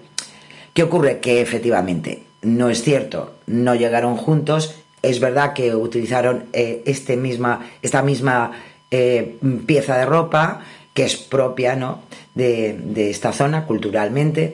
¿Qué 0.76 0.84
ocurre? 0.84 1.20
Que 1.20 1.42
efectivamente 1.42 2.24
no 2.44 2.70
es 2.70 2.84
cierto, 2.84 3.34
no 3.48 3.74
llegaron 3.74 4.16
juntos. 4.16 4.76
Es 5.02 5.20
verdad 5.20 5.54
que 5.54 5.76
utilizaron 5.76 6.46
eh, 6.54 6.84
este 6.86 7.18
misma, 7.18 7.68
esta 7.82 8.04
misma 8.04 8.52
eh, 8.92 9.38
pieza 9.66 9.98
de 9.98 10.06
ropa 10.06 10.62
que 10.94 11.06
es 11.06 11.18
propia 11.18 11.76
¿no? 11.76 12.02
de, 12.36 12.78
de 12.80 13.10
esta 13.10 13.34
zona 13.34 13.66
culturalmente. 13.66 14.54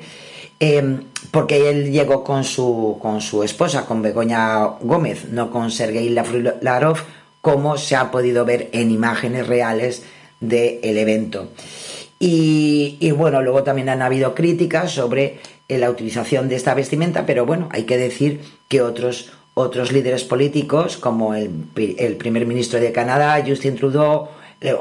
Eh, 0.61 0.99
porque 1.31 1.69
él 1.69 1.91
llegó 1.91 2.23
con 2.23 2.45
su, 2.45 2.97
con 3.01 3.19
su 3.19 3.43
esposa, 3.43 3.85
con 3.85 4.01
Begoña 4.01 4.63
Gómez, 4.81 5.25
no 5.29 5.51
con 5.51 5.71
Sergei 5.71 6.09
Larov, 6.09 6.99
como 7.41 7.77
se 7.77 7.95
ha 7.95 8.11
podido 8.11 8.45
ver 8.45 8.69
en 8.73 8.91
imágenes 8.91 9.47
reales 9.47 10.03
del 10.39 10.97
evento. 10.97 11.49
Y, 12.19 13.11
bueno, 13.11 13.41
luego 13.41 13.63
también 13.63 13.87
han 13.89 14.01
habido 14.01 14.35
críticas 14.35 14.91
sobre 14.91 15.39
la 15.69 15.89
utilización 15.89 16.49
de 16.49 16.55
esta 16.55 16.73
vestimenta, 16.73 17.25
pero 17.25 17.45
bueno, 17.45 17.69
hay 17.71 17.83
que 17.83 17.97
decir 17.97 18.41
que 18.67 18.81
otros, 18.81 19.31
otros 19.53 19.93
líderes 19.93 20.25
políticos, 20.25 20.97
como 20.97 21.33
el, 21.33 21.49
primer 22.17 22.45
ministro 22.45 22.79
de 22.79 22.91
Canadá, 22.91 23.41
Justin 23.47 23.75
Trudeau, 23.75 24.27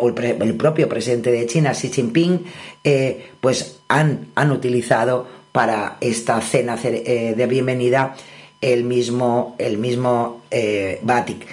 o 0.00 0.09
el, 0.09 0.54
propio 0.56 0.88
presidente 0.88 1.30
de 1.30 1.46
China, 1.46 1.72
Xi 1.72 1.90
Jinping, 1.90 2.44
eh, 2.82 3.30
pues 3.40 3.80
han, 3.86 4.28
han 4.34 4.50
utilizado 4.50 5.28
para 5.52 5.96
esta 6.00 6.40
cena 6.40 6.76
eh, 6.82 7.34
de 7.36 7.46
bienvenida 7.46 8.14
el 8.61 8.84
mismo, 8.84 9.54
el 9.59 9.78
mismo 9.78 10.42
eh, 10.50 10.98
batik. 11.02 11.46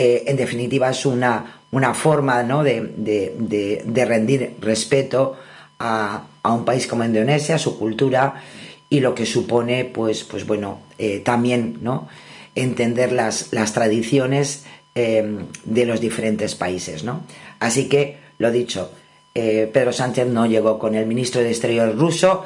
Eh, 0.00 0.30
en 0.30 0.36
definitiva, 0.36 0.90
es 0.90 1.04
una, 1.06 1.62
una 1.72 1.92
forma 1.92 2.44
¿no? 2.44 2.62
de, 2.62 2.92
de, 2.96 3.82
de, 3.84 4.04
rendir 4.04 4.54
respeto 4.60 5.36
a, 5.80 6.22
a, 6.40 6.52
un 6.52 6.64
país 6.64 6.86
como 6.86 7.04
Indonesia, 7.04 7.58
su 7.58 7.76
cultura 7.76 8.40
y 8.88 9.00
lo 9.00 9.12
que 9.12 9.26
supone, 9.26 9.86
pues, 9.86 10.22
pues 10.22 10.46
bueno, 10.46 10.82
eh, 10.98 11.18
también 11.18 11.78
¿no? 11.82 12.06
entender 12.54 13.10
las, 13.10 13.52
las 13.52 13.72
tradiciones 13.72 14.66
eh, 14.94 15.36
de 15.64 15.84
los 15.84 16.00
diferentes 16.00 16.54
países, 16.54 17.02
¿no? 17.02 17.22
Así 17.58 17.88
que, 17.88 18.18
lo 18.38 18.52
dicho, 18.52 18.92
Pedro 19.34 19.92
Sánchez 19.92 20.28
no 20.28 20.46
llegó 20.46 20.78
con 20.78 20.94
el 20.94 21.06
ministro 21.06 21.40
de 21.40 21.50
Exterior 21.50 21.96
ruso 21.96 22.44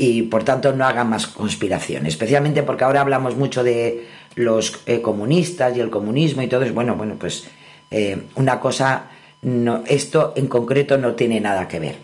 y 0.00 0.22
por 0.22 0.44
tanto 0.44 0.72
no 0.72 0.86
hagan 0.86 1.10
más 1.10 1.26
conspiración, 1.26 2.06
especialmente 2.06 2.62
porque 2.62 2.84
ahora 2.84 3.02
hablamos 3.02 3.36
mucho 3.36 3.62
de 3.62 4.06
los 4.34 4.80
eh, 4.86 5.02
comunistas 5.02 5.76
y 5.76 5.80
el 5.80 5.90
comunismo 5.90 6.40
y 6.40 6.46
todo 6.46 6.62
eso. 6.62 6.72
Bueno, 6.72 6.96
bueno, 6.96 7.16
pues 7.18 7.46
eh, 7.90 8.22
una 8.36 8.58
cosa, 8.58 9.10
no, 9.42 9.84
esto 9.86 10.32
en 10.36 10.46
concreto 10.46 10.96
no 10.96 11.14
tiene 11.14 11.38
nada 11.38 11.68
que 11.68 11.80
ver. 11.80 11.96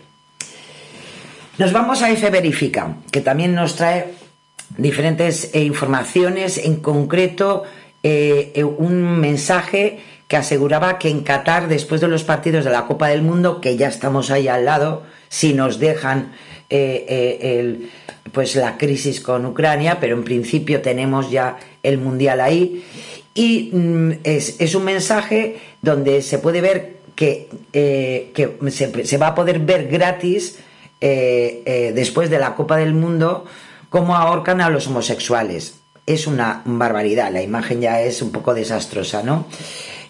Nos 1.57 1.73
vamos 1.73 2.03
a 2.03 2.11
F 2.11 2.29
Verifica, 2.29 2.97
que 3.11 3.21
también 3.21 3.55
nos 3.55 3.75
trae 3.75 4.13
diferentes 4.77 5.55
eh, 5.55 5.63
informaciones, 5.63 6.59
en 6.59 6.77
concreto 6.77 7.63
un 8.77 9.19
mensaje 9.19 9.99
que 10.29 10.37
aseguraba 10.37 10.97
que 10.97 11.09
en 11.09 11.23
Qatar, 11.23 11.67
después 11.67 11.99
de 11.99 12.07
los 12.07 12.23
partidos 12.23 12.63
de 12.63 12.71
la 12.71 12.85
Copa 12.85 13.09
del 13.09 13.21
Mundo, 13.21 13.59
que 13.59 13.75
ya 13.75 13.89
estamos 13.89 14.31
ahí 14.31 14.47
al 14.47 14.63
lado, 14.63 15.03
si 15.27 15.53
nos 15.53 15.77
dejan 15.77 16.31
eh, 16.69 17.05
eh, 17.07 17.59
el, 17.59 17.89
pues 18.33 18.57
la 18.57 18.77
crisis 18.77 19.21
con 19.21 19.45
Ucrania, 19.45 19.99
pero 20.01 20.17
en 20.17 20.25
principio 20.25 20.81
tenemos 20.81 21.31
ya 21.31 21.57
el 21.81 21.97
Mundial 21.97 22.41
ahí, 22.41 22.83
y 23.33 23.69
mm, 23.71 24.11
es, 24.25 24.59
es 24.59 24.75
un 24.75 24.83
mensaje 24.83 25.55
donde 25.81 26.21
se 26.21 26.39
puede 26.39 26.59
ver 26.59 26.97
que, 27.15 27.47
eh, 27.71 28.31
que 28.33 28.57
se, 28.69 29.17
va 29.17 29.27
a 29.27 29.35
poder 29.35 29.59
ver 29.59 29.87
gratis 29.87 30.59
después 30.99 32.29
de 32.29 32.39
la 32.39 32.55
Copa 32.55 32.75
del 32.75 32.93
Mundo 32.93 33.45
cómo 33.89 34.15
ahorcan 34.15 34.59
a 34.59 34.69
los 34.69 34.87
homosexuales. 34.87 35.75
Es 36.05 36.27
una 36.27 36.63
barbaridad, 36.65 37.31
la 37.31 37.41
imagen 37.41 37.79
ya 37.81 38.01
es 38.01 38.21
un 38.21 38.31
poco 38.31 38.53
desastrosa, 38.53 39.23
¿no? 39.23 39.45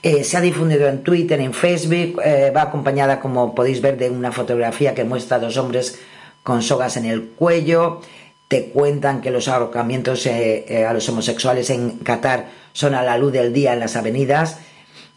Se 0.02 0.38
ha 0.38 0.42
difundido 0.42 0.88
en 0.88 1.04
Twitter, 1.04 1.42
en 1.42 1.54
Facebook, 1.54 2.22
va 2.56 2.62
acompañada, 2.62 3.20
como 3.20 3.54
podéis 3.54 3.82
ver, 3.82 3.98
de 3.98 4.10
una 4.10 4.32
fotografía 4.32 4.96
que 4.96 5.04
muestra 5.04 5.38
a 5.38 5.40
dos 5.42 5.58
hombres 5.58 6.00
con 6.48 6.64
sogas 6.64 6.96
en 6.96 7.04
el 7.04 7.24
cuello. 7.24 8.00
Te 8.48 8.68
cuentan 8.70 9.20
que 9.20 9.32
los 9.32 9.50
ahorcamientos 9.50 10.26
eh, 10.28 10.64
eh, 10.70 10.86
a 10.86 10.94
los 10.94 11.10
homosexuales 11.10 11.70
en 11.70 11.98
Qatar 11.98 12.48
son 12.72 12.96
a 12.96 13.04
la 13.04 13.18
luz 13.18 13.34
del 13.34 13.52
día 13.52 13.74
en 13.74 13.82
las 13.82 13.98
avenidas. 13.98 14.60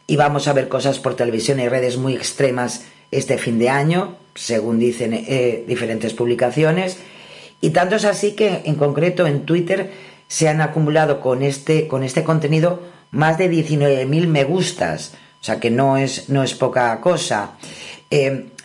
Y 0.08 0.16
vamos 0.16 0.48
a 0.48 0.52
ver 0.54 0.66
cosas 0.66 0.98
por 0.98 1.14
televisión 1.14 1.60
y 1.60 1.68
redes 1.68 1.98
muy 1.98 2.14
extremas 2.14 2.82
este 3.12 3.38
fin 3.38 3.60
de 3.60 3.68
año, 3.68 4.16
según 4.34 4.80
dicen 4.80 5.14
eh, 5.14 5.64
diferentes 5.68 6.14
publicaciones. 6.14 6.98
Y 7.60 7.70
tanto 7.70 7.94
es 7.94 8.06
así 8.06 8.32
que, 8.32 8.62
en 8.64 8.74
concreto, 8.74 9.28
en 9.28 9.46
Twitter 9.46 9.92
se 10.26 10.48
han 10.48 10.60
acumulado 10.60 11.20
con 11.20 11.44
este, 11.44 11.86
con 11.86 12.02
este 12.02 12.24
contenido 12.24 12.82
más 13.12 13.38
de 13.38 13.48
19.000 13.48 14.26
me 14.26 14.42
gustas. 14.42 15.12
O 15.40 15.44
sea 15.44 15.60
que 15.60 15.70
no 15.70 15.96
es, 15.96 16.28
no 16.28 16.42
es 16.42 16.54
poca 16.54 17.00
cosa. 17.00 17.52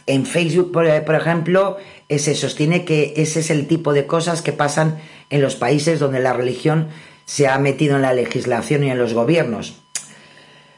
En 0.07 0.25
Facebook, 0.25 0.71
por, 0.71 1.03
por 1.03 1.15
ejemplo, 1.15 1.77
eh, 2.09 2.19
se 2.19 2.35
sostiene 2.35 2.85
que 2.85 3.13
ese 3.17 3.39
es 3.39 3.49
el 3.49 3.67
tipo 3.67 3.93
de 3.93 4.05
cosas 4.05 4.41
que 4.41 4.53
pasan 4.53 4.99
en 5.29 5.41
los 5.41 5.55
países 5.55 5.99
donde 5.99 6.19
la 6.19 6.33
religión 6.33 6.89
se 7.25 7.47
ha 7.47 7.57
metido 7.57 7.95
en 7.95 8.03
la 8.03 8.13
legislación 8.13 8.83
y 8.83 8.91
en 8.91 8.99
los 8.99 9.13
gobiernos. 9.13 9.81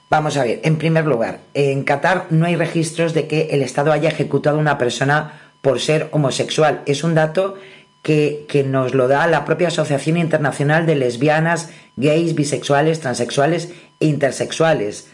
Vamos 0.09 0.37
a 0.37 0.43
ver, 0.43 0.61
en 0.63 0.77
primer 0.77 1.05
lugar, 1.05 1.41
en 1.53 1.83
Qatar 1.83 2.27
no 2.29 2.45
hay 2.45 2.55
registros 2.55 3.13
de 3.13 3.27
que 3.27 3.49
el 3.51 3.61
Estado 3.61 3.91
haya 3.91 4.07
ejecutado 4.07 4.57
a 4.57 4.61
una 4.61 4.77
persona 4.77 5.51
por 5.61 5.81
ser 5.81 6.07
homosexual. 6.11 6.81
Es 6.85 7.03
un 7.03 7.13
dato 7.13 7.55
que, 8.03 8.45
que, 8.47 8.63
nos 8.63 8.93
lo 8.93 9.09
da 9.09 9.27
la 9.27 9.43
propia 9.43 9.67
Asociación 9.67 10.15
Internacional 10.15 10.85
de 10.85 10.95
Lesbianas, 10.95 11.71
Gays, 11.97 12.35
Bisexuales, 12.35 13.01
Transexuales 13.01 13.73
e 13.99 14.05
Intersexuales. 14.05 15.09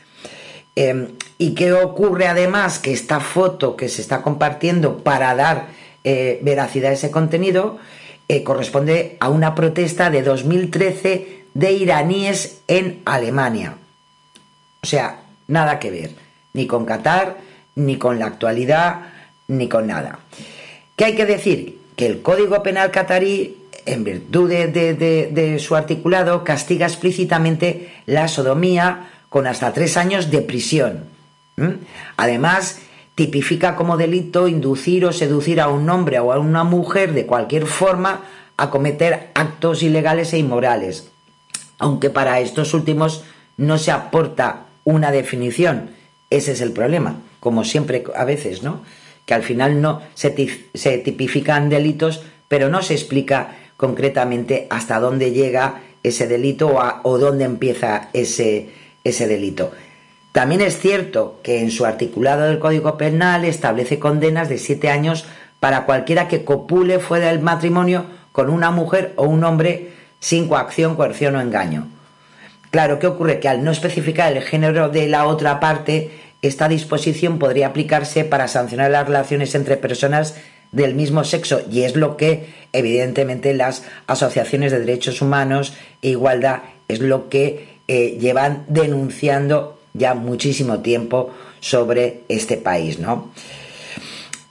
Eh, 0.76 1.10
¿Y 1.38 1.54
qué 1.54 1.74
ocurre 1.74 2.28
además? 2.28 2.80
Que 2.80 2.94
esta 2.94 3.20
foto 3.20 3.76
que 3.76 3.90
se 3.90 4.02
está 4.02 4.22
compartiendo 4.22 5.00
para 5.00 5.36
dar 5.36 5.68
eh, 6.04 6.40
veracidad 6.42 6.92
a 6.92 6.94
ese 6.94 7.12
contenido 7.12 7.78
eh, 8.28 8.44
corresponde 8.44 9.18
a 9.20 9.30
una 9.30 9.56
protesta 9.56 10.10
de 10.10 10.24
2013 10.24 11.46
de 11.54 11.72
iraníes 11.74 12.62
en 12.68 13.02
Alemania. 13.06 13.76
O 14.82 14.88
sea, 14.88 15.22
nada 15.48 15.80
que 15.80 15.92
ver, 15.92 16.12
ni 16.54 16.68
con 16.68 16.86
Qatar, 16.86 17.38
ni 17.76 17.98
con 17.98 18.20
la 18.20 18.26
actualidad, 18.28 19.02
ni 19.48 19.68
con 19.70 19.88
nada. 19.88 20.20
¿Qué 20.96 21.06
hay 21.06 21.16
que 21.16 21.26
decir? 21.26 21.80
Que 21.96 22.08
el 22.08 22.22
Código 22.22 22.64
Penal 22.64 22.92
catarí, 22.92 23.60
en 23.86 24.04
virtud 24.04 24.50
de 24.50 25.58
su 25.60 25.76
articulado, 25.76 26.44
castiga 26.44 26.88
explícitamente 26.88 27.94
la 28.06 28.28
sodomía 28.28 29.13
con 29.34 29.48
hasta 29.48 29.74
tres 29.74 29.98
años 29.98 30.30
de 30.30 30.42
prisión. 30.44 31.06
¿Mm? 31.56 31.82
Además, 32.18 32.78
tipifica 33.16 33.76
como 33.76 33.98
delito 33.98 34.48
inducir 34.48 35.06
o 35.06 35.12
seducir 35.12 35.60
a 35.60 35.70
un 35.70 35.90
hombre 35.90 36.20
o 36.20 36.32
a 36.32 36.38
una 36.38 36.64
mujer 36.64 37.14
de 37.14 37.26
cualquier 37.26 37.66
forma 37.66 38.26
a 38.58 38.70
cometer 38.70 39.32
actos 39.34 39.82
ilegales 39.82 40.34
e 40.34 40.38
inmorales. 40.38 41.10
Aunque 41.80 42.12
para 42.12 42.42
estos 42.42 42.76
últimos 42.76 43.24
no 43.58 43.80
se 43.80 43.90
aporta 43.90 44.68
una 44.84 45.10
definición. 45.10 45.90
Ese 46.30 46.52
es 46.52 46.62
el 46.62 46.72
problema, 46.72 47.16
como 47.40 47.64
siempre 47.64 48.04
a 48.16 48.26
veces, 48.26 48.62
¿no? 48.62 48.84
Que 49.26 49.34
al 49.34 49.42
final 49.42 49.82
no 49.82 50.04
se, 50.14 50.30
tipifican 50.30 51.70
delitos, 51.70 52.22
pero 52.48 52.70
no 52.70 52.84
se 52.84 52.94
explica 52.94 53.56
concretamente 53.78 54.68
hasta 54.70 55.00
dónde 55.00 55.32
llega 55.32 55.82
ese 56.04 56.28
delito 56.28 56.80
o 57.02 57.18
dónde 57.18 57.46
empieza 57.46 58.10
ese, 58.14 58.83
ese 59.04 59.28
delito. 59.28 59.72
También 60.32 60.62
es 60.62 60.80
cierto 60.80 61.40
que 61.44 61.60
en 61.60 61.70
su 61.70 61.86
articulado 61.86 62.44
del 62.44 62.60
Código 62.60 62.98
Penal 62.98 63.46
establece 63.46 64.00
condenas 64.00 64.50
de 64.50 64.58
siete 64.58 64.90
años 64.90 65.26
para 65.60 65.86
cualquiera 65.86 66.28
que 66.28 66.44
copule 66.44 67.00
fuera 67.00 67.28
del 67.28 67.40
matrimonio 67.40 68.06
con 68.32 68.50
una 68.50 68.72
mujer 68.72 69.14
o 69.16 69.26
un 69.26 69.44
hombre 69.44 69.92
sin 70.20 70.48
coacción, 70.48 70.96
coerción 70.96 71.36
o 71.36 71.42
engaño. 71.42 71.88
Claro, 72.72 72.98
¿qué 72.98 73.06
ocurre? 73.06 73.40
Que 73.40 73.48
al 73.48 73.64
no 73.64 73.72
especificar 73.72 74.36
el 74.36 74.42
género 74.42 74.90
de 74.90 75.08
la 75.08 75.28
otra 75.28 75.60
parte, 75.60 76.10
esta 76.42 76.68
disposición 76.68 77.38
podría 77.38 77.68
aplicarse 77.68 78.26
para 78.26 78.48
sancionar 78.48 78.90
las 78.90 79.06
relaciones 79.06 79.54
entre 79.54 79.78
personas 79.78 80.36
del 80.72 80.96
mismo 80.96 81.24
sexo 81.24 81.62
y 81.70 81.84
es 81.84 81.96
lo 81.96 82.18
que 82.18 82.48
evidentemente 82.74 83.54
las 83.54 83.84
asociaciones 84.08 84.72
de 84.72 84.80
derechos 84.80 85.22
humanos 85.22 85.76
e 86.02 86.10
igualdad 86.10 86.64
es 86.88 87.00
lo 87.00 87.30
que 87.30 87.73
eh, 87.88 88.18
llevan 88.20 88.66
denunciando 88.68 89.80
ya 89.94 90.14
muchísimo 90.14 90.80
tiempo 90.80 91.32
sobre 91.60 92.22
este 92.28 92.58
país, 92.58 93.00
¿no? 93.00 93.32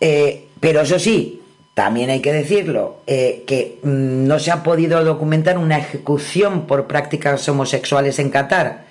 Eh, 0.01 0.49
pero 0.61 0.81
eso 0.81 0.99
sí, 0.99 1.43
también 1.75 2.11
hay 2.11 2.21
que 2.21 2.33
decirlo, 2.33 2.99
eh, 3.07 3.45
que 3.47 3.79
mm, 3.83 4.27
no 4.27 4.39
se 4.39 4.51
ha 4.51 4.63
podido 4.63 5.05
documentar 5.05 5.59
una 5.59 5.79
ejecución 5.79 6.67
por 6.67 6.87
prácticas 6.87 7.49
homosexuales 7.49 8.19
en 8.19 8.31
Qatar. 8.31 8.85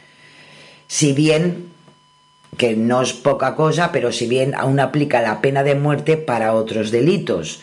Si 0.87 1.13
bien, 1.13 1.67
que 2.57 2.75
no 2.75 3.01
es 3.01 3.13
poca 3.13 3.55
cosa, 3.55 3.91
pero 3.91 4.11
si 4.11 4.27
bien 4.27 4.55
aún 4.55 4.79
aplica 4.79 5.21
la 5.21 5.41
pena 5.41 5.63
de 5.63 5.75
muerte 5.75 6.17
para 6.17 6.53
otros 6.53 6.91
delitos, 6.91 7.61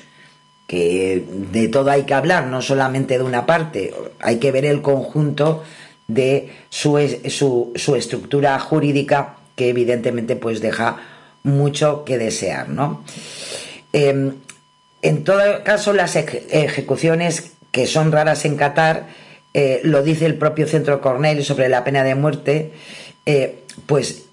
que 0.66 1.24
de 1.52 1.68
todo 1.68 1.90
hay 1.90 2.02
que 2.04 2.14
hablar, 2.14 2.46
no 2.46 2.62
solamente 2.62 3.18
de 3.18 3.24
una 3.24 3.46
parte, 3.46 3.94
hay 4.20 4.38
que 4.38 4.52
ver 4.52 4.66
el 4.66 4.82
conjunto 4.82 5.64
de 6.08 6.50
su, 6.70 7.72
su, 7.76 7.96
estructura 7.96 8.58
jurídica 8.58 9.36
que 9.54 9.68
evidentemente 9.68 10.36
pues 10.36 10.60
deja 10.60 10.96
mucho 11.42 12.04
que 12.04 12.18
desear, 12.18 12.68
¿no? 12.68 13.04
Eh, 13.92 14.32
en 15.02 15.24
todo 15.24 15.62
caso, 15.62 15.92
las 15.92 16.16
ejecuciones 16.16 17.52
que 17.70 17.86
son 17.86 18.10
raras 18.10 18.44
en 18.44 18.56
Qatar, 18.56 19.06
eh, 19.54 19.80
lo 19.84 20.02
dice 20.02 20.26
el 20.26 20.34
propio 20.34 20.66
Centro 20.66 21.00
Cornell 21.00 21.44
sobre 21.44 21.68
la 21.68 21.84
pena 21.84 22.02
de 22.02 22.14
muerte, 22.14 22.72
eh, 23.26 23.62
pues 23.86 24.24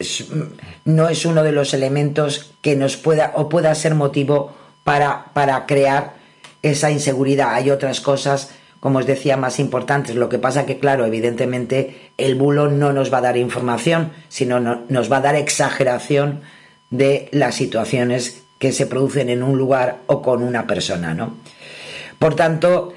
no 0.85 1.09
es 1.09 1.25
uno 1.25 1.43
de 1.43 1.51
los 1.51 1.73
elementos 1.73 2.51
que 2.61 2.75
nos 2.75 2.97
pueda 2.97 3.33
o 3.35 3.47
pueda 3.47 3.75
ser 3.75 3.93
motivo 3.93 4.55
para, 4.83 5.25
para 5.33 5.65
crear 5.65 6.13
esa 6.63 6.89
inseguridad. 6.89 7.53
Hay 7.53 7.69
otras 7.69 8.01
cosas, 8.01 8.49
como 8.79 8.99
os 8.99 9.05
decía, 9.05 9.37
más 9.37 9.59
importantes. 9.59 10.15
Lo 10.15 10.29
que 10.29 10.39
pasa 10.39 10.65
que, 10.65 10.79
claro, 10.79 11.05
evidentemente 11.05 12.11
el 12.17 12.35
bulo 12.35 12.69
no 12.69 12.93
nos 12.93 13.11
va 13.11 13.19
a 13.19 13.21
dar 13.21 13.37
información, 13.37 14.11
sino 14.29 14.59
no, 14.59 14.83
nos 14.89 15.11
va 15.11 15.17
a 15.17 15.21
dar 15.21 15.35
exageración 15.35 16.41
de 16.89 17.29
las 17.31 17.55
situaciones 17.55 18.43
que 18.59 18.71
se 18.71 18.85
producen 18.85 19.29
en 19.29 19.43
un 19.43 19.57
lugar 19.57 19.97
o 20.07 20.21
con 20.21 20.43
una 20.43 20.67
persona, 20.67 21.13
¿no? 21.13 21.35
Por 22.19 22.35
tanto, 22.35 22.93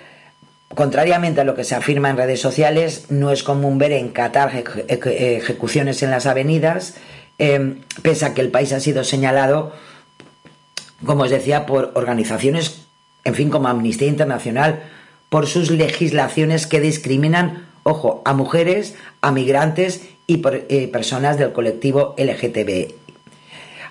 contrariamente 0.74 1.40
a 1.40 1.44
lo 1.44 1.54
que 1.54 1.64
se 1.64 1.74
afirma 1.74 2.10
en 2.10 2.16
redes 2.16 2.40
sociales, 2.40 3.06
no 3.08 3.32
es 3.32 3.42
común 3.42 3.78
ver 3.78 3.92
en 3.92 4.10
Qatar 4.10 4.52
ejecuciones 4.88 6.02
en 6.02 6.10
las 6.10 6.26
avenidas, 6.26 6.94
eh, 7.38 7.80
pese 8.02 8.26
a 8.26 8.34
que 8.34 8.40
el 8.40 8.50
país 8.50 8.72
ha 8.72 8.80
sido 8.80 9.04
señalado, 9.04 9.72
como 11.04 11.24
os 11.24 11.30
decía, 11.30 11.66
por 11.66 11.92
organizaciones, 11.94 12.82
en 13.24 13.34
fin, 13.34 13.50
como 13.50 13.68
Amnistía 13.68 14.08
Internacional, 14.08 14.82
por 15.28 15.46
sus 15.46 15.70
legislaciones 15.70 16.66
que 16.66 16.80
discriminan 16.80 17.68
ojo, 17.82 18.22
a 18.24 18.34
mujeres, 18.34 18.94
a 19.20 19.32
migrantes 19.32 20.02
y 20.26 20.42
eh, 20.44 20.88
personas 20.88 21.38
del 21.38 21.52
colectivo 21.52 22.14
LGTB. 22.18 22.92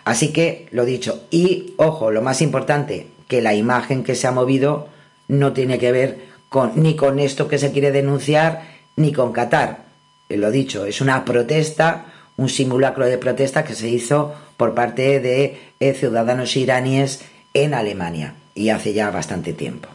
Así 0.05 0.31
que, 0.31 0.67
lo 0.71 0.85
dicho, 0.85 1.23
y 1.31 1.73
ojo, 1.77 2.11
lo 2.11 2.21
más 2.21 2.41
importante, 2.41 3.07
que 3.27 3.41
la 3.41 3.53
imagen 3.53 4.03
que 4.03 4.15
se 4.15 4.27
ha 4.27 4.31
movido 4.31 4.87
no 5.27 5.53
tiene 5.53 5.79
que 5.79 5.91
ver 5.91 6.19
con, 6.49 6.71
ni 6.75 6.95
con 6.95 7.19
esto 7.19 7.47
que 7.47 7.57
se 7.57 7.71
quiere 7.71 7.91
denunciar, 7.91 8.63
ni 8.95 9.11
con 9.11 9.33
Qatar. 9.33 9.85
Eh, 10.29 10.37
Lo 10.37 10.51
dicho, 10.51 10.85
es 10.85 11.01
una 11.01 11.25
protesta, 11.25 12.05
un 12.37 12.49
simulacro 12.49 13.05
de 13.05 13.17
protesta 13.17 13.63
que 13.63 13.75
se 13.75 13.89
hizo 13.89 14.33
por 14.55 14.73
parte 14.73 15.19
de 15.19 15.57
eh, 15.79 15.93
ciudadanos 15.93 16.55
iraníes 16.55 17.21
en 17.53 17.73
Alemania 17.73 18.35
y 18.55 18.69
hace 18.69 18.93
ya 18.93 19.09
bastante 19.11 19.53
tiempo. 19.53 19.89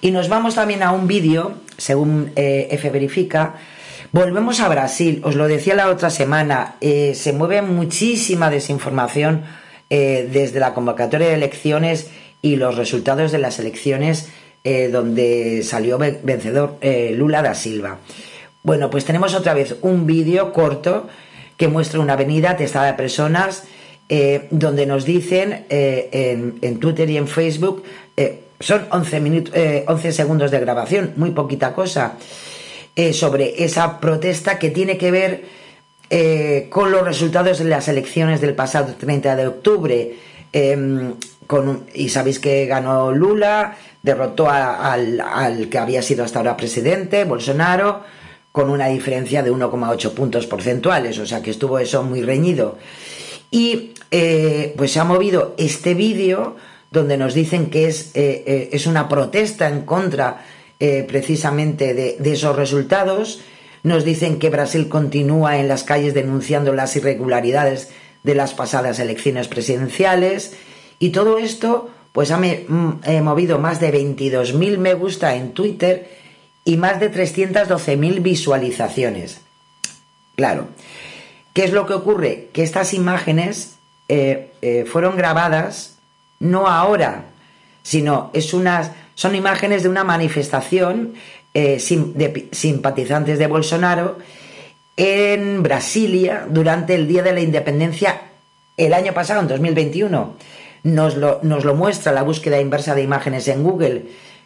Y 0.00 0.10
nos 0.10 0.28
vamos 0.28 0.54
también 0.54 0.82
a 0.82 0.92
un 0.92 1.06
vídeo, 1.06 1.54
según 1.76 2.32
eh, 2.36 2.68
F 2.70 2.88
Verifica. 2.90 3.54
Volvemos 4.12 4.60
a 4.60 4.68
Brasil, 4.68 5.20
os 5.24 5.34
lo 5.34 5.48
decía 5.48 5.74
la 5.74 5.88
otra 5.88 6.08
semana, 6.10 6.76
eh, 6.80 7.12
se 7.14 7.32
mueve 7.32 7.60
muchísima 7.62 8.48
desinformación 8.48 9.42
eh, 9.90 10.28
desde 10.32 10.60
la 10.60 10.72
convocatoria 10.72 11.28
de 11.28 11.34
elecciones 11.34 12.08
y 12.40 12.56
los 12.56 12.76
resultados 12.76 13.32
de 13.32 13.38
las 13.38 13.58
elecciones 13.58 14.28
eh, 14.64 14.88
donde 14.90 15.62
salió 15.62 15.98
ve- 15.98 16.20
vencedor 16.22 16.78
Lula 17.14 17.42
da 17.42 17.54
Silva. 17.54 17.98
Bueno, 18.62 18.90
pues 18.90 19.04
tenemos 19.04 19.34
otra 19.34 19.52
vez 19.54 19.76
un 19.82 20.06
vídeo 20.06 20.52
corto 20.52 21.08
que 21.56 21.68
muestra 21.68 22.00
una 22.00 22.12
avenida 22.14 22.56
testada 22.56 22.86
de 22.86 22.94
personas 22.94 23.64
donde 24.50 24.86
nos 24.86 25.04
dicen 25.04 25.66
en, 25.68 26.78
Twitter 26.80 27.10
y 27.10 27.18
en 27.18 27.28
Facebook, 27.28 27.82
son 28.60 28.86
11, 28.90 29.20
minutos, 29.20 29.54
eh, 29.54 29.84
11 29.86 30.12
segundos 30.12 30.50
de 30.50 30.60
grabación, 30.60 31.12
muy 31.16 31.30
poquita 31.30 31.72
cosa, 31.72 32.14
eh, 32.96 33.12
sobre 33.12 33.64
esa 33.64 34.00
protesta 34.00 34.58
que 34.58 34.70
tiene 34.70 34.98
que 34.98 35.10
ver 35.10 35.44
eh, 36.10 36.66
con 36.70 36.90
los 36.90 37.04
resultados 37.04 37.58
de 37.58 37.66
las 37.66 37.88
elecciones 37.88 38.40
del 38.40 38.54
pasado 38.54 38.94
30 38.98 39.36
de 39.36 39.46
octubre. 39.46 40.16
eh, 40.52 41.12
con 41.48 41.86
y 41.94 42.10
sabéis 42.10 42.38
que 42.38 42.66
ganó 42.66 43.10
Lula, 43.10 43.76
derrotó 44.02 44.48
al, 44.50 45.18
al 45.20 45.68
que 45.68 45.78
había 45.78 46.02
sido 46.02 46.22
hasta 46.22 46.38
ahora 46.38 46.56
presidente, 46.56 47.24
Bolsonaro, 47.24 48.02
con 48.52 48.70
una 48.70 48.88
diferencia 48.88 49.42
de 49.42 49.50
1,8 49.50 50.12
puntos 50.12 50.46
porcentuales, 50.46 51.18
o 51.18 51.26
sea 51.26 51.42
que 51.42 51.50
estuvo 51.50 51.78
eso 51.78 52.02
muy 52.02 52.22
reñido. 52.22 52.76
Y 53.50 53.94
eh, 54.10 54.74
pues 54.76 54.92
se 54.92 55.00
ha 55.00 55.04
movido 55.04 55.54
este 55.56 55.94
vídeo 55.94 56.56
donde 56.90 57.16
nos 57.16 57.34
dicen 57.34 57.70
que 57.70 57.86
es, 57.86 58.10
eh, 58.14 58.44
eh, 58.46 58.68
es 58.72 58.86
una 58.86 59.08
protesta 59.08 59.68
en 59.68 59.82
contra 59.82 60.44
eh, 60.80 61.04
precisamente 61.06 61.94
de, 61.94 62.16
esos 62.32 62.56
resultados. 62.56 63.40
Nos 63.82 64.04
dicen 64.04 64.38
que 64.38 64.50
Brasil 64.50 64.88
continúa 64.88 65.58
en 65.58 65.68
las 65.68 65.84
calles 65.84 66.14
denunciando 66.14 66.72
las 66.72 66.96
irregularidades 66.96 67.90
de 68.22 68.34
las 68.34 68.54
pasadas 68.54 68.98
elecciones 68.98 69.48
presidenciales. 69.48 70.54
Y 70.98 71.10
todo 71.10 71.38
esto 71.38 71.90
pues 72.12 72.30
ha 72.30 72.38
me- 72.38 72.64
mm, 72.66 73.22
movido 73.22 73.58
más 73.58 73.80
de 73.80 73.92
22.000 73.92 74.78
me 74.78 74.94
gusta 74.94 75.34
en 75.36 75.52
Twitter 75.52 76.08
y 76.64 76.76
más 76.76 77.00
de 77.00 77.10
312.000 77.10 78.20
visualizaciones. 78.20 79.40
Claro. 80.36 80.68
¿Qué 81.52 81.64
es 81.64 81.72
lo 81.72 81.86
que 81.86 81.94
ocurre? 81.94 82.48
Que 82.52 82.62
estas 82.62 82.94
imágenes 82.94 83.74
fueron 84.86 85.16
grabadas 85.16 85.97
no 86.40 86.68
ahora, 86.68 87.24
sino 87.82 88.30
es 88.32 88.52
unas, 88.54 88.92
son 89.14 89.34
imágenes 89.34 89.82
de 89.82 89.88
una 89.88 90.04
manifestación 90.04 91.14
eh, 91.54 91.82
de 92.14 92.48
simpatizantes 92.52 93.38
de 93.38 93.46
Bolsonaro 93.46 94.18
en 94.96 95.62
Brasilia 95.62 96.46
durante 96.48 96.94
el 96.94 97.08
Día 97.08 97.22
de 97.22 97.32
la 97.32 97.40
Independencia 97.40 98.20
el 98.76 98.92
año 98.92 99.12
pasado, 99.14 99.40
en 99.40 99.48
2021. 99.48 100.34
Nos 100.84 101.16
lo, 101.16 101.40
nos 101.42 101.64
lo 101.64 101.74
muestra 101.74 102.12
la 102.12 102.22
búsqueda 102.22 102.60
inversa 102.60 102.94
de 102.94 103.02
imágenes 103.02 103.48
en 103.48 103.62
Google, 103.62 104.04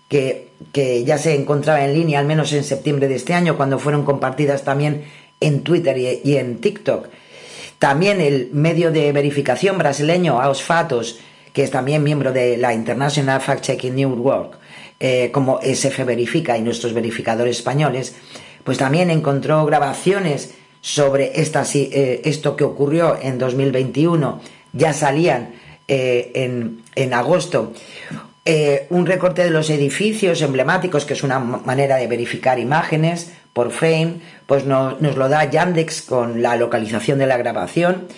que, 0.08 0.48
que 0.72 1.04
ya 1.04 1.18
se 1.18 1.34
encontraba 1.34 1.84
en 1.84 1.94
línea 1.94 2.18
al 2.18 2.26
menos 2.26 2.52
en 2.52 2.64
septiembre 2.64 3.08
de 3.08 3.16
este 3.16 3.34
año, 3.34 3.56
cuando 3.56 3.78
fueron 3.78 4.04
compartidas 4.04 4.64
también 4.64 5.04
en 5.40 5.62
Twitter 5.62 5.98
y, 5.98 6.20
y 6.24 6.36
en 6.36 6.60
TikTok. 6.60 7.08
También 7.78 8.20
el 8.20 8.50
medio 8.52 8.92
de 8.92 9.12
verificación 9.12 9.76
brasileño, 9.76 10.40
Aos 10.40 10.62
Fatos, 10.62 11.18
que 11.52 11.62
es 11.64 11.70
también 11.70 12.02
miembro 12.02 12.32
de 12.32 12.56
la 12.56 12.72
International 12.74 13.40
Fact 13.40 13.62
Checking 13.62 13.94
Network, 13.96 14.58
eh, 15.00 15.30
como 15.32 15.60
SF 15.62 16.04
Verifica 16.04 16.56
y 16.56 16.62
nuestros 16.62 16.92
verificadores 16.94 17.56
españoles, 17.58 18.14
pues 18.64 18.78
también 18.78 19.10
encontró 19.10 19.64
grabaciones 19.66 20.54
sobre 20.80 21.40
esta, 21.40 21.64
eh, 21.74 22.22
esto 22.24 22.56
que 22.56 22.64
ocurrió 22.64 23.18
en 23.20 23.38
2021. 23.38 24.40
Ya 24.72 24.92
salían 24.92 25.50
eh, 25.88 26.30
en, 26.34 26.82
en 26.94 27.12
agosto. 27.14 27.72
Eh, 28.44 28.86
un 28.90 29.06
recorte 29.06 29.44
de 29.44 29.50
los 29.50 29.70
edificios 29.70 30.42
emblemáticos, 30.42 31.04
que 31.04 31.12
es 31.14 31.22
una 31.22 31.38
ma- 31.38 31.60
manera 31.64 31.96
de 31.96 32.08
verificar 32.08 32.58
imágenes 32.58 33.32
por 33.52 33.70
frame, 33.70 34.14
pues 34.46 34.64
no- 34.64 34.96
nos 34.98 35.16
lo 35.16 35.28
da 35.28 35.48
Yandex 35.48 36.02
con 36.02 36.42
la 36.42 36.56
localización 36.56 37.18
de 37.18 37.26
la 37.26 37.36
grabación 37.36 38.08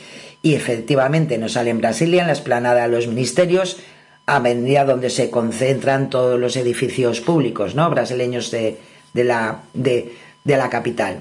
y 0.44 0.54
efectivamente 0.54 1.38
nos 1.38 1.52
sale 1.52 1.70
en 1.70 1.78
Brasilia, 1.78 2.20
en 2.20 2.26
la 2.26 2.34
esplanada 2.34 2.82
de 2.82 2.88
los 2.88 3.06
ministerios, 3.06 3.78
avenida 4.26 4.84
donde 4.84 5.08
se 5.08 5.30
concentran 5.30 6.10
todos 6.10 6.38
los 6.38 6.56
edificios 6.56 7.22
públicos 7.22 7.74
¿no? 7.74 7.88
brasileños 7.88 8.50
de, 8.50 8.76
de 9.14 9.24
la, 9.24 9.62
de, 9.72 10.14
de 10.44 10.56
la 10.58 10.68
capital. 10.68 11.20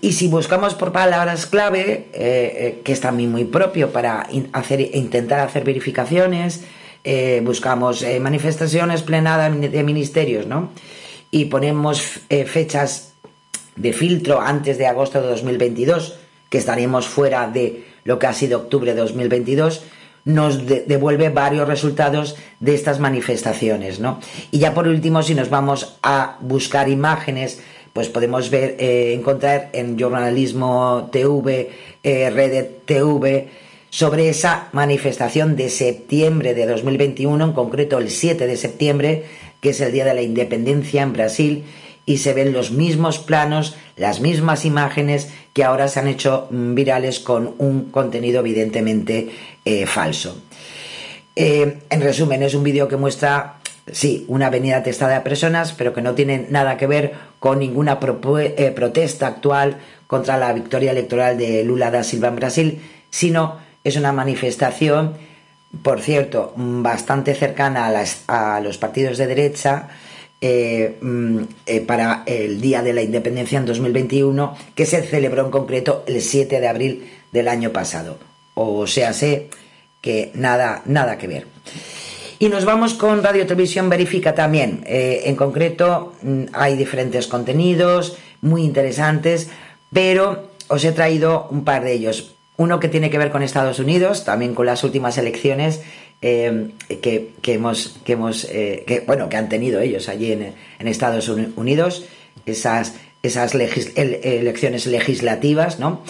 Y 0.00 0.12
si 0.14 0.26
buscamos 0.26 0.74
por 0.74 0.90
palabras 0.90 1.46
clave, 1.46 1.82
eh, 1.82 2.10
eh, 2.12 2.80
que 2.82 2.92
es 2.92 3.00
también 3.00 3.30
muy 3.30 3.44
propio 3.44 3.92
para 3.92 4.26
hacer, 4.52 4.80
intentar 4.80 5.38
hacer 5.38 5.62
verificaciones, 5.62 6.64
eh, 7.04 7.40
buscamos 7.44 8.04
manifestaciones 8.20 9.02
plenadas 9.02 9.52
de 9.58 9.82
ministerios, 9.84 10.46
¿no? 10.46 10.70
Y 11.30 11.44
ponemos 11.44 12.20
fechas 12.46 13.14
de 13.76 13.92
filtro 13.92 14.40
antes 14.40 14.78
de 14.78 14.86
agosto 14.86 15.22
de 15.22 15.28
2022, 15.28 16.18
que 16.50 16.58
estaremos 16.58 17.06
fuera 17.06 17.48
de 17.48 17.91
lo 18.04 18.18
que 18.18 18.26
ha 18.26 18.32
sido 18.32 18.58
octubre 18.58 18.92
de 18.94 19.00
2022, 19.00 19.82
nos 20.24 20.66
de- 20.66 20.84
devuelve 20.86 21.30
varios 21.30 21.66
resultados 21.66 22.36
de 22.60 22.74
estas 22.74 23.00
manifestaciones, 23.00 23.98
¿no? 24.00 24.20
Y 24.50 24.58
ya 24.60 24.72
por 24.74 24.86
último, 24.88 25.22
si 25.22 25.34
nos 25.34 25.50
vamos 25.50 25.96
a 26.02 26.36
buscar 26.40 26.88
imágenes, 26.88 27.60
pues 27.92 28.08
podemos 28.08 28.48
ver, 28.48 28.76
eh, 28.78 29.14
encontrar 29.14 29.70
en 29.72 29.98
Jornalismo 29.98 31.08
TV, 31.12 31.70
eh, 32.02 32.70
TV, 32.86 33.48
sobre 33.90 34.28
esa 34.30 34.68
manifestación 34.72 35.56
de 35.56 35.68
septiembre 35.68 36.54
de 36.54 36.66
2021, 36.66 37.44
en 37.44 37.52
concreto 37.52 37.98
el 37.98 38.08
7 38.08 38.46
de 38.46 38.56
septiembre, 38.56 39.24
que 39.60 39.70
es 39.70 39.80
el 39.82 39.92
Día 39.92 40.04
de 40.06 40.14
la 40.14 40.22
Independencia 40.22 41.02
en 41.02 41.12
Brasil, 41.12 41.64
y 42.06 42.16
se 42.18 42.32
ven 42.32 42.52
los 42.52 42.70
mismos 42.70 43.18
planos, 43.18 43.76
las 43.96 44.20
mismas 44.20 44.64
imágenes 44.64 45.28
que 45.52 45.64
ahora 45.64 45.88
se 45.88 46.00
han 46.00 46.08
hecho 46.08 46.48
virales 46.50 47.20
con 47.20 47.54
un 47.58 47.90
contenido 47.90 48.40
evidentemente 48.40 49.30
eh, 49.64 49.86
falso. 49.86 50.42
Eh, 51.36 51.78
en 51.88 52.00
resumen, 52.00 52.42
es 52.42 52.54
un 52.54 52.62
vídeo 52.62 52.88
que 52.88 52.96
muestra, 52.96 53.56
sí, 53.90 54.24
una 54.28 54.46
avenida 54.46 54.82
testada 54.82 55.14
de 55.14 55.20
personas, 55.20 55.72
pero 55.72 55.92
que 55.92 56.02
no 56.02 56.14
tiene 56.14 56.46
nada 56.50 56.76
que 56.76 56.86
ver 56.86 57.12
con 57.38 57.58
ninguna 57.58 57.98
eh, 58.02 58.72
protesta 58.74 59.26
actual 59.26 59.78
contra 60.06 60.36
la 60.36 60.52
victoria 60.52 60.92
electoral 60.92 61.38
de 61.38 61.64
Lula 61.64 61.90
da 61.90 62.04
Silva 62.04 62.28
en 62.28 62.36
Brasil, 62.36 62.80
sino 63.10 63.58
es 63.84 63.96
una 63.96 64.12
manifestación, 64.12 65.14
por 65.82 66.00
cierto, 66.00 66.52
bastante 66.56 67.34
cercana 67.34 67.90
a 68.26 68.60
los 68.60 68.78
partidos 68.78 69.18
de 69.18 69.26
derecha, 69.26 69.88
eh, 70.44 70.98
mm, 71.00 71.38
eh, 71.66 71.80
para 71.82 72.24
el 72.26 72.60
Día 72.60 72.82
de 72.82 72.92
la 72.92 73.00
Independencia 73.00 73.58
en 73.58 73.64
2021, 73.64 74.56
que 74.74 74.86
se 74.86 75.00
celebró 75.02 75.44
en 75.44 75.52
concreto 75.52 76.02
el 76.08 76.20
7 76.20 76.60
de 76.60 76.66
abril 76.66 77.08
del 77.30 77.46
año 77.46 77.70
pasado. 77.70 78.18
O 78.54 78.88
sea, 78.88 79.12
sé 79.12 79.50
que 80.00 80.32
nada, 80.34 80.82
nada 80.84 81.16
que 81.16 81.28
ver. 81.28 81.46
Y 82.40 82.48
nos 82.48 82.64
vamos 82.64 82.94
con 82.94 83.22
Radio 83.22 83.46
Televisión 83.46 83.88
Verifica 83.88 84.34
también. 84.34 84.82
Eh, 84.84 85.22
en 85.26 85.36
concreto, 85.36 86.14
mm, 86.22 86.46
hay 86.52 86.76
diferentes 86.76 87.28
contenidos 87.28 88.18
muy 88.40 88.64
interesantes, 88.64 89.48
pero 89.92 90.50
os 90.66 90.84
he 90.84 90.90
traído 90.90 91.46
un 91.52 91.62
par 91.62 91.84
de 91.84 91.92
ellos. 91.92 92.34
Uno 92.56 92.80
que 92.80 92.88
tiene 92.88 93.10
que 93.10 93.18
ver 93.18 93.30
con 93.30 93.44
Estados 93.44 93.78
Unidos, 93.78 94.24
también 94.24 94.56
con 94.56 94.66
las 94.66 94.82
últimas 94.82 95.18
elecciones 95.18 95.82
eh, 96.22 96.70
que, 97.02 97.32
que 97.42 97.52
hemos, 97.54 97.96
que 98.04 98.12
hemos 98.12 98.46
eh, 98.50 99.02
bueno, 99.06 99.28
que 99.28 99.36
han 99.36 99.48
tenido 99.48 99.80
ellos 99.80 100.08
allí 100.08 100.32
en, 100.32 100.54
en 100.78 100.88
Estados 100.88 101.28
Uni- 101.28 101.52
Unidos, 101.56 102.04
esas, 102.46 102.94
esas 103.22 103.54
elecciones 103.54 104.86
legislativas, 104.86 105.78
¿no? 105.78 106.00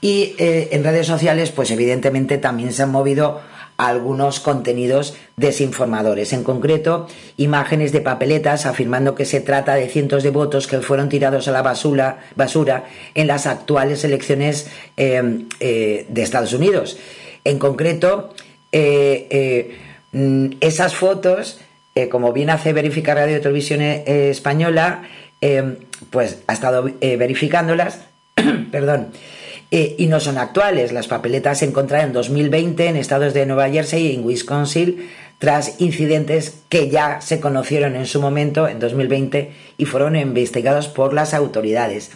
Y 0.00 0.34
eh, 0.38 0.68
en 0.72 0.84
redes 0.84 1.06
sociales, 1.06 1.50
pues 1.50 1.70
evidentemente 1.70 2.36
también 2.38 2.72
se 2.72 2.82
han 2.82 2.90
movido 2.90 3.40
algunos 3.78 4.40
contenidos 4.40 5.14
desinformadores, 5.36 6.32
en 6.32 6.44
concreto 6.44 7.08
imágenes 7.36 7.92
de 7.92 8.00
papeletas 8.00 8.64
afirmando 8.64 9.14
que 9.14 9.26
se 9.26 9.40
trata 9.40 9.74
de 9.74 9.88
cientos 9.88 10.22
de 10.22 10.30
votos 10.30 10.66
que 10.66 10.80
fueron 10.80 11.08
tirados 11.10 11.46
a 11.48 11.52
la 11.52 11.60
basura, 11.60 12.24
basura 12.36 12.84
en 13.14 13.26
las 13.26 13.46
actuales 13.46 14.02
elecciones 14.04 14.68
eh, 14.96 15.44
eh, 15.60 16.06
de 16.08 16.22
Estados 16.22 16.54
Unidos. 16.54 16.96
En 17.44 17.58
concreto, 17.58 18.34
eh, 18.78 19.76
mm, 20.12 20.56
esas 20.60 20.94
fotos, 20.94 21.60
como 22.10 22.32
bien 22.32 22.50
hace 22.50 22.74
verificar 22.74 23.16
Radio 23.16 23.40
Televisión 23.40 23.80
Española, 23.80 25.02
pues 26.10 26.38
ha 26.46 26.52
estado 26.52 26.90
verificándolas, 27.00 28.00
perdón, 28.70 29.12
eh, 29.70 29.96
y 29.98 30.06
no 30.06 30.20
son 30.20 30.38
actuales. 30.38 30.92
Las 30.92 31.08
papeletas 31.08 31.58
se 31.58 31.64
encontraron 31.64 32.08
en 32.08 32.12
2020 32.12 32.86
en 32.86 32.96
estados 32.96 33.34
de 33.34 33.46
Nueva 33.46 33.68
Jersey 33.68 34.06
y 34.06 34.14
en 34.14 34.24
Wisconsin 34.24 35.08
tras 35.38 35.80
incidentes 35.80 36.62
que 36.68 36.88
ya 36.88 37.20
se 37.20 37.40
conocieron 37.40 37.94
en 37.94 38.06
su 38.06 38.22
momento, 38.22 38.68
en 38.68 38.78
2020, 38.78 39.52
y 39.76 39.84
fueron 39.84 40.16
investigados 40.16 40.88
por 40.88 41.12
las 41.12 41.34
autoridades. 41.34 42.12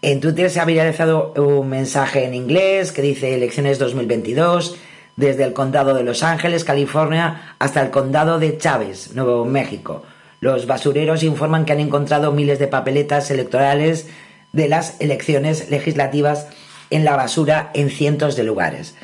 En 0.00 0.20
Twitter 0.20 0.48
se 0.48 0.60
ha 0.60 0.64
viralizado 0.64 1.34
un 1.36 1.68
mensaje 1.68 2.24
en 2.24 2.34
inglés 2.34 2.92
que 2.92 3.02
dice 3.02 3.34
elecciones 3.34 3.78
2022 3.78 4.76
desde 5.18 5.42
el 5.42 5.52
condado 5.52 5.94
de 5.94 6.04
Los 6.04 6.22
Ángeles, 6.22 6.62
California, 6.62 7.56
hasta 7.58 7.82
el 7.82 7.90
condado 7.90 8.38
de 8.38 8.56
Chávez, 8.56 9.16
Nuevo 9.16 9.44
México. 9.44 10.04
Los 10.40 10.68
basureros 10.68 11.24
informan 11.24 11.64
que 11.64 11.72
han 11.72 11.80
encontrado 11.80 12.30
miles 12.30 12.60
de 12.60 12.68
papeletas 12.68 13.28
electorales 13.32 14.06
de 14.52 14.68
las 14.68 15.00
elecciones 15.00 15.70
legislativas 15.70 16.46
en 16.90 17.04
la 17.04 17.16
basura 17.16 17.72
en 17.74 17.90
cientos 17.90 18.36
de 18.36 18.44
lugares. 18.44 18.94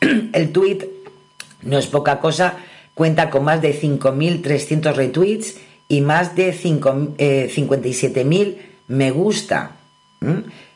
El 0.32 0.52
tweet 0.52 0.88
no 1.62 1.76
es 1.76 1.88
poca 1.88 2.20
cosa, 2.20 2.58
cuenta 2.94 3.28
con 3.28 3.42
más 3.42 3.60
de 3.60 3.74
5.300 3.74 4.94
retweets 4.94 5.56
y 5.88 6.02
más 6.02 6.36
de 6.36 6.54
57.000 6.54 7.16
eh, 7.18 8.58
me 8.86 9.10
gusta. 9.10 9.72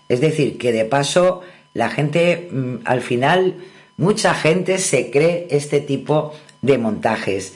Es 0.08 0.20
decir, 0.20 0.58
que 0.58 0.72
de 0.72 0.84
paso 0.86 1.42
la 1.72 1.88
gente, 1.88 2.48
mm, 2.50 2.78
al 2.84 3.00
final, 3.00 3.54
mucha 3.96 4.34
gente 4.34 4.78
se 4.78 5.10
cree 5.10 5.46
este 5.50 5.80
tipo 5.80 6.32
de 6.62 6.78
montajes. 6.78 7.54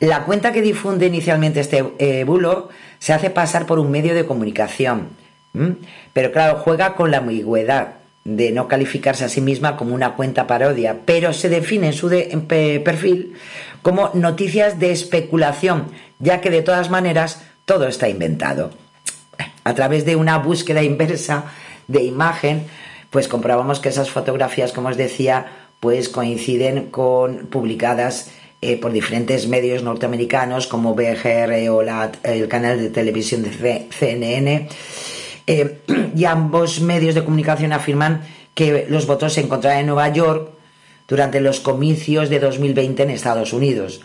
La 0.00 0.24
cuenta 0.24 0.52
que 0.52 0.62
difunde 0.62 1.06
inicialmente 1.06 1.60
este 1.60 1.84
eh, 1.98 2.24
bulo 2.24 2.68
se 2.98 3.12
hace 3.12 3.30
pasar 3.30 3.66
por 3.66 3.78
un 3.78 3.90
medio 3.90 4.14
de 4.14 4.26
comunicación 4.26 5.24
pero 6.12 6.32
claro, 6.32 6.56
juega 6.56 6.94
con 6.94 7.10
la 7.10 7.18
ambigüedad 7.18 7.94
de 8.24 8.52
no 8.52 8.66
calificarse 8.66 9.24
a 9.24 9.28
sí 9.28 9.40
misma 9.40 9.76
como 9.76 9.94
una 9.94 10.14
cuenta 10.14 10.46
parodia, 10.46 11.00
pero 11.04 11.32
se 11.32 11.48
define 11.48 11.88
en 11.88 11.92
su 11.92 12.08
perfil 12.48 13.34
como 13.82 14.10
noticias 14.14 14.78
de 14.80 14.90
especulación, 14.90 15.86
ya 16.18 16.40
que 16.40 16.50
de 16.50 16.62
todas 16.62 16.90
maneras 16.90 17.42
todo 17.66 17.86
está 17.86 18.08
inventado. 18.08 18.70
A 19.62 19.74
través 19.74 20.04
de 20.04 20.16
una 20.16 20.38
búsqueda 20.38 20.82
inversa 20.82 21.44
de 21.86 22.02
imagen, 22.02 22.66
pues 23.14 23.28
comprobamos 23.28 23.78
que 23.78 23.90
esas 23.90 24.10
fotografías, 24.10 24.72
como 24.72 24.88
os 24.88 24.96
decía, 24.96 25.46
pues 25.78 26.08
coinciden 26.08 26.90
con 26.90 27.46
publicadas 27.46 28.32
eh, 28.60 28.76
por 28.76 28.90
diferentes 28.90 29.46
medios 29.46 29.84
norteamericanos 29.84 30.66
como 30.66 30.96
BGR 30.96 31.70
o 31.70 31.82
el 32.24 32.48
canal 32.48 32.80
de 32.80 32.90
televisión 32.90 33.44
de 33.44 33.86
CNN 33.96 34.68
eh, 35.46 35.78
y 36.16 36.24
ambos 36.24 36.80
medios 36.80 37.14
de 37.14 37.22
comunicación 37.22 37.72
afirman 37.72 38.22
que 38.52 38.86
los 38.88 39.06
votos 39.06 39.34
se 39.34 39.42
encontrarán 39.42 39.82
en 39.82 39.86
Nueva 39.86 40.08
York 40.08 40.50
durante 41.06 41.40
los 41.40 41.60
comicios 41.60 42.28
de 42.28 42.40
2020 42.40 43.04
en 43.04 43.10
Estados 43.10 43.52
Unidos. 43.52 44.00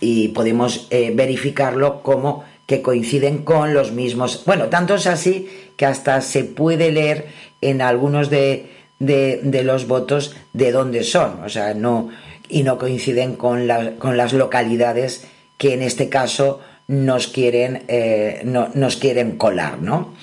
Y 0.00 0.28
podemos 0.28 0.86
eh, 0.88 1.12
verificarlo 1.14 2.02
como 2.02 2.44
que 2.70 2.82
coinciden 2.82 3.38
con 3.38 3.74
los 3.74 3.90
mismos. 3.90 4.44
Bueno, 4.46 4.66
tanto 4.66 4.94
es 4.94 5.08
así 5.08 5.50
que 5.76 5.86
hasta 5.86 6.20
se 6.20 6.44
puede 6.44 6.92
leer 6.92 7.26
en 7.60 7.82
algunos 7.82 8.30
de, 8.30 8.70
los 9.00 9.88
votos 9.88 10.36
de 10.52 10.70
dónde 10.70 11.02
son. 11.02 11.42
O 11.42 11.48
sea, 11.48 11.74
no. 11.74 12.10
Y 12.48 12.62
no 12.62 12.78
coinciden 12.78 13.34
con, 13.34 13.68
con 13.98 14.16
las 14.16 14.32
localidades 14.34 15.24
que 15.58 15.74
en 15.74 15.82
este 15.82 16.08
caso 16.08 16.60
nos 16.86 17.26
quieren, 17.26 17.82
eh, 17.88 18.42
nos 18.44 18.96
quieren 18.98 19.36
colar, 19.36 19.82
¿no? 19.82 20.14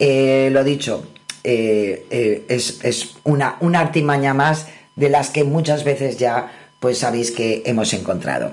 Eh, 0.00 0.48
lo 0.50 0.64
dicho, 0.64 1.04
eh, 1.44 2.06
eh, 2.10 2.44
es, 2.48 3.14
una, 3.22 3.56
una, 3.60 3.78
artimaña 3.78 4.34
más 4.34 4.66
de 4.96 5.10
las 5.10 5.30
que 5.30 5.44
muchas 5.44 5.84
veces 5.84 6.18
ya 6.18 6.50
pues 6.80 6.98
sabéis 6.98 7.30
que 7.30 7.62
hemos 7.66 7.92
encontrado. 7.94 8.50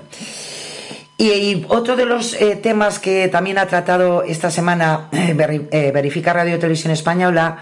Y, 1.18 1.64
otro 1.68 1.96
de 1.96 2.04
los 2.04 2.36
temas 2.62 2.98
que 2.98 3.28
también 3.28 3.58
ha 3.58 3.66
tratado 3.66 4.22
esta 4.22 4.50
semana 4.50 5.08
Verifica 5.34 6.32
Radio 6.32 6.58
Televisión 6.58 6.92
Española, 6.92 7.58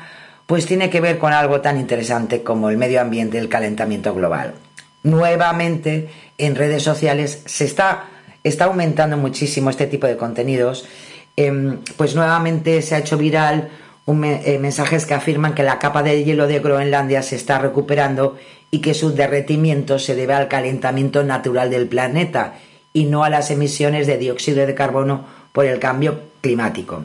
pues 0.46 0.66
tiene 0.66 0.90
que 0.90 1.00
ver 1.00 1.18
con 1.18 1.32
algo 1.32 1.60
tan 1.60 1.78
interesante 1.78 2.42
como 2.42 2.68
el 2.68 2.76
medio 2.76 3.00
ambiente 3.00 3.38
el 3.38 3.48
calentamiento 3.48 4.12
global. 4.14 4.54
Nuevamente 5.02 6.08
en 6.38 6.56
redes 6.56 6.82
sociales 6.82 7.42
se 7.46 7.64
está, 7.64 8.06
aumentando 8.60 9.16
muchísimo 9.16 9.70
este 9.70 9.86
tipo 9.86 10.06
de 10.06 10.16
contenidos 10.16 10.86
Em, 11.36 11.78
pues 11.96 12.14
nuevamente 12.14 12.80
se 12.82 12.94
ha 12.94 12.98
hecho 12.98 13.18
viral 13.18 13.68
un 14.06 14.24
eh, 14.24 14.58
mensajes 14.60 15.04
que 15.04 15.14
afirman 15.14 15.54
que 15.54 15.64
la 15.64 15.78
capa 15.78 16.02
de 16.02 16.22
hielo 16.22 16.46
de 16.46 16.60
Groenlandia 16.60 17.22
se 17.22 17.34
está 17.34 17.58
recuperando 17.58 18.36
y 18.70 18.80
que 18.80 18.94
su 18.94 19.14
derretimiento 19.14 19.98
se 19.98 20.14
debe 20.14 20.34
al 20.34 20.46
calentamiento 20.46 21.24
natural 21.24 21.70
del 21.70 21.88
planeta 21.88 22.54
y 22.94 23.04
no 23.04 23.24
a 23.24 23.28
las 23.28 23.50
emisiones 23.50 24.06
de 24.06 24.16
dióxido 24.16 24.64
de 24.64 24.74
carbono 24.74 25.26
por 25.52 25.66
el 25.66 25.78
cambio 25.78 26.20
climático. 26.40 27.04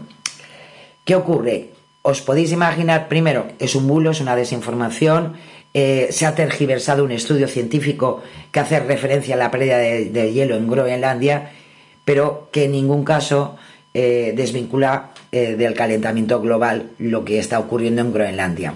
¿Qué 1.03 1.15
ocurre? 1.15 1.71
Os 2.03 2.21
podéis 2.21 2.53
imaginar, 2.53 3.09
primero, 3.09 3.47
es 3.59 3.75
un 3.75 3.87
bulo, 3.87 4.11
es 4.11 4.21
una 4.21 4.37
desinformación, 4.37 5.33
eh, 5.73 6.07
se 6.11 6.25
ha 6.25 6.33
tergiversado 6.33 7.03
un 7.03 7.11
estudio 7.11 7.47
científico 7.47 8.23
que 8.51 8.59
hace 8.59 8.79
referencia 8.79 9.35
a 9.35 9.37
la 9.37 9.51
pérdida 9.51 9.77
de 9.77 10.33
hielo 10.33 10.55
en 10.55 10.69
Groenlandia, 10.69 11.51
pero 12.05 12.49
que 12.51 12.65
en 12.65 12.71
ningún 12.71 13.03
caso 13.03 13.57
eh, 13.93 14.33
desvincula 14.35 15.11
eh, 15.31 15.55
del 15.55 15.73
calentamiento 15.73 16.39
global 16.41 16.91
lo 16.97 17.25
que 17.25 17.39
está 17.39 17.59
ocurriendo 17.59 18.01
en 18.01 18.13
Groenlandia. 18.13 18.73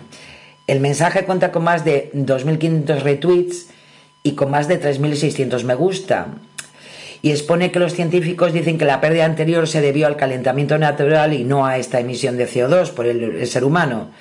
El 0.66 0.80
mensaje 0.80 1.26
cuenta 1.26 1.52
con 1.52 1.64
más 1.64 1.86
de 1.86 2.12
2.500 2.14 3.02
retweets 3.02 3.68
y 4.24 4.34
con 4.34 4.50
más 4.52 4.68
de 4.68 4.82
3.600 4.82 5.64
me 5.64 5.76
gusta. 5.76 6.28
Y 7.24 7.32
expone 7.32 7.72
que 7.72 7.80
los 7.80 7.94
científicos 7.94 8.54
dicen 8.54 8.78
que 8.78 8.86
la 8.86 9.02
pérdida 9.02 9.26
anterior 9.26 9.68
se 9.68 9.82
debió 9.82 10.06
al 10.06 10.18
calentamiento 10.18 10.78
natural 10.78 11.34
y 11.34 11.44
no 11.44 11.66
a 11.66 11.78
esta 11.78 12.00
emisión 12.00 12.38
de 12.38 12.48
CO2 12.48 12.92
por 12.92 13.08
el 13.08 13.48
ser 13.48 13.64
humano. 13.64 14.12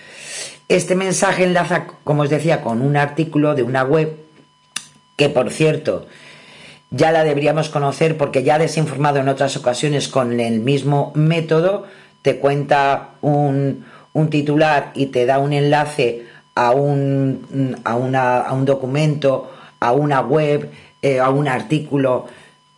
Este 0.68 0.94
mensaje 0.94 1.44
enlaza, 1.44 1.86
como 2.05 2.22
os 2.22 2.30
decía, 2.30 2.62
con 2.62 2.80
un 2.80 2.96
artículo 2.96 3.55
de 3.55 3.62
una 3.62 3.82
web 3.82 4.16
que, 5.16 5.28
por 5.28 5.50
cierto, 5.50 6.07
ya 6.90 7.11
la 7.11 7.24
deberíamos 7.24 7.68
conocer 7.68 8.16
porque 8.16 8.42
ya 8.42 8.59
desinformado 8.59 9.18
en 9.18 9.28
otras 9.28 9.57
ocasiones 9.57 10.09
con 10.09 10.40
el 10.40 10.61
mismo 10.61 11.12
método, 11.14 11.86
te 12.22 12.36
cuenta 12.36 13.11
un, 13.20 13.84
titular 14.30 14.92
y 14.94 15.07
te 15.07 15.26
da 15.26 15.38
un 15.38 15.53
enlace 15.53 16.26
a 16.55 16.70
un, 16.70 17.76
a 17.84 18.53
un 18.55 18.64
documento, 18.64 19.50
a 19.80 19.92
una 19.92 20.20
web, 20.20 20.70
eh, 21.03 21.18
a 21.18 21.30
un 21.30 21.48
artículo 21.48 22.26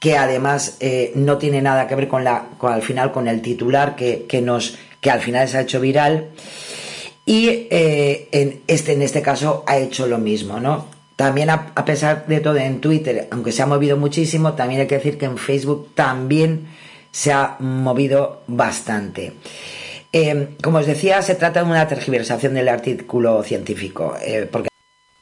que 0.05 0.19
además 0.19 0.77
eh, 0.81 1.13
no 1.15 1.39
tiene 1.39 1.63
nada 1.63 1.89
que 1.89 1.95
ver 1.95 2.09
con 2.09 2.25
la 2.25 2.49
al 2.61 2.83
final 2.83 3.11
con 3.11 3.27
el 3.27 3.41
titular 3.41 3.97
que, 3.97 4.27
nos 4.43 4.77
que 5.01 5.11
al 5.11 5.23
final 5.23 5.49
se 5.49 5.57
ha 5.57 5.63
hecho 5.63 5.81
viral 5.81 6.29
y 7.25 7.69
eh, 7.71 8.29
en 8.31 8.61
este 8.67 8.93
en 8.93 9.01
este 9.01 9.23
caso 9.23 9.65
ha 9.67 9.79
hecho 9.79 10.07
lo 10.07 10.19
mismo 10.19 10.61
no 10.61 10.89
también 11.17 11.49
a, 11.49 11.73
pesar 11.87 12.27
de 12.27 12.41
todo 12.41 12.57
en 12.57 12.83
Twitter, 12.83 13.29
aunque 13.31 13.53
se 13.53 13.63
ha 13.63 13.67
movido 13.67 13.97
muchísimo, 13.97 14.55
también 14.55 14.81
hay 14.81 14.89
que 14.89 14.97
decir 14.97 15.17
que 15.17 15.27
en 15.27 15.39
Facebook 15.39 15.95
también 15.95 16.67
se 17.13 17.33
ha 17.33 17.55
movido 17.61 18.43
bastante. 18.49 19.33
Eh, 20.13 20.49
como 20.61 20.79
os 20.79 20.87
decía, 20.87 21.23
se 21.23 21.37
trata 21.37 21.63
de 21.63 21.71
una 21.71 21.87
tergiversación 21.87 22.55
del 22.55 22.69
artículo 22.69 23.45
científico, 23.45 24.17
porque 24.51 24.74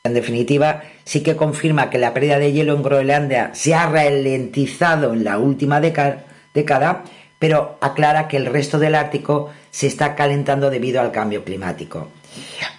en 0.05 0.15
definitiva 0.15 0.83
sí 1.05 1.23
que 1.23 1.37
confirma 1.37 1.89
que 1.89 1.99
la 1.99 2.13
pérdida 2.13 2.41
de 2.41 2.53
hielo 2.53 2.75
en 2.75 2.83
Groenlandia 2.83 3.51
se 3.55 3.75
ha 3.75 3.87
ralentizado 3.87 5.13
en 5.13 5.23
la 5.23 5.39
última 5.39 5.81
década, 5.81 7.05
pero 7.39 7.79
aclara 7.81 8.27
que 8.27 8.37
el 8.37 8.47
resto 8.47 8.81
del 8.81 8.97
Ártico 8.97 9.51
se 9.71 9.87
está 9.87 10.17
calentando 10.17 10.71
debido 10.71 11.01
al 11.01 11.13
cambio 11.13 11.45
climático. 11.45 12.09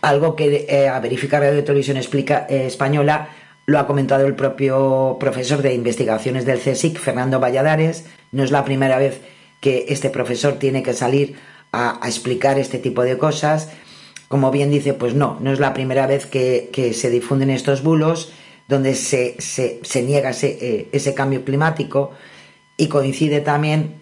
Algo 0.02 0.36
que 0.36 0.66
eh, 0.68 0.90
a 0.90 1.00
verificar 1.00 1.42
Radio 1.42 1.64
Televisión 1.64 1.96
explica, 1.96 2.46
eh, 2.50 2.66
Española 2.68 3.30
lo 3.66 3.80
ha 3.80 3.88
comentado 3.88 4.28
el 4.28 4.36
propio 4.36 5.16
profesor 5.18 5.62
de 5.62 5.74
investigaciones 5.74 6.46
del 6.46 6.60
CSIC, 6.60 7.00
Fernando 7.00 7.40
Valladares. 7.40 8.06
No 8.34 8.44
es 8.44 8.52
la 8.52 8.66
primera 8.66 8.98
vez 8.98 9.22
que 9.62 9.86
este 9.88 10.10
profesor 10.10 10.56
tiene 10.56 10.84
que 10.84 10.94
salir 10.94 11.38
a, 11.72 12.00
explicar 12.06 12.60
este 12.60 12.80
tipo 12.80 13.04
de 13.04 13.18
cosas. 13.18 13.70
Como 14.34 14.50
bien 14.50 14.72
dice, 14.72 14.96
pues 14.96 15.14
no, 15.14 15.38
no 15.42 15.54
es 15.54 15.60
la 15.60 15.76
primera 15.76 16.08
vez 16.08 16.26
que, 16.26 16.92
se 16.96 17.12
difunden 17.12 17.52
estos 17.52 17.84
bulos. 17.84 18.34
donde 18.68 18.96
se, 18.96 19.38
niega 20.02 20.32
eh, 20.42 20.88
ese 20.92 21.14
cambio 21.14 21.46
climático 21.46 22.14
y 22.76 22.88
coincide 22.88 23.42
también 23.42 23.94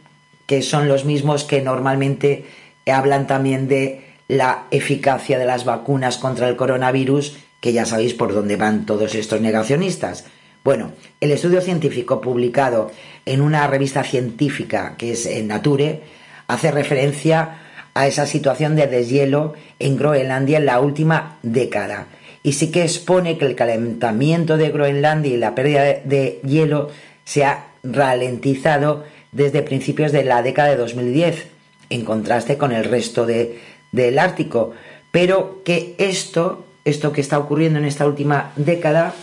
que 0.45 0.61
son 0.61 0.87
los 0.87 1.03
mismos 1.03 1.43
que 1.43 1.61
normalmente 1.61 2.45
hablan 2.85 3.27
también 3.27 3.67
de 3.67 4.05
la 4.29 4.67
eficacia 4.71 5.37
de 5.37 5.43
las 5.43 5.65
vacunas 5.65 6.17
contra 6.17 6.47
el 6.47 6.55
coronavirus, 6.55 7.35
que 7.59 7.73
ya 7.73 7.85
sabéis 7.85 8.13
por 8.13 8.33
dónde 8.33 8.55
van 8.55 8.85
todos 8.85 9.15
estos 9.15 9.41
negacionistas. 9.41 10.23
Bueno, 10.63 10.93
el 11.19 11.31
estudio 11.31 11.59
científico 11.59 12.21
publicado 12.21 12.89
en 13.25 13.41
una 13.41 13.67
revista 13.67 14.05
científica 14.05 14.95
que 14.97 15.11
es 15.11 15.25
en 15.25 15.49
Nature 15.49 16.03
hace 16.47 16.71
referencia 16.71 17.60
a 17.93 18.07
esa 18.07 18.25
situación 18.25 18.75
de 18.75 18.87
deshielo 18.87 19.53
en 19.79 19.97
Groenlandia 19.97 20.57
en 20.57 20.65
la 20.65 20.79
última 20.79 21.37
década. 21.43 22.07
Y 22.43 22.53
sí 22.53 22.71
que 22.71 22.83
expone 22.83 23.37
que 23.37 23.45
el 23.45 23.55
calentamiento 23.55 24.57
de 24.57 24.69
Groenlandia 24.69 25.33
y 25.33 25.37
la 25.37 25.53
pérdida 25.53 25.83
de 25.83 26.39
hielo 26.43 26.89
se 27.25 27.45
ha 27.45 27.65
ralentizado 27.83 29.03
desde 29.31 29.61
principios 29.61 30.11
de 30.11 30.23
la 30.23 30.41
década 30.41 30.69
de 30.69 30.77
2010, 30.77 31.47
en 31.89 32.05
contraste 32.05 32.57
con 32.57 32.71
el 32.71 32.83
resto 32.83 33.25
de, 33.25 33.59
del 33.91 34.19
Ártico, 34.19 34.73
pero 35.11 35.61
que 35.63 35.95
esto, 35.97 36.65
esto 36.85 37.11
que 37.11 37.21
está 37.21 37.37
ocurriendo 37.37 37.79
en 37.79 37.85
esta 37.85 38.07
última 38.07 38.51
década, 38.55 39.13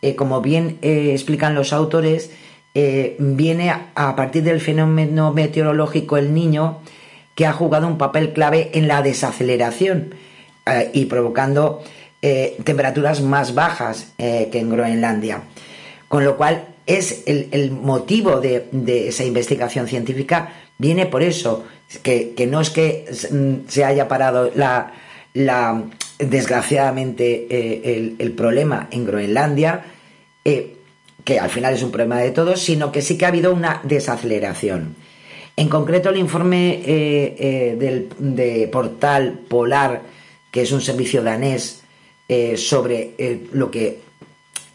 eh, 0.00 0.14
como 0.14 0.40
bien 0.40 0.78
eh, 0.82 1.10
explican 1.12 1.54
los 1.54 1.72
autores, 1.72 2.30
eh, 2.74 3.16
viene 3.18 3.70
a, 3.70 3.90
a, 3.94 4.16
partir 4.16 4.42
del 4.44 4.60
fenómeno 4.60 5.32
meteorológico 5.32 6.16
El 6.16 6.32
Niño, 6.32 6.78
que 7.34 7.46
ha 7.46 7.52
jugado 7.52 7.86
un 7.86 7.98
papel 7.98 8.32
clave 8.32 8.70
en 8.74 8.88
la 8.88 9.02
desaceleración 9.02 10.14
y 10.92 11.06
provocando 11.06 11.82
temperaturas 12.20 13.20
más 13.20 13.54
bajas 13.54 14.12
que 14.16 14.50
en 14.52 14.70
Groenlandia. 14.70 15.42
Con 16.08 16.24
lo 16.24 16.36
cual 16.36 16.66
es 16.86 17.22
el, 17.26 17.70
motivo 17.70 18.40
de, 18.40 18.68
esa 19.08 19.24
investigación 19.24 19.86
científica, 19.86 20.52
viene 20.78 21.06
por 21.06 21.22
eso, 21.22 21.64
que, 22.02 22.34
no 22.50 22.60
es 22.60 22.70
que 22.70 23.06
se 23.68 23.84
haya 23.84 24.08
parado 24.08 24.50
la, 24.54 24.92
desgraciadamente 26.18 27.46
eh, 27.48 27.96
el, 27.96 28.16
el, 28.18 28.32
problema 28.32 28.88
en 28.90 29.06
Groenlandia, 29.06 29.84
eh, 30.44 30.76
que 31.24 31.38
al 31.38 31.50
final 31.50 31.74
es 31.74 31.82
un 31.82 31.92
problema 31.92 32.18
de 32.18 32.32
todos, 32.32 32.60
sino 32.60 32.90
que 32.90 33.02
sí 33.02 33.16
que 33.16 33.26
ha 33.26 33.28
habido 33.28 33.52
una 33.52 33.80
desaceleración. 33.84 34.96
En 35.62 35.68
concreto, 35.68 36.10
el 36.10 36.16
informe 36.16 36.82
eh, 36.84 37.76
del 37.78 38.08
de 38.18 38.66
portal 38.66 39.38
Polar, 39.46 40.02
que 40.50 40.62
es 40.62 40.72
un 40.72 40.80
servicio 40.80 41.22
danés 41.22 41.84
sobre 42.56 43.46
lo 43.52 43.70
que 43.70 44.00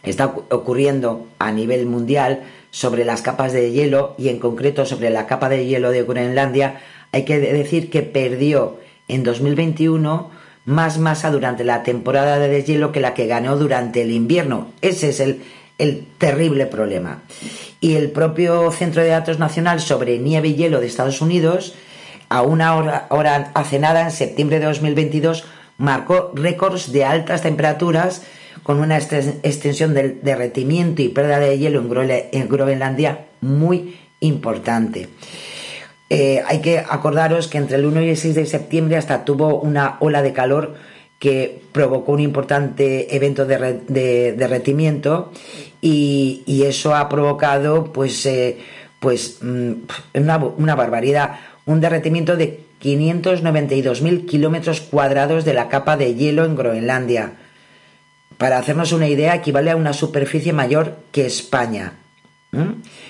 está 0.03 0.27
ocurriendo 0.27 1.27
a 1.39 1.51
nivel 1.51 1.87
mundial 1.87 2.43
sobre 2.71 3.03
las 3.03 3.21
capas 3.21 3.51
de 3.51 3.71
hielo 3.71 4.15
y 4.17 4.29
en 4.29 4.39
concreto 4.39 4.85
sobre 4.85 5.09
la 5.09 5.27
capa 5.27 5.49
de 5.49 5.65
hielo 5.65 5.91
de 5.91 6.03
Groenlandia, 6.03 6.79
hay 7.11 7.25
que 7.25 7.37
decir 7.37 7.89
que 7.89 8.03
perdió 8.03 8.77
en 9.09 9.23
2021 9.23 10.31
más 10.63 10.99
masa 10.99 11.31
durante 11.31 11.65
la 11.65 11.83
temporada 11.83 12.39
de 12.39 12.47
deshielo 12.47 12.93
que 12.93 13.01
la 13.01 13.13
que 13.13 13.27
ganó 13.27 13.57
durante 13.57 14.03
el 14.03 14.11
invierno. 14.11 14.71
Ese 14.81 15.09
es 15.09 15.19
el, 15.19 15.41
el 15.77 16.07
terrible 16.17 16.65
problema. 16.65 17.23
Y 17.79 17.95
el 17.95 18.11
propio 18.11 18.71
Centro 18.71 19.03
de 19.03 19.09
Datos 19.09 19.39
Nacional 19.39 19.79
sobre 19.79 20.17
Nieve 20.17 20.49
y 20.49 20.55
Hielo 20.55 20.79
de 20.79 20.87
Estados 20.87 21.21
Unidos, 21.21 21.75
a 22.29 22.41
una 22.41 22.75
hora, 22.75 23.07
hora 23.09 23.51
hace 23.53 23.79
nada, 23.79 24.01
en 24.01 24.11
septiembre 24.11 24.59
de 24.59 24.65
2022, 24.65 25.45
marcó 25.77 26.31
récords 26.33 26.91
de 26.91 27.05
altas 27.05 27.41
temperaturas 27.43 28.23
con 28.63 28.79
una 28.79 28.97
extensión 28.97 29.93
del 29.93 30.21
derretimiento 30.21 31.01
y 31.01 31.09
pérdida 31.09 31.39
de 31.39 31.57
hielo 31.57 31.79
en 31.79 32.49
Groenlandia 32.49 33.27
muy 33.39 33.97
importante. 34.19 35.07
Eh, 36.09 36.41
hay 36.45 36.59
que 36.59 36.79
acordaros 36.79 37.47
que 37.47 37.57
entre 37.57 37.77
el 37.77 37.85
1 37.85 38.01
y 38.01 38.09
el 38.09 38.17
6 38.17 38.35
de 38.35 38.45
septiembre 38.45 38.97
hasta 38.97 39.25
tuvo 39.25 39.59
una 39.59 39.97
ola 39.99 40.21
de 40.21 40.33
calor 40.33 40.75
que 41.19 41.61
provocó 41.71 42.11
un 42.11 42.19
importante 42.19 43.15
evento 43.15 43.45
de, 43.45 43.81
de 43.87 44.33
derretimiento 44.33 45.31
y, 45.81 46.63
eso 46.65 46.95
ha 46.95 47.07
provocado 47.09 47.91
pues, 47.93 48.25
eh, 48.25 48.57
pues 48.99 49.39
mm, 49.41 49.71
una, 50.15 50.75
barbaridad, 50.75 51.39
un 51.65 51.79
derretimiento 51.79 52.35
de 52.35 52.61
592.000 52.81 54.25
kilómetros 54.25 54.81
cuadrados 54.81 55.45
de 55.45 55.53
la 55.53 55.69
capa 55.69 55.97
de 55.97 56.15
hielo 56.15 56.45
en 56.45 56.55
Groenlandia 56.55 57.33
para 58.37 58.59
hacernos 58.59 58.91
una 58.91 59.07
idea, 59.07 59.35
equivale 59.35 59.71
a 59.71 59.75
una 59.75 59.93
superficie 59.93 60.53
mayor 60.53 60.97
que 61.11 61.25
España. 61.25 61.93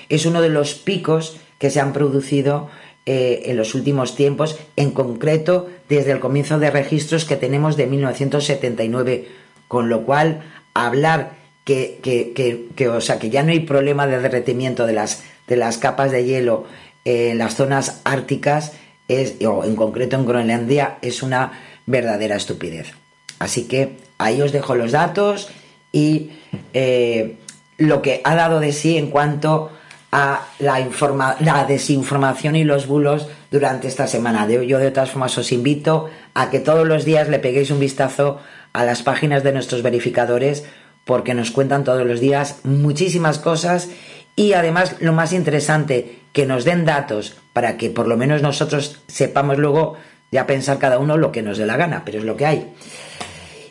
Es 0.08 0.26
uno 0.26 0.40
de 0.40 0.48
los 0.48 0.74
picos 0.74 1.38
que 1.58 1.70
se 1.70 1.80
han 1.80 1.92
producido 1.92 2.68
eh, 3.10 3.50
en 3.50 3.56
los 3.56 3.74
últimos 3.74 4.14
tiempos, 4.14 4.58
en 4.76 4.90
concreto 4.90 5.66
desde 5.88 6.12
el 6.12 6.20
comienzo 6.20 6.58
de 6.58 6.70
registros 6.70 7.24
que 7.24 7.36
tenemos 7.36 7.78
de 7.78 7.86
1979, 7.86 9.28
con 9.66 9.88
lo 9.88 10.04
cual 10.04 10.42
hablar 10.74 11.32
que, 11.64 12.00
que, 12.02 12.34
que, 12.34 12.66
que, 12.76 12.88
o 12.90 13.00
sea, 13.00 13.18
que 13.18 13.30
ya 13.30 13.42
no 13.42 13.52
hay 13.52 13.60
problema 13.60 14.06
de 14.06 14.20
derretimiento 14.20 14.84
de 14.84 14.92
las, 14.92 15.22
de 15.46 15.56
las 15.56 15.78
capas 15.78 16.12
de 16.12 16.26
hielo 16.26 16.66
en 17.06 17.38
las 17.38 17.54
zonas 17.54 18.02
árticas, 18.04 18.74
es, 19.08 19.36
o 19.42 19.64
en 19.64 19.74
concreto 19.74 20.16
en 20.16 20.26
Groenlandia, 20.26 20.98
es 21.00 21.22
una 21.22 21.52
verdadera 21.86 22.36
estupidez. 22.36 22.92
Así 23.38 23.64
que 23.68 23.96
ahí 24.18 24.42
os 24.42 24.52
dejo 24.52 24.74
los 24.74 24.92
datos 24.92 25.48
y 25.92 26.32
eh, 26.74 27.36
lo 27.78 28.02
que 28.02 28.20
ha 28.24 28.34
dado 28.34 28.60
de 28.60 28.74
sí 28.74 28.98
en 28.98 29.08
cuanto 29.08 29.70
a 30.10 30.46
la, 30.58 30.80
informa 30.80 31.36
la 31.40 31.64
desinformación 31.64 32.56
y 32.56 32.64
los 32.64 32.86
bulos 32.86 33.28
durante 33.50 33.88
esta 33.88 34.06
semana. 34.06 34.48
Yo 34.48 34.78
de 34.78 34.90
todas 34.90 35.10
formas 35.10 35.36
os 35.36 35.52
invito 35.52 36.08
a 36.34 36.50
que 36.50 36.60
todos 36.60 36.86
los 36.86 37.04
días 37.04 37.28
le 37.28 37.38
peguéis 37.38 37.70
un 37.70 37.80
vistazo 37.80 38.40
a 38.72 38.84
las 38.84 39.02
páginas 39.02 39.42
de 39.42 39.52
nuestros 39.52 39.82
verificadores 39.82 40.64
porque 41.04 41.34
nos 41.34 41.50
cuentan 41.50 41.84
todos 41.84 42.06
los 42.06 42.20
días 42.20 42.60
muchísimas 42.64 43.38
cosas 43.38 43.88
y 44.36 44.52
además 44.52 44.96
lo 45.00 45.12
más 45.12 45.32
interesante, 45.32 46.20
que 46.32 46.46
nos 46.46 46.64
den 46.64 46.84
datos 46.84 47.36
para 47.52 47.76
que 47.76 47.90
por 47.90 48.06
lo 48.06 48.16
menos 48.16 48.42
nosotros 48.42 49.00
sepamos 49.08 49.58
luego 49.58 49.96
ya 50.30 50.46
pensar 50.46 50.78
cada 50.78 50.98
uno 50.98 51.16
lo 51.16 51.32
que 51.32 51.42
nos 51.42 51.58
dé 51.58 51.66
la 51.66 51.76
gana, 51.76 52.02
pero 52.04 52.18
es 52.18 52.24
lo 52.24 52.36
que 52.36 52.46
hay. 52.46 52.72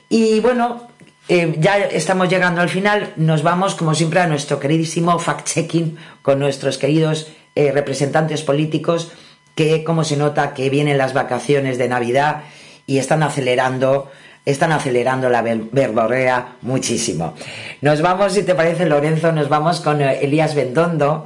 Y 0.09 0.39
bueno, 0.39 0.89
eh, 1.29 1.55
ya 1.59 1.77
estamos 1.77 2.29
llegando 2.29 2.61
al 2.61 2.69
final, 2.69 3.11
nos 3.17 3.43
vamos 3.43 3.75
como 3.75 3.93
siempre 3.93 4.21
a 4.21 4.27
nuestro 4.27 4.59
queridísimo 4.59 5.19
fact-checking 5.19 5.97
con 6.21 6.39
nuestros 6.39 6.77
queridos 6.77 7.27
eh, 7.55 7.71
representantes 7.73 8.43
políticos 8.43 9.11
que 9.53 9.83
como 9.83 10.05
se 10.05 10.15
nota 10.15 10.53
que 10.53 10.69
vienen 10.69 10.97
las 10.97 11.13
vacaciones 11.13 11.77
de 11.77 11.89
Navidad 11.89 12.43
y 12.85 12.99
están 12.99 13.23
acelerando 13.23 14.09
están 14.45 14.71
acelerando 14.71 15.29
la 15.29 15.41
verborrea 15.41 16.55
muchísimo. 16.61 17.33
Nos 17.81 18.01
vamos, 18.01 18.31
si 18.31 18.43
te 18.43 18.55
parece, 18.55 18.85
Lorenzo, 18.85 19.33
nos 19.33 19.49
vamos 19.49 19.81
con 19.81 20.01
eh, 20.01 20.19
Elías 20.21 20.55
Bendondo. 20.55 21.25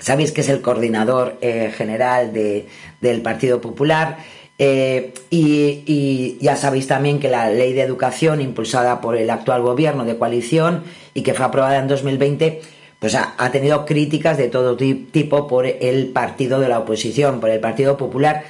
Sabéis 0.00 0.32
que 0.32 0.40
es 0.40 0.48
el 0.48 0.62
coordinador 0.62 1.38
general 1.40 2.32
de, 2.32 2.66
del 3.02 3.20
Partido 3.20 3.60
Popular. 3.60 4.16
Eh, 4.58 5.14
y, 5.30 6.36
ya 6.40 6.56
sabéis 6.56 6.88
también 6.88 7.20
que 7.20 7.28
la 7.28 7.48
ley 7.50 7.72
de 7.72 7.82
educación 7.82 8.40
impulsada 8.40 9.00
por 9.00 9.16
el 9.16 9.30
actual 9.30 9.62
gobierno 9.62 10.04
de 10.04 10.18
coalición 10.18 10.82
y 11.14 11.22
que 11.22 11.32
fue 11.34 11.46
aprobada 11.46 11.78
en 11.78 11.86
2020 11.86 12.60
pues 12.98 13.14
ha, 13.14 13.34
ha 13.38 13.52
tenido 13.52 13.86
críticas 13.86 14.36
de 14.36 14.48
todo 14.48 14.76
tipo 14.76 15.46
por 15.46 15.66
el 15.66 16.08
partido 16.08 16.58
de 16.58 16.68
la 16.68 16.80
oposición, 16.80 17.38
por 17.38 17.50
el 17.50 17.60
Partido 17.60 17.96
Popular 17.96 18.42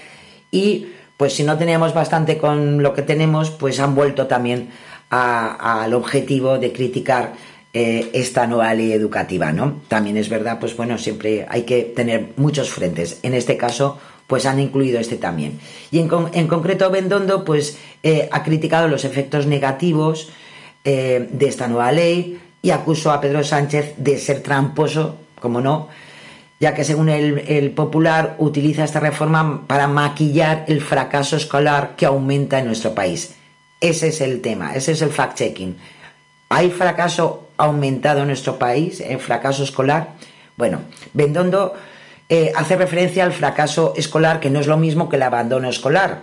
y 0.50 0.86
pues 1.18 1.34
si 1.34 1.42
no 1.42 1.58
teníamos 1.58 1.92
bastante 1.92 2.38
con 2.38 2.82
lo 2.82 2.94
que 2.94 3.02
tenemos, 3.02 3.50
pues 3.50 3.80
han 3.80 3.94
vuelto 3.94 4.28
también 4.28 4.70
al 5.10 5.92
objetivo 5.92 6.58
de 6.58 6.72
criticar 6.72 7.32
eh, 7.72 8.10
esta 8.12 8.46
nueva 8.46 8.72
ley 8.72 8.92
educativa, 8.92 9.52
¿no? 9.52 9.80
También 9.88 10.16
es 10.16 10.28
verdad, 10.28 10.58
pues 10.60 10.76
bueno, 10.76 10.96
siempre 10.96 11.44
hay 11.48 11.62
que 11.62 11.82
tener 11.82 12.28
muchos 12.36 12.70
frentes. 12.70 13.18
En 13.24 13.34
este 13.34 13.56
caso, 13.56 13.98
pues 14.28 14.46
han 14.46 14.60
incluido 14.60 15.00
este 15.00 15.16
también. 15.16 15.58
Y 15.90 15.98
en, 15.98 16.08
en 16.34 16.46
concreto, 16.46 16.90
Bendondo, 16.90 17.44
pues 17.44 17.78
eh, 18.04 18.28
ha 18.30 18.44
criticado 18.44 18.86
los 18.86 19.04
efectos 19.04 19.46
negativos 19.46 20.28
eh, 20.84 21.28
de 21.32 21.48
esta 21.48 21.66
nueva 21.66 21.90
ley 21.90 22.38
y 22.62 22.70
acusó 22.70 23.10
a 23.10 23.20
Pedro 23.20 23.42
Sánchez 23.42 23.94
de 23.96 24.18
ser 24.18 24.42
tramposo, 24.42 25.16
como 25.40 25.60
no, 25.62 25.88
ya 26.60 26.74
que 26.74 26.84
según 26.84 27.08
el, 27.08 27.38
el, 27.48 27.70
Popular 27.70 28.36
utiliza 28.38 28.84
esta 28.84 29.00
reforma 29.00 29.66
para 29.66 29.88
maquillar 29.88 30.64
el 30.68 30.82
fracaso 30.82 31.36
escolar 31.36 31.94
que 31.96 32.04
aumenta 32.04 32.58
en 32.58 32.66
nuestro 32.66 32.94
país. 32.94 33.34
Ese 33.80 34.08
es 34.08 34.20
el 34.20 34.42
tema, 34.42 34.74
ese 34.74 34.92
es 34.92 35.00
el 35.00 35.10
fact-checking. 35.10 35.74
¿Hay 36.50 36.70
fracaso 36.70 37.48
aumentado 37.56 38.20
en 38.20 38.26
nuestro 38.26 38.58
país, 38.58 39.00
el 39.00 39.20
fracaso 39.20 39.62
escolar? 39.62 40.14
Bueno, 40.56 40.80
Bendondo 41.14 41.74
eh, 42.28 42.52
hace 42.56 42.76
referencia 42.76 43.24
al 43.24 43.32
fracaso 43.32 43.94
escolar, 43.96 44.40
que 44.40 44.50
no 44.50 44.60
es 44.60 44.66
lo 44.66 44.76
mismo 44.76 45.08
que 45.08 45.16
el 45.16 45.22
abandono 45.22 45.68
escolar. 45.68 46.20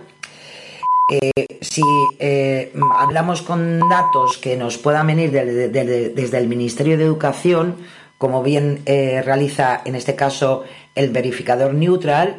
eh, 1.08 1.30
si 1.60 1.82
eh, 2.18 2.72
hablamos 2.98 3.40
con 3.42 3.78
datos 3.88 4.38
que 4.38 4.56
nos 4.56 4.76
puedan 4.76 5.06
venir 5.06 5.30
de- 5.30 5.68
de- 5.68 5.84
de- 5.84 6.08
desde 6.08 6.38
el 6.38 6.48
Ministerio 6.48 6.98
de 6.98 7.04
Educación, 7.04 7.76
como 8.18 8.42
bien 8.42 8.82
realiza 8.86 9.82
en 9.84 9.94
este 9.94 10.16
caso 10.16 10.64
el 10.96 11.10
verificador 11.10 11.74
neutral, 11.74 12.38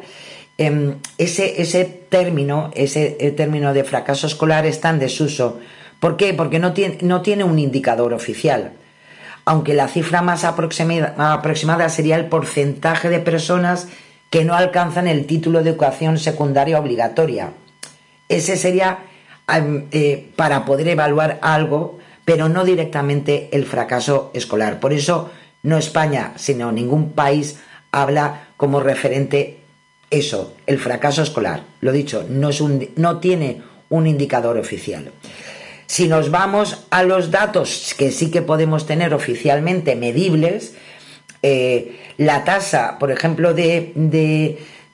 em, 0.58 0.96
ese, 1.16 1.62
ese 1.62 1.84
término, 1.84 2.70
ese 2.74 3.10
término 3.36 3.72
de 3.72 3.84
fracaso 3.84 4.26
escolar 4.26 4.66
está 4.66 4.90
en 4.90 4.98
desuso. 4.98 5.58
¿Por 5.98 6.16
qué? 6.18 6.34
Porque 6.34 6.58
no 6.58 6.72
tiene, 6.74 6.98
no 7.00 7.22
tiene 7.22 7.44
un 7.44 7.58
indicador 7.58 8.12
oficial. 8.12 8.72
Aunque 9.48 9.72
la 9.72 9.88
cifra 9.88 10.20
más 10.20 10.44
aproximada, 10.44 11.88
sería 11.88 12.16
el 12.16 12.26
porcentaje 12.26 13.08
de 13.08 13.18
personas 13.18 13.88
que 14.28 14.44
no 14.44 14.52
alcanzan 14.52 15.08
el 15.08 15.24
título 15.24 15.62
de 15.62 15.70
educación 15.70 16.18
secundaria 16.18 16.78
obligatoria. 16.78 17.52
Ese 18.28 18.58
sería 18.58 18.98
eh, 19.90 20.28
para 20.36 20.66
poder 20.66 20.88
evaluar 20.88 21.38
algo, 21.40 21.98
pero 22.26 22.50
no 22.50 22.62
directamente 22.62 23.48
el 23.52 23.64
fracaso 23.64 24.30
escolar. 24.34 24.80
Por 24.80 24.92
eso 24.92 25.30
no 25.62 25.78
España, 25.78 26.34
sino 26.36 26.70
ningún 26.70 27.12
país 27.12 27.58
habla 27.90 28.48
como 28.58 28.80
referente 28.80 29.60
eso, 30.10 30.56
el 30.66 30.78
fracaso 30.78 31.22
escolar. 31.22 31.62
Lo 31.80 31.92
dicho, 31.92 32.26
no, 32.28 32.50
es 32.50 32.60
un, 32.60 32.86
no 32.96 33.18
tiene 33.18 33.62
un 33.88 34.06
indicador 34.06 34.58
oficial. 34.58 35.10
Si 35.88 36.06
nos 36.06 36.30
vamos 36.30 36.84
a 36.90 37.02
los 37.02 37.30
datos 37.30 37.94
que 37.96 38.12
sí 38.12 38.30
que 38.30 38.42
podemos 38.42 38.84
tener 38.84 39.14
oficialmente 39.14 39.96
medibles, 39.96 40.74
eh, 41.42 41.98
la 42.18 42.44
tasa, 42.44 42.98
por 42.98 43.10
ejemplo, 43.10 43.54
de, 43.54 43.92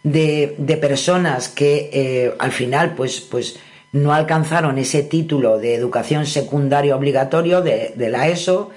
de, 0.04 0.76
personas 0.80 1.48
que 1.48 1.90
eh, 1.92 2.34
al 2.38 2.52
final 2.52 2.94
pues, 2.94 3.20
pues 3.20 3.58
no 3.90 4.14
alcanzaron 4.14 4.78
ese 4.78 5.02
título 5.02 5.58
de 5.58 5.74
educación 5.74 6.26
secundaria 6.26 6.94
obligatorio 6.94 7.60
de, 7.60 7.92
de 7.96 8.08
la 8.08 8.28
ESO, 8.28 8.70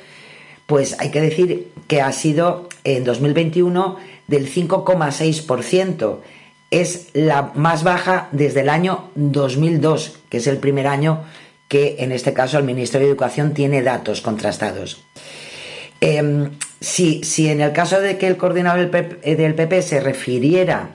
pues 0.65 0.99
hay 0.99 1.11
que 1.11 1.21
decir 1.21 1.67
que 1.87 2.01
ha 2.01 2.11
sido 2.11 2.67
en 2.83 3.03
2021 3.03 3.97
del 4.25 4.51
5,6%. 4.51 6.17
Es 6.71 7.09
la 7.13 7.51
más 7.53 7.83
baja 7.83 8.27
desde 8.31 8.61
el 8.61 8.69
año 8.69 9.11
2002, 9.13 10.17
que 10.29 10.37
es 10.37 10.47
el 10.47 10.57
primer 10.57 10.87
año 10.87 11.21
que 11.67 11.97
en 11.99 12.11
este 12.11 12.33
caso 12.33 12.57
el 12.57 12.63
Ministerio 12.63 13.07
de 13.07 13.11
Educación 13.11 13.53
tiene 13.53 13.81
datos 13.81 14.21
contrastados. 14.21 15.03
Eh, 16.01 16.49
si, 16.79 17.23
si 17.23 17.49
en 17.49 17.61
el 17.61 17.71
caso 17.71 17.99
de 17.99 18.17
que 18.17 18.27
el 18.27 18.37
coordinador 18.37 18.79
del 18.79 18.89
PP, 18.89 19.53
PP 19.53 19.81
se 19.81 19.99
refiriera 19.99 20.91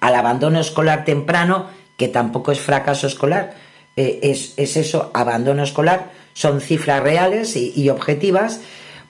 al 0.00 0.14
abandono 0.14 0.60
escolar 0.60 1.04
temprano, 1.04 1.66
que 1.96 2.08
tampoco 2.08 2.52
es 2.52 2.60
fracaso 2.60 3.06
escolar, 3.06 3.54
eh, 3.96 4.20
es, 4.22 4.54
es 4.56 4.76
eso, 4.76 5.10
abandono 5.14 5.62
escolar, 5.62 6.10
son 6.32 6.60
cifras 6.60 7.02
reales 7.02 7.56
y, 7.56 7.72
y 7.74 7.88
objetivas, 7.88 8.60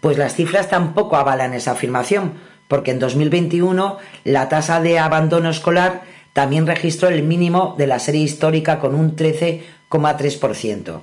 pues 0.00 0.16
las 0.16 0.34
cifras 0.34 0.68
tampoco 0.68 1.16
avalan 1.16 1.54
esa 1.54 1.72
afirmación, 1.72 2.34
porque 2.68 2.92
en 2.92 2.98
2021 2.98 3.98
la 4.24 4.48
tasa 4.48 4.80
de 4.80 4.98
abandono 4.98 5.50
escolar 5.50 6.02
también 6.32 6.66
registró 6.66 7.08
el 7.08 7.22
mínimo 7.22 7.74
de 7.76 7.86
la 7.86 7.98
serie 7.98 8.22
histórica 8.22 8.78
con 8.78 8.94
un 8.94 9.16
13,3%. 9.90 11.00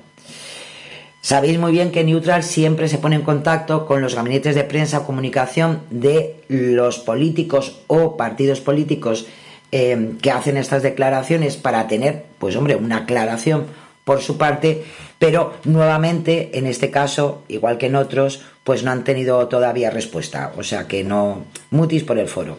Sabéis 1.22 1.60
muy 1.60 1.74
bien 1.74 1.92
que 1.92 2.06
Neutral 2.06 2.44
siempre 2.44 2.88
se 2.88 3.00
pone 3.00 3.18
en 3.18 3.22
contacto 3.22 3.86
con 3.86 4.02
los 4.02 4.16
gabinetes 4.16 4.56
de 4.56 4.64
prensa 4.64 5.04
comunicación 5.04 5.82
de 5.90 6.42
los 6.48 7.00
políticos 7.00 7.82
o 7.88 8.16
partidos 8.16 8.62
políticos 8.62 9.28
eh, 9.74 10.14
que 10.22 10.32
hacen 10.32 10.56
estas 10.56 10.84
declaraciones 10.84 11.58
para 11.58 11.88
tener, 11.88 12.24
pues 12.40 12.56
hombre, 12.56 12.78
una 12.78 13.00
aclaración 13.00 13.66
por 14.06 14.22
su 14.22 14.38
parte, 14.38 14.86
pero 15.20 15.56
nuevamente 15.66 16.58
en 16.58 16.66
este 16.66 16.92
caso, 16.92 17.44
igual 17.50 17.78
que 17.78 17.88
en 17.88 17.98
otros, 17.98 18.44
pues 18.64 18.84
no 18.84 18.92
han 18.92 19.04
tenido 19.04 19.50
todavía 19.50 19.90
respuesta, 19.90 20.54
o 20.56 20.64
sea 20.64 20.88
que 20.88 21.04
no 21.04 21.44
mutis 21.72 22.06
por 22.06 22.18
el 22.20 22.30
foro. 22.30 22.58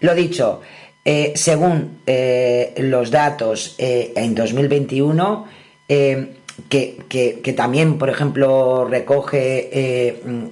Lo 0.00 0.14
dicho, 0.14 0.62
eh, 1.04 1.32
según 1.34 1.98
eh, 2.06 2.74
los 2.78 3.10
datos 3.10 3.74
eh, 3.78 4.12
en 4.16 4.34
2021, 4.34 5.46
eh, 5.88 6.34
que, 6.68 6.98
que- 7.08 7.40
que 7.42 7.52
también, 7.54 7.98
por 7.98 8.08
ejemplo, 8.10 8.84
recoge 8.88 10.20
mm, 10.24 10.44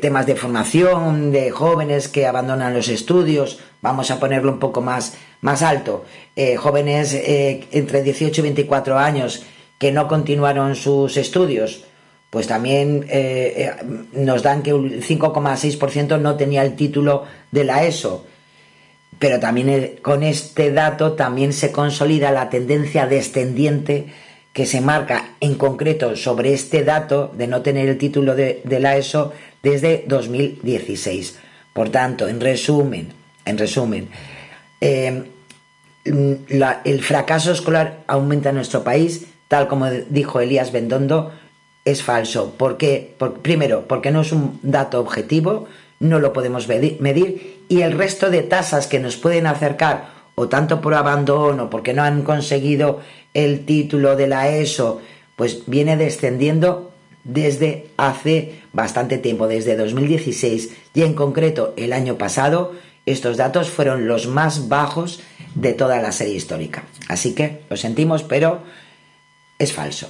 temas 0.00 0.26
de 0.26 0.36
formación 0.36 1.32
de 1.32 1.50
jóvenes 1.50 2.08
que 2.08 2.26
abandonan 2.26 2.74
los 2.74 2.88
estudios, 2.88 3.58
vamos 3.80 4.10
a 4.10 4.20
ponerlo 4.20 4.52
un 4.52 4.58
poco 4.58 4.82
más, 4.82 5.14
más 5.40 5.62
alto, 5.62 6.04
jóvenes 6.58 7.16
entre 7.72 8.02
18 8.02 8.40
y 8.40 8.42
24 8.42 8.98
años 8.98 9.42
que 9.78 9.90
no 9.90 10.06
continuaron 10.06 10.76
sus 10.76 11.16
estudios, 11.16 11.84
pues 12.28 12.46
también 12.46 13.06
nos 14.12 14.42
dan 14.42 14.62
que 14.62 14.70
el 14.70 15.02
5,6% 15.02 16.20
no 16.20 16.36
tenía 16.36 16.62
el 16.62 16.76
título 16.76 17.24
de 17.50 17.64
la 17.64 17.84
ESO. 17.86 18.26
Pero 19.20 19.38
también 19.38 19.96
con 20.02 20.24
este 20.24 20.72
dato 20.72 21.12
también 21.12 21.52
se 21.52 21.70
consolida 21.70 22.32
la 22.32 22.50
tendencia 22.50 23.06
descendiente 23.06 24.06
que 24.52 24.66
se 24.66 24.80
marca 24.80 25.34
en 25.38 25.54
concreto 25.54 26.16
sobre 26.16 26.52
este 26.52 26.82
dato 26.82 27.30
de 27.36 27.46
no 27.46 27.62
tener 27.62 27.88
el 27.88 27.98
título 27.98 28.34
de, 28.34 28.60
de 28.64 28.80
la 28.80 28.96
ESO 28.96 29.32
desde 29.62 30.04
2016. 30.08 31.38
Por 31.72 31.90
tanto, 31.90 32.26
en 32.26 32.40
resumen, 32.40 33.12
en 33.44 33.58
resumen, 33.58 34.08
eh, 34.80 35.22
la- 36.48 36.80
el 36.84 37.02
fracaso 37.02 37.52
escolar 37.52 37.98
aumenta 38.06 38.48
en 38.48 38.56
nuestro 38.56 38.82
país, 38.82 39.26
tal 39.48 39.68
como 39.68 39.86
dijo 40.08 40.40
Elías 40.40 40.72
Bendondo, 40.72 41.32
es 41.84 42.02
falso. 42.02 42.54
¿Por 42.56 42.76
qué? 42.76 43.14
Por- 43.18 43.40
primero, 43.40 43.86
porque 43.86 44.10
no 44.10 44.22
es 44.22 44.32
un 44.32 44.58
dato 44.62 44.98
objetivo, 45.00 45.68
no 46.00 46.18
lo 46.18 46.32
podemos 46.32 46.68
medi- 46.68 46.98
medir, 46.98 47.64
y 47.68 47.82
el 47.82 47.96
resto 47.96 48.30
de 48.30 48.42
tasas 48.42 48.86
que 48.88 48.98
nos 48.98 49.16
pueden 49.16 49.46
acercar, 49.46 50.08
o 50.34 50.48
tanto 50.48 50.80
por 50.80 50.94
abandono, 50.94 51.70
porque 51.70 51.92
no 51.92 52.02
han 52.02 52.22
conseguido 52.22 53.00
el 53.34 53.64
título 53.66 54.16
de 54.16 54.26
la 54.26 54.48
ESO, 54.48 55.00
pues 55.36 55.62
viene 55.66 55.96
descendiendo 55.96 56.90
desde 57.24 57.86
hace 57.96 58.60
bastante 58.72 59.18
tiempo, 59.18 59.46
desde 59.46 59.76
2016, 59.76 60.70
y 60.94 61.02
en 61.02 61.14
concreto 61.14 61.74
el 61.76 61.92
año 61.92 62.16
pasado, 62.16 62.72
estos 63.06 63.36
datos 63.36 63.68
fueron 63.70 64.08
los 64.08 64.26
más 64.26 64.68
bajos 64.68 65.20
de 65.54 65.72
toda 65.74 66.00
la 66.00 66.12
serie 66.12 66.34
histórica. 66.34 66.84
Así 67.08 67.34
que 67.34 67.60
lo 67.68 67.76
sentimos, 67.76 68.22
pero 68.22 68.62
es 69.58 69.72
falso. 69.72 70.08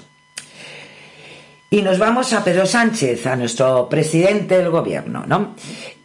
Y 1.72 1.82
nos 1.82 2.00
vamos 2.00 2.32
a 2.32 2.42
Pedro 2.42 2.66
Sánchez, 2.66 3.28
a 3.28 3.36
nuestro 3.36 3.88
presidente 3.88 4.58
del 4.58 4.70
gobierno, 4.70 5.22
¿no? 5.24 5.54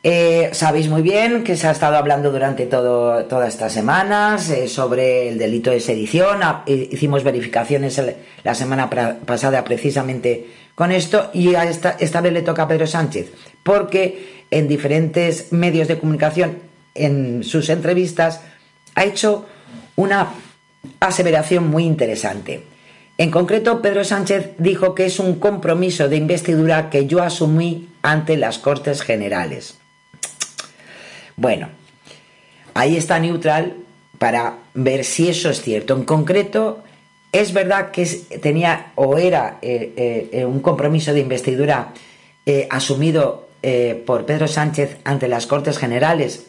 Eh, 0.03 0.51
sabéis 0.53 0.88
muy 0.89 1.01
bien 1.01 1.43
que 1.43 1.57
se 1.57 1.66
ha 1.66 1.72
estado 1.72 1.97
hablando 1.97 2.32
durante 2.32 2.68
todo, 2.68 3.26
todas 3.26 3.49
estas 3.49 3.74
semanas 3.74 4.47
eh, 4.51 4.68
sobre 4.68 5.28
el 5.28 5.39
delito 5.39 5.72
de 5.72 5.80
sedición. 5.80 6.43
Ah, 6.43 6.61
eh, 6.68 6.89
hicimos 6.91 7.24
verificaciones 7.24 7.99
la 8.43 8.53
semana 8.53 8.91
pasada 9.26 9.63
precisamente 9.63 10.45
con 10.76 10.91
esto 10.91 11.32
y 11.34 11.55
a 11.55 11.63
esta, 11.63 11.97
esta 11.99 12.22
vez 12.22 12.34
le 12.34 12.43
toca 12.43 12.61
a 12.61 12.68
Pedro 12.68 12.86
Sánchez, 12.86 13.32
porque 13.63 14.45
en 14.51 14.68
diferentes 14.68 15.51
medios 15.51 15.88
de 15.88 15.97
comunicación, 15.97 16.59
en 16.93 17.43
sus 17.43 17.70
entrevistas, 17.70 18.41
ha 18.93 19.03
hecho 19.03 19.47
una 19.95 20.28
aseveración 20.99 21.68
muy 21.68 21.86
interesante. 21.86 22.74
En 23.18 23.32
concreto, 23.32 23.82
Pedro 23.82 24.03
Sánchez 24.03 24.51
dijo 24.57 24.93
que 24.93 25.05
es 25.05 25.20
un 25.20 25.39
compromiso 25.39 26.09
de 26.09 26.18
investidura 26.18 26.89
que 26.89 27.07
yo 27.07 27.24
asumí 27.24 27.88
ante 28.01 28.36
las 28.36 28.59
Cortes 28.59 29.01
Generales. 29.01 29.78
Bueno, 31.38 31.70
ahí 32.74 32.97
está 32.97 33.20
neutral 33.20 33.78
para 34.18 34.57
ver 34.74 35.05
si 35.05 35.30
eso 35.30 35.49
es 35.49 35.61
cierto. 35.61 35.95
En 35.95 36.03
concreto, 36.03 36.84
es 37.32 37.53
verdad 37.53 37.91
que 37.91 38.05
tenía 38.41 38.91
o 38.95 39.18
era 39.18 39.59
eh, 39.61 39.93
eh, 39.95 40.30
eh, 40.32 40.45
un 40.45 40.59
compromiso 40.59 41.13
de 41.13 41.20
investidura 41.20 41.93
asumido 42.70 43.49
por 44.05 44.28
Pedro 44.28 44.47
Sánchez 44.47 44.97
ante 45.03 45.28
las 45.28 45.47
Cortes 45.47 45.80
Generales. 45.80 46.45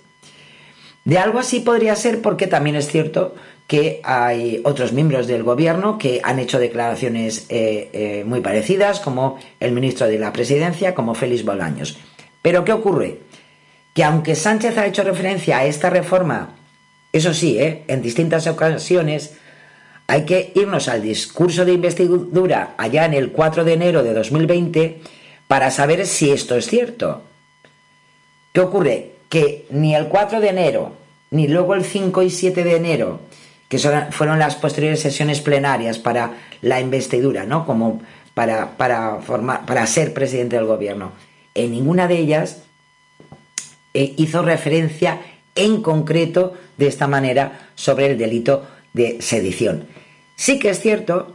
De 1.06 1.16
algo 1.16 1.38
así 1.38 1.60
podría 1.60 1.96
ser 1.96 2.20
porque 2.20 2.46
también 2.46 2.76
es 2.76 2.88
cierto 2.88 3.34
que 3.66 4.00
hay 4.04 4.60
otros 4.64 4.92
miembros 4.92 5.26
del 5.26 5.42
gobierno 5.42 5.98
que 5.98 6.20
han 6.22 6.38
hecho 6.38 6.58
declaraciones 6.58 7.46
eh, 7.48 7.90
eh, 7.92 8.24
muy 8.24 8.40
parecidas, 8.40 9.00
como 9.00 9.38
el 9.58 9.72
ministro 9.72 10.06
de 10.06 10.18
la 10.18 10.32
Presidencia, 10.32 10.94
como 10.94 11.14
Félix 11.14 11.44
Bolaños. 11.44 11.98
Pero 12.42 12.64
¿qué 12.64 12.72
ocurre? 12.72 13.18
Que 13.92 14.04
aunque 14.04 14.36
Sánchez 14.36 14.78
ha 14.78 14.86
hecho 14.86 15.02
referencia 15.02 15.58
a 15.58 15.64
esta 15.64 15.90
reforma, 15.90 16.54
eso 17.12 17.34
sí, 17.34 17.58
¿eh? 17.58 17.82
en 17.88 18.02
distintas 18.02 18.46
ocasiones, 18.46 19.34
hay 20.06 20.24
que 20.24 20.52
irnos 20.54 20.86
al 20.88 21.02
discurso 21.02 21.64
de 21.64 21.72
investidura 21.72 22.74
allá 22.76 23.04
en 23.04 23.14
el 23.14 23.32
4 23.32 23.64
de 23.64 23.72
enero 23.72 24.04
de 24.04 24.14
2020 24.14 25.00
para 25.48 25.72
saber 25.72 26.06
si 26.06 26.30
esto 26.30 26.54
es 26.56 26.66
cierto. 26.66 27.22
¿Qué 28.52 28.60
ocurre? 28.60 29.12
Que 29.28 29.66
ni 29.70 29.96
el 29.96 30.06
4 30.06 30.40
de 30.40 30.48
enero, 30.48 30.92
ni 31.30 31.48
luego 31.48 31.74
el 31.74 31.84
5 31.84 32.22
y 32.22 32.30
7 32.30 32.62
de 32.62 32.76
enero, 32.76 33.20
que 33.68 33.78
fueron 34.10 34.38
las 34.38 34.54
posteriores 34.56 35.00
sesiones 35.00 35.40
plenarias 35.40 35.98
para 35.98 36.34
la 36.62 36.80
investidura, 36.80 37.44
¿no? 37.44 37.66
Como 37.66 38.00
para, 38.34 38.76
para, 38.76 39.20
formar, 39.20 39.66
para 39.66 39.86
ser 39.86 40.12
presidente 40.12 40.56
del 40.56 40.66
gobierno. 40.66 41.12
En 41.54 41.72
ninguna 41.72 42.06
de 42.06 42.18
ellas 42.18 42.62
eh, 43.94 44.14
hizo 44.18 44.42
referencia 44.42 45.20
en 45.54 45.82
concreto 45.82 46.54
de 46.76 46.86
esta 46.86 47.06
manera 47.06 47.70
sobre 47.74 48.06
el 48.06 48.18
delito 48.18 48.66
de 48.92 49.20
sedición. 49.20 49.86
Sí 50.36 50.58
que 50.58 50.70
es 50.70 50.80
cierto 50.80 51.34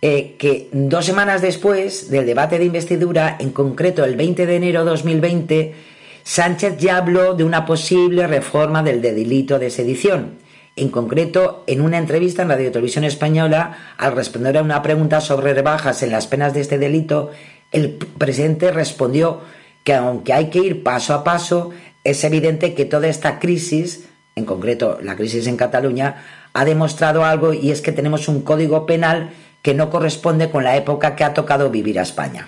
eh, 0.00 0.36
que 0.38 0.68
dos 0.70 1.06
semanas 1.06 1.42
después 1.42 2.10
del 2.10 2.26
debate 2.26 2.58
de 2.58 2.66
investidura, 2.66 3.36
en 3.40 3.50
concreto 3.50 4.04
el 4.04 4.16
20 4.16 4.46
de 4.46 4.56
enero 4.56 4.84
de 4.84 4.90
2020, 4.90 5.74
Sánchez 6.22 6.76
ya 6.76 6.98
habló 6.98 7.34
de 7.34 7.44
una 7.44 7.64
posible 7.64 8.26
reforma 8.26 8.82
del 8.82 9.00
delito 9.00 9.58
de 9.58 9.70
sedición. 9.70 10.38
En 10.78 10.90
concreto, 10.90 11.64
en 11.66 11.80
una 11.80 11.98
entrevista 11.98 12.42
en 12.42 12.50
Radio 12.50 12.70
Televisión 12.70 13.02
Española, 13.02 13.94
al 13.98 14.14
responder 14.14 14.56
a 14.56 14.62
una 14.62 14.80
pregunta 14.80 15.20
sobre 15.20 15.52
rebajas 15.52 16.04
en 16.04 16.12
las 16.12 16.28
penas 16.28 16.54
de 16.54 16.60
este 16.60 16.78
delito, 16.78 17.32
el 17.72 17.90
presidente 17.90 18.70
respondió 18.70 19.40
que 19.82 19.94
aunque 19.94 20.32
hay 20.32 20.50
que 20.50 20.60
ir 20.60 20.84
paso 20.84 21.14
a 21.14 21.24
paso, 21.24 21.70
es 22.04 22.22
evidente 22.22 22.74
que 22.74 22.84
toda 22.84 23.08
esta 23.08 23.40
crisis, 23.40 24.08
en 24.36 24.44
concreto 24.44 24.98
la 25.02 25.16
crisis 25.16 25.48
en 25.48 25.56
Cataluña, 25.56 26.22
ha 26.52 26.64
demostrado 26.64 27.24
algo 27.24 27.52
y 27.52 27.72
es 27.72 27.80
que 27.80 27.90
tenemos 27.90 28.28
un 28.28 28.42
código 28.42 28.86
penal 28.86 29.30
que 29.62 29.74
no 29.74 29.90
corresponde 29.90 30.48
con 30.48 30.62
la 30.62 30.76
época 30.76 31.16
que 31.16 31.24
ha 31.24 31.34
tocado 31.34 31.70
vivir 31.70 31.98
a 31.98 32.02
España. 32.02 32.46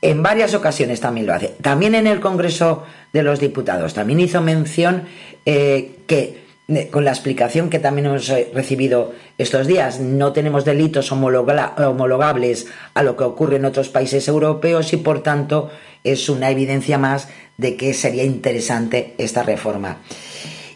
En 0.00 0.24
varias 0.24 0.54
ocasiones 0.54 1.00
también 1.00 1.28
lo 1.28 1.34
hace. 1.34 1.54
También 1.62 1.94
en 1.94 2.08
el 2.08 2.18
Congreso 2.18 2.82
de 3.12 3.22
los 3.22 3.38
Diputados. 3.38 3.94
También 3.94 4.18
hizo 4.18 4.40
mención 4.40 5.04
eh, 5.46 6.00
que, 6.08 6.41
con 6.90 7.04
la 7.04 7.10
explicación 7.10 7.70
que 7.70 7.78
también 7.78 8.06
hemos 8.06 8.28
eh, 8.30 8.50
recibido 8.54 9.12
estos 9.38 9.66
días, 9.66 10.00
no 10.00 10.32
tenemos 10.32 10.64
delitos 10.64 11.12
homologables 11.12 12.66
a 12.94 13.02
lo 13.02 13.16
que 13.16 13.24
ocurre 13.24 13.56
en 13.56 13.64
otros 13.64 13.88
países 13.88 14.28
europeos 14.28 14.92
y, 14.92 14.96
por 14.98 15.22
tanto, 15.22 15.70
es 16.04 16.28
una 16.28 16.50
evidencia 16.50 16.98
más 16.98 17.28
de 17.56 17.76
que 17.76 17.94
sería 17.94 18.24
interesante 18.24 19.14
esta 19.18 19.42
reforma. 19.42 19.98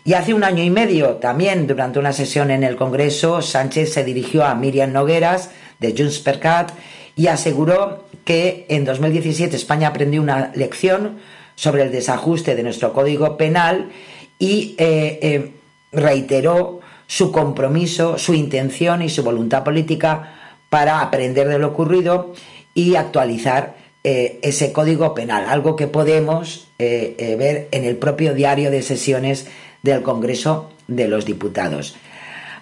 Y 0.05 0.15
hace 0.15 0.35
un 0.35 0.45
año 0.45 0.63
y 0.63 0.71
medio, 0.71 1.17
también 1.17 1.67
durante 1.67 1.99
una 1.99 2.13
sesión 2.13 2.51
en 2.53 2.63
el 2.63 2.77
Congreso, 2.77 3.43
Sánchez 3.43 3.93
se 3.93 4.05
dirigió 4.05 4.45
a 4.45 4.55
Miriam 4.55 4.93
Nogueras 4.93 5.51
de 5.81 5.95
Junts 5.97 6.21
per 6.21 6.39
Cat 6.39 6.71
y 7.17 7.27
aseguró 7.27 8.05
que 8.25 8.67
en 8.69 8.85
2017 8.85 9.57
España 9.57 9.89
aprendió 9.89 10.23
una 10.23 10.53
lección 10.55 11.19
sobre 11.57 11.83
el 11.83 11.91
desajuste 11.91 12.55
de 12.55 12.63
nuestro 12.63 12.93
Código 12.93 13.37
Penal 13.37 13.91
y 14.39 14.77
eh, 14.79 15.19
eh, 15.23 15.51
reiteró 15.93 16.81
su 17.07 17.33
compromiso, 17.33 18.19
su 18.19 18.35
intención 18.35 19.03
y 19.03 19.09
su 19.09 19.23
voluntad 19.23 19.65
política 19.65 20.35
para 20.69 21.01
aprender 21.01 21.49
de 21.49 21.59
lo 21.59 21.69
ocurrido 21.69 22.35
y 22.75 22.97
actualizar 22.97 23.77
eh, 24.05 24.39
ese 24.43 24.73
Código 24.73 25.15
Penal, 25.15 25.47
algo 25.49 25.77
que 25.77 25.87
podemos 25.87 26.69
ver 26.79 27.69
en 27.71 27.85
el 27.85 27.97
propio 27.97 28.35
diario 28.35 28.71
de 28.71 28.83
sesiones 28.83 29.47
del 29.83 30.03
Congreso 30.03 30.71
de 30.89 31.09
los 31.09 31.25
Diputados. 31.25 31.97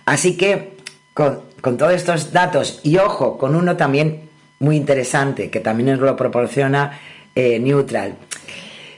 Así 0.04 0.36
que 0.36 0.74
con, 1.14 1.42
todos 1.78 1.92
estos 1.92 2.32
datos 2.32 2.80
y 2.82 2.98
ojo, 2.98 3.38
con 3.38 3.54
uno 3.54 3.76
también 3.76 4.28
muy 4.58 4.76
interesante 4.76 5.50
que 5.50 5.60
también 5.60 5.90
nos 5.90 6.00
lo 6.00 6.16
proporciona 6.16 7.00
eh, 7.34 7.58
Neutral. 7.58 8.16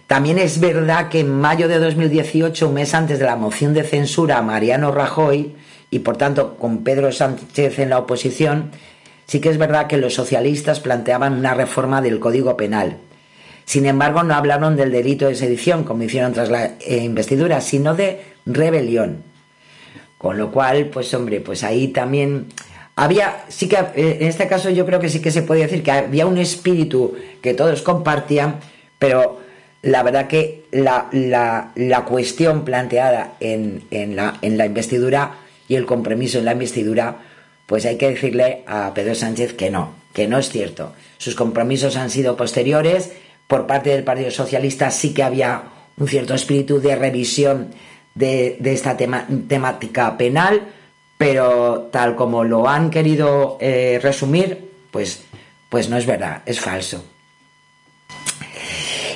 También 0.06 0.38
es 0.38 0.60
verdad 0.60 1.08
que 1.08 1.20
en 1.20 1.30
mayo 1.30 1.66
de 1.68 1.78
2018, 1.78 2.68
un 2.68 2.74
mes 2.74 2.94
antes 2.94 3.18
de 3.18 3.24
la 3.24 3.36
moción 3.36 3.74
de 3.74 3.82
censura 3.82 4.38
a 4.38 4.42
Mariano 4.42 4.92
Rajoy, 4.92 5.56
y 5.90 6.00
por 6.00 6.16
tanto 6.16 6.56
con 6.56 6.84
Pedro 6.84 7.10
Sánchez 7.10 7.78
en 7.78 7.90
la 7.90 7.98
oposición, 7.98 8.70
sí 9.26 9.40
que 9.40 9.48
es 9.48 9.58
verdad 9.58 9.88
que 9.88 9.96
los 9.96 10.14
socialistas 10.14 10.80
planteaban 10.80 11.32
una 11.34 11.54
reforma 11.54 12.02
del 12.02 12.20
Código 12.20 12.56
Penal. 12.56 12.98
Sin 13.64 13.84
embargo, 13.84 14.22
no 14.22 14.34
hablaron 14.34 14.76
del 14.76 14.92
delito 14.92 15.26
de 15.26 15.34
sedición, 15.34 15.82
como 15.82 16.04
hicieron 16.04 16.32
tras 16.32 16.50
la 16.50 16.76
eh, 16.80 16.98
investidura, 17.02 17.60
sino 17.60 17.94
de 17.94 18.20
rebelión. 18.46 19.24
Con 20.18 20.38
lo 20.38 20.52
cual, 20.52 20.86
pues 20.86 21.12
hombre, 21.14 21.40
pues 21.40 21.64
ahí 21.64 21.88
también 21.88 22.46
había, 22.94 23.44
sí 23.48 23.68
que 23.68 23.76
eh, 23.96 24.18
en 24.20 24.28
este 24.28 24.46
caso 24.46 24.70
yo 24.70 24.86
creo 24.86 25.00
que 25.00 25.08
sí 25.08 25.20
que 25.20 25.32
se 25.32 25.42
puede 25.42 25.62
decir 25.62 25.82
que 25.82 25.90
había 25.90 26.26
un 26.26 26.38
espíritu 26.38 27.16
que 27.42 27.54
todos 27.54 27.82
compartían, 27.82 28.60
pero 29.00 29.40
la 29.86 30.02
verdad 30.02 30.26
que 30.26 30.64
la, 30.72 31.08
la, 31.12 32.04
cuestión 32.04 32.64
planteada 32.64 33.34
en, 33.38 33.84
en, 33.92 34.16
la, 34.16 34.36
en 34.42 34.58
la 34.58 34.66
investidura 34.66 35.36
y 35.68 35.76
el 35.76 35.86
compromiso 35.86 36.38
en 36.38 36.44
la 36.44 36.54
investidura, 36.54 37.18
pues 37.66 37.86
hay 37.86 37.96
que 37.96 38.10
decirle 38.10 38.64
a 38.66 38.92
Pedro 38.94 39.14
Sánchez 39.14 39.54
que 39.54 39.70
no, 39.70 39.94
que 40.12 40.26
no 40.26 40.38
es 40.38 40.48
cierto. 40.50 40.92
Sus 41.18 41.36
compromisos 41.36 41.96
han 41.96 42.10
sido 42.10 42.36
posteriores 42.36 43.12
por 43.46 43.68
parte 43.68 43.90
del 43.90 44.02
Partido 44.02 44.32
Socialista 44.32 44.90
sí 44.90 45.14
que 45.14 45.22
había 45.22 45.62
un 45.96 46.08
cierto 46.08 46.34
espíritu 46.34 46.80
de 46.80 46.96
revisión 46.96 47.68
de, 48.16 48.58
esta 48.64 48.96
temática 48.96 50.18
penal, 50.18 50.62
pero 51.16 51.90
tal 51.92 52.16
como 52.16 52.42
lo 52.42 52.68
han 52.68 52.90
querido 52.90 53.56
eh, 53.60 54.00
resumir, 54.02 54.68
pues, 54.90 55.22
pues 55.68 55.88
no 55.88 55.96
es 55.96 56.06
verdad, 56.06 56.42
es 56.44 56.58
falso. 56.58 57.04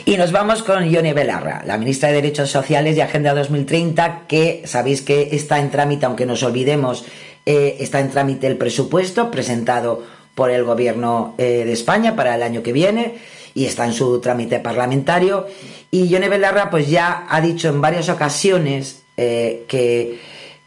Y 0.05 0.17
nos 0.17 0.33
vamos 0.33 0.63
con 0.63 0.89
Yone 0.89 1.13
Belarra, 1.13 1.63
la 1.67 1.77
ministra 1.77 2.09
de 2.09 2.17
Derechos 2.17 2.51
Sociales 2.51 2.97
y 2.97 3.01
Agenda 3.01 3.35
2030, 3.35 4.23
que 4.27 4.63
sabéis 4.65 5.03
que 5.03 5.29
está 5.33 5.59
en 5.59 5.71
trámite, 5.71 6.07
aunque 6.07 6.27
nos 6.27 6.43
olvidemos, 6.43 7.05
eh, 7.45 7.77
está 7.81 8.01
en 8.01 8.11
trámite 8.11 8.47
el 8.47 8.57
presupuesto 8.57 9.31
presentado 9.31 10.03
por 10.35 10.51
el 10.51 10.65
Gobierno 10.65 11.35
eh, 11.37 11.65
de 11.67 11.73
España 11.73 12.17
para 12.17 12.35
el 12.35 12.43
año 12.43 12.63
que 12.63 12.73
viene 12.73 13.17
y 13.55 13.67
está 13.67 13.85
en 13.85 13.93
su 13.93 14.21
trámite 14.21 14.59
parlamentario. 14.59 15.47
Y 15.91 16.09
Yone 16.09 16.29
Belarra 16.29 16.71
pues 16.71 16.89
ya 16.89 17.27
ha 17.29 17.41
dicho 17.41 17.69
en 17.69 17.81
varias 17.81 18.09
ocasiones 18.09 19.03
eh, 19.17 19.65
que, 19.69 20.19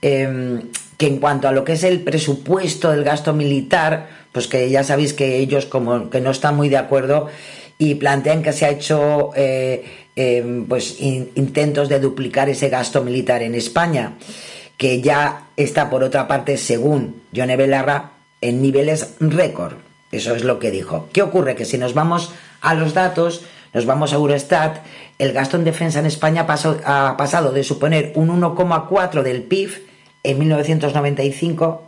em, 0.01 0.69
que 0.97 1.07
en 1.07 1.17
cuanto 1.17 1.47
a 1.47 1.51
lo 1.51 1.63
que 1.63 1.73
es 1.73 1.83
el 1.83 2.01
presupuesto 2.01 2.91
del 2.91 3.03
gasto 3.03 3.33
militar, 3.33 4.09
pues 4.31 4.47
que 4.47 4.69
ya 4.69 4.83
sabéis 4.83 5.13
que 5.13 5.37
ellos 5.37 5.65
como 5.65 6.09
que 6.09 6.21
no 6.21 6.31
están 6.31 6.55
muy 6.55 6.69
de 6.69 6.77
acuerdo 6.77 7.29
y 7.89 7.95
plantean 7.95 8.41
que 8.41 8.53
se 8.53 8.65
ha 8.65 8.69
hecho 8.69 9.31
eh, 9.35 9.83
em, 10.15 10.65
pues 10.65 11.01
intentos 11.01 11.89
de 11.89 11.99
duplicar 11.99 12.47
ese 12.47 12.69
gasto 12.69 13.03
militar 13.03 13.43
en 13.43 13.55
España, 13.55 14.13
que 14.77 15.01
ya 15.01 15.47
está 15.57 15.89
por 15.89 16.01
otra 16.01 16.25
parte, 16.25 16.55
según 16.55 17.21
Yone 17.33 17.57
Belarra, 17.57 18.11
en 18.39 18.61
niveles 18.61 19.15
récord. 19.19 19.73
Eso 20.13 20.33
es 20.33 20.45
lo 20.45 20.59
que 20.59 20.71
dijo. 20.71 21.09
¿Qué 21.11 21.21
ocurre? 21.21 21.55
Que 21.55 21.65
si 21.65 21.77
nos 21.77 21.93
vamos 21.93 22.31
a 22.61 22.73
los 22.73 22.93
datos, 22.93 23.43
nos 23.73 23.85
vamos 23.85 24.13
a 24.13 24.15
Eurostat, 24.15 24.77
el 25.19 25.33
gasto 25.33 25.57
en 25.57 25.65
defensa 25.65 25.99
en 25.99 26.05
España 26.05 26.45
ha 26.85 27.17
pasado 27.17 27.51
de 27.51 27.63
suponer 27.65 28.13
un 28.15 28.29
1,4 28.29 29.23
del 29.23 29.43
PIB 29.43 29.85
en 30.23 30.39
1995, 30.39 31.83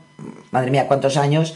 madre 0.52 0.72
mía, 0.72 0.88
cuántos 0.88 1.16
años, 1.16 1.56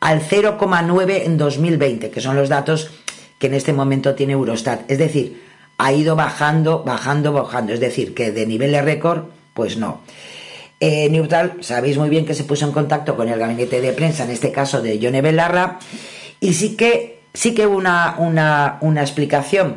al 0.00 0.20
0,9 0.20 1.22
en 1.24 1.38
2020, 1.38 2.10
que 2.10 2.20
son 2.20 2.36
los 2.36 2.50
datos 2.50 2.90
que 3.38 3.46
en 3.46 3.54
este 3.54 3.72
momento 3.72 4.14
tiene 4.14 4.34
Eurostat. 4.34 4.90
Es 4.90 4.98
decir, 4.98 5.42
ha 5.78 5.92
ido 5.92 6.16
bajando, 6.16 6.82
bajando, 6.84 7.32
bajando. 7.32 7.72
Es 7.72 7.80
decir, 7.80 8.14
que 8.14 8.32
de 8.32 8.46
nivel 8.46 8.72
de 8.72 8.82
récord, 8.82 9.24
pues 9.54 9.76
no. 9.76 10.00
Eh, 10.80 11.08
Neutral, 11.10 11.54
sabéis 11.60 11.98
muy 11.98 12.08
bien 12.08 12.24
que 12.24 12.34
se 12.34 12.44
puso 12.44 12.64
en 12.64 12.72
contacto 12.72 13.16
con 13.16 13.28
el 13.28 13.38
gabinete 13.38 13.80
de 13.80 13.92
prensa, 13.92 14.24
en 14.24 14.30
este 14.30 14.52
caso 14.52 14.80
de 14.80 14.98
Yone 14.98 15.22
Belarra, 15.22 15.80
y 16.40 16.52
sí 16.54 16.76
que 16.76 17.18
sí 17.34 17.54
que 17.54 17.66
hubo 17.66 17.76
una, 17.76 18.78
una, 18.80 19.00
explicación. 19.00 19.76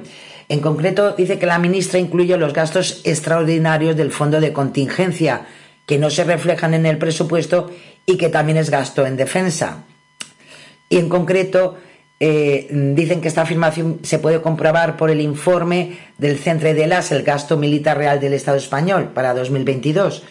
En 0.49 0.59
concreto, 0.59 1.13
dice 1.13 1.39
que 1.39 1.45
la 1.45 1.59
ministra 1.59 1.99
incluye 1.99 2.37
los 2.37 2.53
gastos 2.53 3.01
extraordinarios 3.03 3.95
del 3.95 4.11
fondo 4.11 4.41
de 4.41 4.53
contingencia, 4.53 5.47
que 5.85 5.97
no 5.97 6.09
se 6.09 6.23
reflejan 6.23 6.73
en 6.73 6.85
el 6.85 6.97
presupuesto 6.97 7.71
y 8.05 8.17
que 8.17 8.29
también 8.29 8.57
es 8.57 8.69
gasto 8.69 9.05
en 9.05 9.17
defensa. 9.17 9.83
Y 10.89 10.97
en 10.97 11.09
concreto, 11.09 11.77
eh, 12.23 12.67
dicen 12.69 13.19
que 13.19 13.27
esta 13.27 13.41
afirmación 13.41 13.97
se 14.03 14.19
puede 14.19 14.41
comprobar 14.41 14.95
por 14.95 15.09
el 15.09 15.21
informe 15.21 15.97
del 16.19 16.37
Centre 16.37 16.75
de 16.75 16.85
las, 16.85 17.11
el 17.11 17.23
gasto 17.23 17.57
militar 17.57 17.97
real 17.97 18.19
del 18.19 18.33
Estado 18.33 18.57
español 18.57 19.09
para 19.11 19.33
2022. 19.33 20.21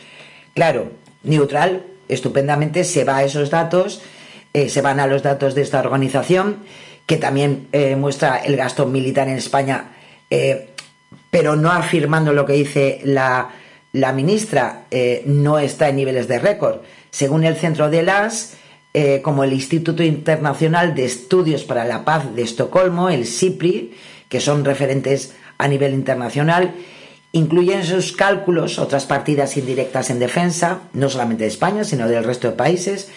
Claro, 0.55 0.93
neutral, 1.25 1.83
estupendamente 2.09 2.85
se 2.85 3.03
va 3.03 3.17
a 3.17 3.25
esos 3.25 3.51
datos, 3.51 4.03
eh, 4.55 4.69
se 4.69 4.83
van 4.83 5.01
a 5.01 5.09
los 5.09 5.25
datos 5.25 5.57
de 5.57 5.63
esta 5.63 5.81
organización 5.81 6.59
que 7.07 7.17
también 7.17 7.67
eh, 7.73 7.97
muestra 7.97 8.37
el 8.37 8.57
gasto 8.57 8.87
militar 8.87 9.27
en 9.27 9.37
España, 9.37 9.87
pero 11.31 11.57
no 11.57 11.73
afirmando 11.73 12.33
lo 12.33 12.47
que 12.47 12.53
dice 12.53 13.01
la, 13.03 13.51
ministra, 14.15 14.85
eh, 14.93 15.23
no 15.27 15.59
está 15.59 15.89
en 15.89 15.97
niveles 15.97 16.29
de 16.29 16.39
récord. 16.39 16.83
Según 17.11 17.43
el 17.43 17.57
Centro 17.57 17.91
de 17.91 18.05
las, 18.05 18.57
como 19.23 19.45
el 19.45 19.53
Instituto 19.53 20.03
Internacional 20.03 20.95
de 20.95 21.05
Estudios 21.05 21.65
para 21.65 21.85
la 21.85 22.05
Paz 22.05 22.35
de 22.35 22.43
Estocolmo, 22.43 23.09
el 23.09 23.27
SIPRI, 23.27 23.95
que 24.29 24.41
son 24.41 24.65
referentes 24.65 25.35
a 25.59 25.69
nivel 25.69 25.95
internacional, 25.95 26.75
Incluye 27.33 27.75
en 27.75 27.85
sus 27.85 28.13
cálculos 28.13 28.81
otras 28.81 29.05
partidas 29.05 29.57
indirectas 29.57 30.11
en 30.11 30.19
defensa, 30.19 30.81
no 30.93 31.09
solamente 31.09 31.45
de 31.45 31.51
España, 31.51 31.85
sino 31.85 32.09
del 32.09 32.25
resto 32.25 32.51
de 32.51 32.57
países, 32.57 33.09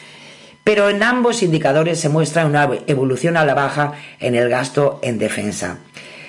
pero 0.64 0.88
en 0.90 1.02
ambos 1.02 1.42
indicadores 1.42 2.00
se 2.00 2.10
muestra 2.10 2.46
una 2.46 2.70
evolución 2.86 3.38
a 3.38 3.46
la 3.46 3.56
baja 3.56 3.94
en 4.20 4.36
el 4.36 4.50
gasto 4.50 5.00
en 5.02 5.18
defensa. 5.18 5.80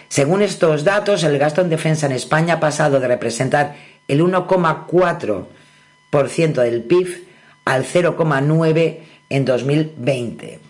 Según 0.08 0.40
estos 0.40 0.84
datos, 0.84 1.24
el 1.24 1.36
gasto 1.38 1.60
en 1.60 1.68
defensa 1.68 2.06
en 2.06 2.12
España 2.12 2.54
ha 2.54 2.60
pasado 2.60 3.00
de 3.00 3.08
representar 3.08 3.76
el 4.08 4.22
1,4% 4.22 6.62
del 6.62 6.84
PIB 6.84 7.26
al 7.66 7.84
0,9% 7.84 9.00
en 9.28 9.44
2020. 9.44 10.60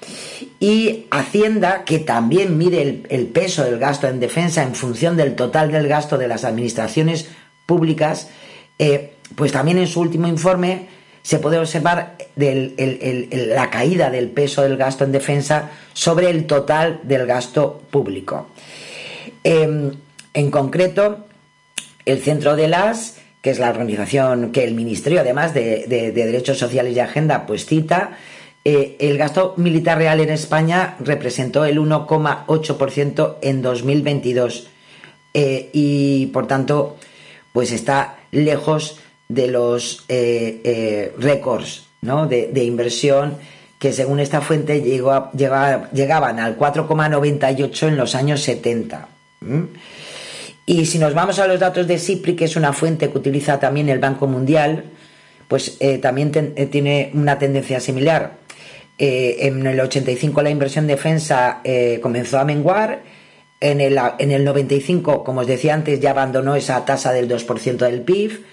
Y 0.60 1.06
Hacienda, 1.10 1.84
que 1.84 1.98
también 1.98 2.56
mide 2.56 3.02
el, 3.08 3.26
peso 3.26 3.64
del 3.64 3.78
gasto 3.78 4.08
en 4.08 4.20
defensa 4.20 4.62
en 4.62 4.74
función 4.74 5.16
del 5.16 5.34
total 5.34 5.70
del 5.72 5.88
gasto 5.88 6.16
de 6.16 6.28
las 6.28 6.44
administraciones 6.44 7.28
públicas, 7.66 8.28
eh, 8.78 9.14
pues 9.34 9.52
también 9.52 9.78
en 9.78 9.86
su 9.86 10.00
último 10.00 10.26
informe 10.28 10.88
se 11.22 11.38
puede 11.38 11.58
observar 11.58 12.16
la 12.36 13.70
caída 13.70 14.10
del 14.10 14.28
peso 14.28 14.62
del 14.62 14.76
gasto 14.76 15.04
en 15.04 15.12
defensa 15.12 15.70
sobre 15.94 16.28
el 16.28 16.46
total 16.46 17.00
del 17.02 17.26
gasto 17.26 17.82
público. 17.90 18.48
Em, 19.42 19.92
en 20.34 20.50
concreto, 20.50 21.26
el 22.04 22.22
Centro 22.22 22.56
de 22.56 22.68
las, 22.68 23.16
que 23.40 23.50
es 23.50 23.58
la 23.58 23.70
organización 23.70 24.52
que 24.52 24.64
el 24.64 24.74
Ministerio, 24.74 25.20
además 25.20 25.54
de, 25.54 25.86
de 25.86 26.12
Derechos 26.12 26.58
Sociales 26.58 26.94
y 26.94 27.00
Agenda, 27.00 27.46
pues 27.46 27.64
cita, 27.64 28.18
eh, 28.66 28.96
el 28.98 29.18
gasto 29.18 29.52
militar 29.58 29.98
real 29.98 30.20
en 30.20 30.30
España 30.30 30.96
representó 30.98 31.66
el 31.66 31.78
1,8% 31.78 33.36
en 33.42 33.60
2022 33.60 34.68
eh, 35.34 35.68
y 35.74 36.26
por 36.26 36.46
tanto 36.46 36.96
pues 37.52 37.72
está 37.72 38.16
lejos 38.30 39.00
de 39.28 39.48
los 39.48 40.06
eh, 40.08 41.12
récords 41.18 41.84
de, 42.00 42.64
inversión 42.64 43.36
que 43.78 43.92
según 43.92 44.18
esta 44.18 44.40
fuente 44.40 44.80
llegó 44.80 45.30
llegaban 45.34 46.40
al 46.40 46.58
4,98 46.58 47.88
en 47.88 47.96
los 47.98 48.14
años 48.14 48.40
70. 48.42 49.08
Y 50.64 50.86
si 50.86 50.98
nos 50.98 51.12
vamos 51.12 51.38
a 51.38 51.46
los 51.46 51.60
datos 51.60 51.86
de 51.86 51.98
CIPRI, 51.98 52.34
que 52.34 52.46
es 52.46 52.56
una 52.56 52.72
fuente 52.72 53.10
que 53.10 53.18
utiliza 53.18 53.60
también 53.60 53.90
el 53.90 53.98
Banco 53.98 54.26
Mundial, 54.26 54.84
pues 55.48 55.78
también 56.00 56.32
tiene 56.70 57.10
una 57.12 57.38
tendencia 57.38 57.80
similar. 57.80 58.43
Eh, 58.98 59.36
en 59.40 59.66
el 59.66 59.80
85 59.80 60.42
la 60.42 60.50
inversión 60.50 60.86
defensa 60.86 61.60
eh, 61.64 61.98
comenzó 62.02 62.38
a 62.38 62.44
menguar. 62.44 63.02
En 63.60 63.80
el, 63.80 63.98
en 64.18 64.30
el 64.30 64.44
95, 64.44 65.24
como 65.24 65.40
os 65.40 65.46
decía 65.46 65.72
antes, 65.72 65.98
ya 65.98 66.10
abandonó 66.10 66.54
esa 66.54 66.84
tasa 66.84 67.12
del 67.12 67.28
2% 67.28 67.76
del 67.78 68.02
PIB 68.02 68.44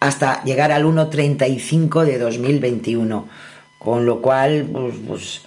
hasta 0.00 0.42
llegar 0.44 0.72
al 0.72 0.84
1,35 0.84 2.04
de 2.04 2.18
2021. 2.18 3.28
Con 3.78 4.06
lo 4.06 4.20
cual, 4.20 4.66
pues, 4.72 4.94
pues, 5.06 5.40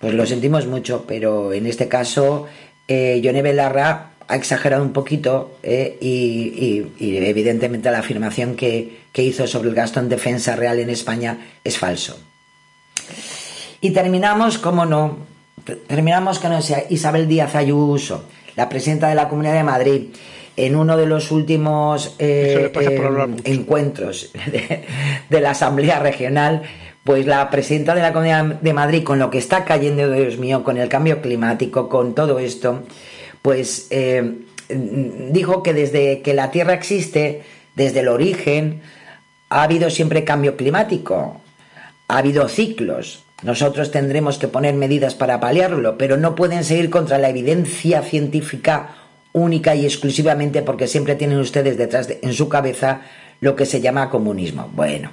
pues, 0.00 0.14
lo 0.14 0.26
sentimos 0.26 0.66
mucho, 0.66 1.04
pero 1.06 1.52
en 1.52 1.66
este 1.66 1.88
caso, 1.88 2.46
eh, 2.88 3.20
Yone 3.22 3.42
Belarra 3.42 4.10
ha 4.28 4.36
exagerado 4.36 4.82
un 4.82 4.92
poquito 4.92 5.58
eh, 5.62 5.96
y, 6.00 6.84
evidentemente 7.00 7.90
la 7.90 7.98
afirmación 7.98 8.56
que, 8.56 9.02
que 9.12 9.22
hizo 9.22 9.46
sobre 9.46 9.68
el 9.68 9.74
gasto 9.74 10.00
en 10.00 10.08
defensa 10.08 10.56
real 10.56 10.78
en 10.80 10.90
España 10.90 11.38
es 11.64 11.78
falso. 11.78 12.18
Y 13.84 13.90
terminamos, 13.90 14.58
como 14.58 14.86
no, 14.86 15.16
terminamos 15.88 16.38
con 16.38 16.52
Isabel 16.88 17.26
Díaz 17.26 17.56
Ayuso, 17.56 18.24
la 18.54 18.68
presidenta 18.68 19.08
de 19.08 19.16
la 19.16 19.28
Comunidad 19.28 19.54
de 19.54 19.64
Madrid, 19.64 20.02
en 20.56 20.76
uno 20.76 20.96
de 20.96 21.06
los 21.06 21.32
últimos 21.32 22.14
eh, 22.20 22.70
eh, 22.72 23.36
encuentros 23.42 24.30
de, 25.30 25.40
la 25.40 25.50
Asamblea 25.50 25.98
Regional, 25.98 26.62
pues 27.02 27.26
la 27.26 27.50
presidenta 27.50 27.96
de 27.96 28.02
la 28.02 28.12
Comunidad 28.12 28.44
de 28.60 28.72
Madrid, 28.72 29.02
con 29.02 29.18
lo 29.18 29.30
que 29.30 29.38
está 29.38 29.64
cayendo, 29.64 30.12
Dios 30.12 30.38
mío, 30.38 30.62
con 30.62 30.78
el 30.78 30.88
cambio 30.88 31.20
climático, 31.20 31.88
con 31.88 32.14
todo 32.14 32.38
esto, 32.38 32.84
pues 33.42 33.88
eh, 33.90 34.42
dijo 34.68 35.64
que 35.64 35.74
desde 35.74 36.22
que 36.22 36.34
la 36.34 36.52
Tierra 36.52 36.74
existe, 36.74 37.42
desde 37.74 37.98
el 37.98 38.06
origen, 38.06 38.80
ha 39.48 39.64
habido 39.64 39.90
siempre 39.90 40.22
cambio 40.22 40.56
climático, 40.56 41.40
ha 42.06 42.18
habido 42.18 42.48
ciclos, 42.48 43.24
nosotros 43.42 43.90
tendremos 43.90 44.38
que 44.38 44.48
poner 44.48 44.74
medidas 44.74 45.14
para 45.14 45.40
paliarlo, 45.40 45.98
pero 45.98 46.16
no 46.16 46.34
pueden 46.34 46.64
seguir 46.64 46.90
contra 46.90 47.18
la 47.18 47.28
evidencia 47.28 48.02
científica 48.02 48.96
única 49.32 49.74
y 49.74 49.84
exclusivamente 49.84 50.62
porque 50.62 50.86
siempre 50.86 51.16
tienen 51.16 51.38
ustedes 51.38 51.76
detrás 51.76 52.08
de, 52.08 52.20
en 52.22 52.32
su 52.34 52.48
cabeza 52.48 53.02
lo 53.40 53.56
que 53.56 53.66
se 53.66 53.80
llama 53.80 54.10
comunismo. 54.10 54.70
Bueno, 54.74 55.10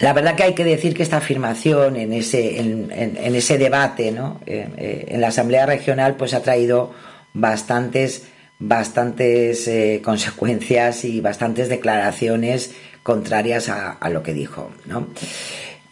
la 0.00 0.12
verdad 0.12 0.34
que 0.36 0.42
hay 0.44 0.54
que 0.54 0.64
decir 0.64 0.94
que 0.94 1.02
esta 1.02 1.18
afirmación 1.18 1.96
en 1.96 2.12
ese, 2.12 2.60
en, 2.60 3.34
ese 3.34 3.58
debate 3.58 4.10
¿no? 4.10 4.40
Eh, 4.46 4.68
eh, 4.76 5.04
en 5.08 5.20
la 5.20 5.28
Asamblea 5.28 5.66
Regional 5.66 6.16
pues 6.16 6.34
ha 6.34 6.42
traído 6.42 6.92
bastantes, 7.32 8.26
bastantes 8.58 9.68
eh, 9.68 10.00
consecuencias 10.04 11.04
y 11.04 11.20
bastantes 11.20 11.68
declaraciones 11.68 12.74
contrarias 13.02 13.68
a, 13.68 13.92
a 13.92 14.08
lo 14.08 14.22
que 14.22 14.32
dijo. 14.32 14.70
¿no? 14.86 15.08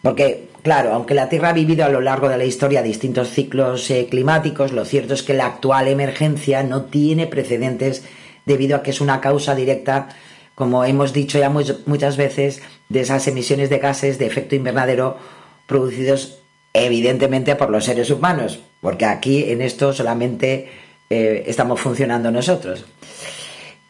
Porque, 0.02 0.48
claro, 0.62 0.92
aunque 0.92 1.14
la 1.14 1.28
Tierra 1.28 1.50
ha 1.50 1.54
vivido 1.54 1.84
a 1.84 1.88
lo 1.88 2.00
largo 2.00 2.28
de 2.28 2.36
la 2.36 2.44
historia 2.44 2.82
distintos 2.82 3.30
ciclos 3.30 3.88
eh, 3.90 4.08
climáticos, 4.10 4.72
lo 4.72 4.84
cierto 4.84 5.14
es 5.14 5.22
que 5.22 5.34
la 5.34 5.46
actual 5.46 5.88
emergencia 5.88 6.62
no 6.64 6.86
tiene 6.86 7.26
precedentes 7.26 8.04
debido 8.44 8.76
a 8.76 8.82
que 8.82 8.90
es 8.90 9.00
una 9.00 9.20
causa 9.20 9.54
directa, 9.54 10.08
como 10.56 10.84
hemos 10.84 11.12
dicho 11.12 11.38
ya 11.38 11.50
muchas 11.50 12.16
veces, 12.16 12.62
de 12.88 13.00
esas 13.00 13.26
emisiones 13.28 13.70
de 13.70 13.78
gases 13.78 14.18
de 14.18 14.26
efecto 14.26 14.56
invernadero 14.56 15.16
producidos 15.66 16.38
evidentemente 16.74 17.54
por 17.54 17.70
los 17.70 17.84
seres 17.84 18.10
humanos, 18.10 18.60
porque 18.80 19.04
aquí 19.04 19.50
en 19.50 19.62
esto 19.62 19.92
solamente 19.92 20.68
eh, 21.10 21.44
estamos 21.46 21.80
funcionando 21.80 22.30
nosotros. 22.30 22.84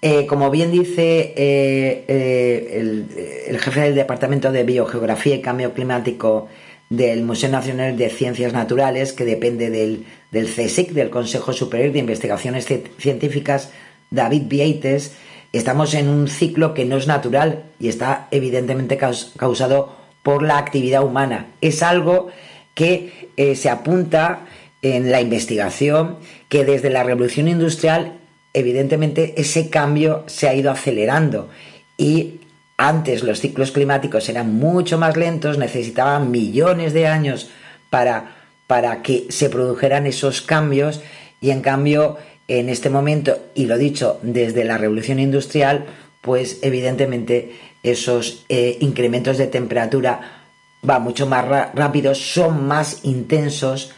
Eh, 0.04 0.26
como 0.26 0.50
bien 0.50 0.72
dice 0.72 1.32
eh, 1.36 2.04
eh, 2.08 3.46
el, 3.46 3.58
jefe 3.60 3.82
del 3.82 3.94
Departamento 3.94 4.50
de 4.50 4.64
Biogeografía 4.64 5.36
y 5.36 5.40
Cambio 5.40 5.74
Climático 5.74 6.48
del 6.90 7.22
Museo 7.22 7.50
Nacional 7.50 7.96
de 7.96 8.10
Ciencias 8.10 8.52
Naturales, 8.52 9.12
que 9.12 9.24
depende 9.24 9.70
del, 9.70 10.04
del 10.32 10.48
CSIC, 10.48 10.90
del 10.90 11.08
Consejo 11.08 11.52
Superior 11.52 11.92
de 11.92 12.00
Investigaciones 12.00 12.66
Científicas, 12.98 13.70
David 14.10 14.42
Vieites, 14.46 15.12
estamos 15.52 15.94
en 15.94 16.08
un 16.08 16.26
ciclo 16.26 16.74
que 16.74 16.84
no 16.84 16.96
es 16.96 17.06
natural 17.06 17.62
y 17.78 17.86
está 17.86 18.26
evidentemente 18.32 18.98
causado 18.98 19.94
por 20.24 20.42
la 20.42 20.58
actividad 20.58 21.04
humana. 21.04 21.46
Es 21.60 21.80
algo 21.84 22.28
que 22.74 23.30
se 23.54 23.70
apunta 23.70 24.46
en 24.82 25.12
la 25.12 25.20
investigación 25.20 26.16
que 26.48 26.64
desde 26.64 26.90
la 26.90 27.04
revolución 27.04 27.46
industrial 27.46 28.18
evidentemente 28.54 29.34
ese 29.36 29.70
cambio 29.70 30.24
se 30.26 30.48
ha 30.48 30.54
ido 30.54 30.70
acelerando. 30.70 31.48
Y 31.96 32.40
antes 32.76 33.22
los 33.22 33.40
ciclos 33.40 33.72
climáticos 33.72 34.28
eran 34.28 34.54
mucho 34.54 34.98
más 34.98 35.16
lentos, 35.16 35.58
necesitaban 35.58 36.30
millones 36.30 36.92
de 36.92 37.06
años 37.06 37.50
para, 37.90 38.36
para 38.66 39.02
que 39.02 39.26
se 39.28 39.48
produjeran 39.50 40.06
esos 40.06 40.42
cambios. 40.42 41.00
Y 41.40 41.50
en 41.50 41.60
cambio 41.60 42.18
en 42.48 42.68
este 42.68 42.90
momento, 42.90 43.38
y 43.54 43.66
lo 43.66 43.78
dicho, 43.78 44.18
desde 44.22 44.64
la 44.64 44.78
revolución 44.78 45.18
industrial, 45.18 45.86
pues 46.20 46.58
evidentemente 46.62 47.52
esos 47.82 48.44
eh, 48.48 48.76
incrementos 48.80 49.38
de 49.38 49.46
temperatura 49.46 50.42
van 50.82 51.02
mucho 51.02 51.26
más 51.26 51.44
rápidos, 51.74 52.18
son 52.18 52.66
más 52.66 53.04
intensos 53.04 53.92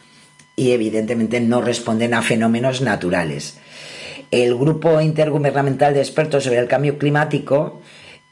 y 0.57 0.73
evidentemente 0.73 1.41
no 1.41 1.61
responden 1.63 2.15
a 2.15 2.23
fenómenos 2.23 2.81
naturales 2.81 3.59
el 4.43 4.57
Grupo 4.57 5.01
Intergubernamental 5.01 5.95
de 5.95 6.01
Expertos 6.01 6.43
sobre 6.45 6.59
el 6.59 6.67
Cambio 6.67 6.99
Climático 6.99 7.81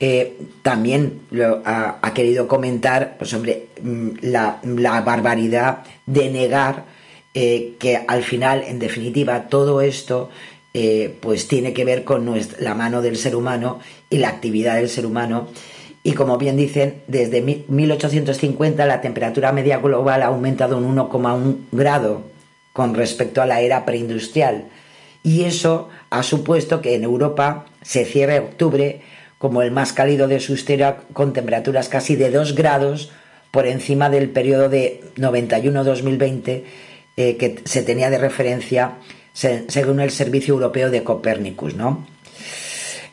eh, 0.00 0.36
también 0.62 1.20
ha, 1.64 2.12
querido 2.12 2.48
comentar 2.48 3.14
pues, 3.18 3.30
sobre 3.30 3.68
mm, 3.80 4.08
la, 4.22 4.58
barbaridad 5.04 5.84
de 6.06 6.28
negar 6.28 6.86
eh, 7.34 7.74
que 7.78 8.02
al 8.08 8.24
final, 8.24 8.64
en 8.66 8.80
definitiva, 8.80 9.48
todo 9.48 9.80
esto 9.80 10.28
eh, 10.74 11.16
pues 11.20 11.46
tiene 11.46 11.72
que 11.72 11.84
ver 11.84 12.02
con 12.02 12.28
la 12.58 12.74
mano 12.74 13.00
del 13.00 13.16
ser 13.16 13.36
humano 13.36 13.78
y 14.10 14.18
la 14.18 14.30
actividad 14.30 14.74
del 14.74 14.88
ser 14.88 15.06
humano. 15.06 15.48
Y 16.02 16.14
como 16.14 16.36
bien 16.36 16.56
dicen, 16.56 17.02
desde 17.06 17.40
1850 17.40 18.86
la 18.86 19.00
temperatura 19.00 19.52
media 19.52 19.78
global 19.78 20.22
ha 20.22 20.26
aumentado 20.26 20.78
un 20.78 20.96
1,1 20.96 21.56
grado 21.70 22.22
con 22.72 22.94
respecto 22.94 23.40
a 23.40 23.46
la 23.46 23.60
era 23.60 23.84
preindustrial 23.84 24.64
y 25.22 25.44
eso 25.44 25.88
ha 26.10 26.22
supuesto 26.22 26.80
que 26.80 26.94
en 26.94 27.04
Europa 27.04 27.66
se 27.82 28.04
cierre 28.04 28.40
octubre 28.40 29.00
como 29.38 29.62
el 29.62 29.70
más 29.70 29.92
cálido 29.92 30.28
de 30.28 30.40
su 30.40 30.54
historia 30.54 30.98
con 31.12 31.32
temperaturas 31.32 31.88
casi 31.88 32.16
de 32.16 32.30
2 32.30 32.54
grados 32.54 33.10
por 33.50 33.66
encima 33.66 34.08
del 34.10 34.30
periodo 34.30 34.68
de 34.68 35.00
91-2020 35.16 36.62
eh, 37.16 37.36
que 37.36 37.56
se 37.64 37.82
tenía 37.82 38.08
de 38.10 38.18
referencia 38.18 38.94
se- 39.32 39.64
según 39.68 40.00
el 40.00 40.10
Servicio 40.10 40.54
Europeo 40.54 40.90
de 40.90 41.02
Copérnicus, 41.04 41.74
¿no? 41.74 42.06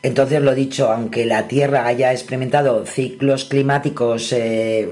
Entonces, 0.02 0.40
lo 0.40 0.54
dicho, 0.54 0.90
aunque 0.90 1.26
la 1.26 1.46
Tierra 1.46 1.86
haya 1.86 2.12
experimentado 2.12 2.86
ciclos 2.86 3.44
climáticos 3.44 4.32
eh, 4.32 4.88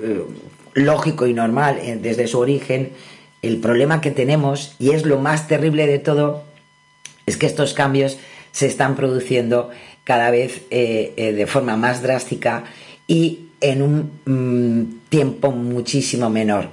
lógico 0.75 1.27
y 1.27 1.33
normal 1.33 1.79
eh, 1.83 1.99
desde 2.01 2.27
su 2.27 2.39
origen, 2.39 2.91
el 3.41 3.57
problema 3.59 4.03
que 4.03 4.11
tenemos, 4.11 4.75
y 4.79 4.91
es 4.91 5.07
lo 5.07 5.19
más 5.19 5.49
terrible 5.49 5.87
de 5.87 5.99
todo, 5.99 6.45
es 7.29 7.37
que 7.37 7.47
estos 7.47 7.75
cambios 7.75 8.19
se 8.53 8.67
están 8.67 8.97
produciendo 8.97 9.71
cada 10.05 10.31
vez 10.31 10.63
eh, 10.71 11.13
eh, 11.17 11.33
de 11.33 11.47
forma 11.47 11.77
más 11.77 12.03
drástica 12.03 12.65
y 13.07 13.41
en 13.61 13.83
un 13.83 14.11
mm, 14.25 15.09
tiempo 15.09 15.51
muchísimo 15.51 16.31
menor. 16.31 16.71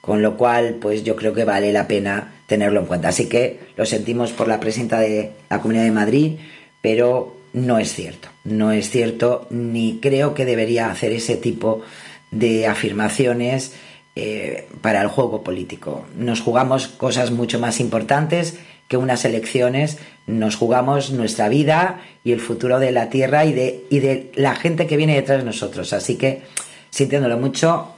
Con 0.00 0.22
lo 0.22 0.36
cual, 0.36 0.76
pues 0.80 1.02
yo 1.02 1.16
creo 1.16 1.32
que 1.32 1.44
vale 1.44 1.72
la 1.72 1.88
pena 1.88 2.34
tenerlo 2.46 2.80
en 2.80 2.86
cuenta. 2.86 3.08
Así 3.08 3.28
que 3.28 3.60
lo 3.76 3.84
sentimos 3.86 4.32
por 4.32 4.46
la 4.46 4.60
presidenta 4.60 5.00
de 5.00 5.32
la 5.50 5.60
Comunidad 5.60 5.84
de 5.84 5.90
Madrid, 5.90 6.32
pero 6.80 7.36
no 7.52 7.78
es 7.78 7.92
cierto. 7.92 8.28
No 8.44 8.70
es 8.70 8.90
cierto, 8.90 9.46
ni 9.50 9.98
creo 10.00 10.34
que 10.34 10.44
debería 10.44 10.90
hacer 10.90 11.12
ese 11.12 11.36
tipo 11.36 11.82
de 12.30 12.66
afirmaciones 12.66 13.72
eh, 14.14 14.66
para 14.80 15.02
el 15.02 15.08
juego 15.08 15.42
político. 15.42 16.06
Nos 16.16 16.40
jugamos 16.40 16.88
cosas 16.88 17.30
mucho 17.30 17.58
más 17.58 17.80
importantes 17.80 18.58
que 18.88 18.96
unas 18.96 19.24
elecciones, 19.24 19.98
nos 20.26 20.56
jugamos 20.56 21.10
nuestra 21.10 21.48
vida 21.48 22.00
y 22.24 22.32
el 22.32 22.40
futuro 22.40 22.78
de 22.78 22.92
la 22.92 23.10
tierra 23.10 23.44
y 23.44 23.52
de, 23.52 23.84
y 23.90 23.98
de 24.00 24.30
la 24.34 24.54
gente 24.54 24.86
que 24.86 24.96
viene 24.96 25.14
detrás 25.14 25.38
de 25.38 25.44
nosotros. 25.44 25.92
Así 25.92 26.16
que, 26.16 26.42
sintiéndolo 26.90 27.36
mucho, 27.38 27.94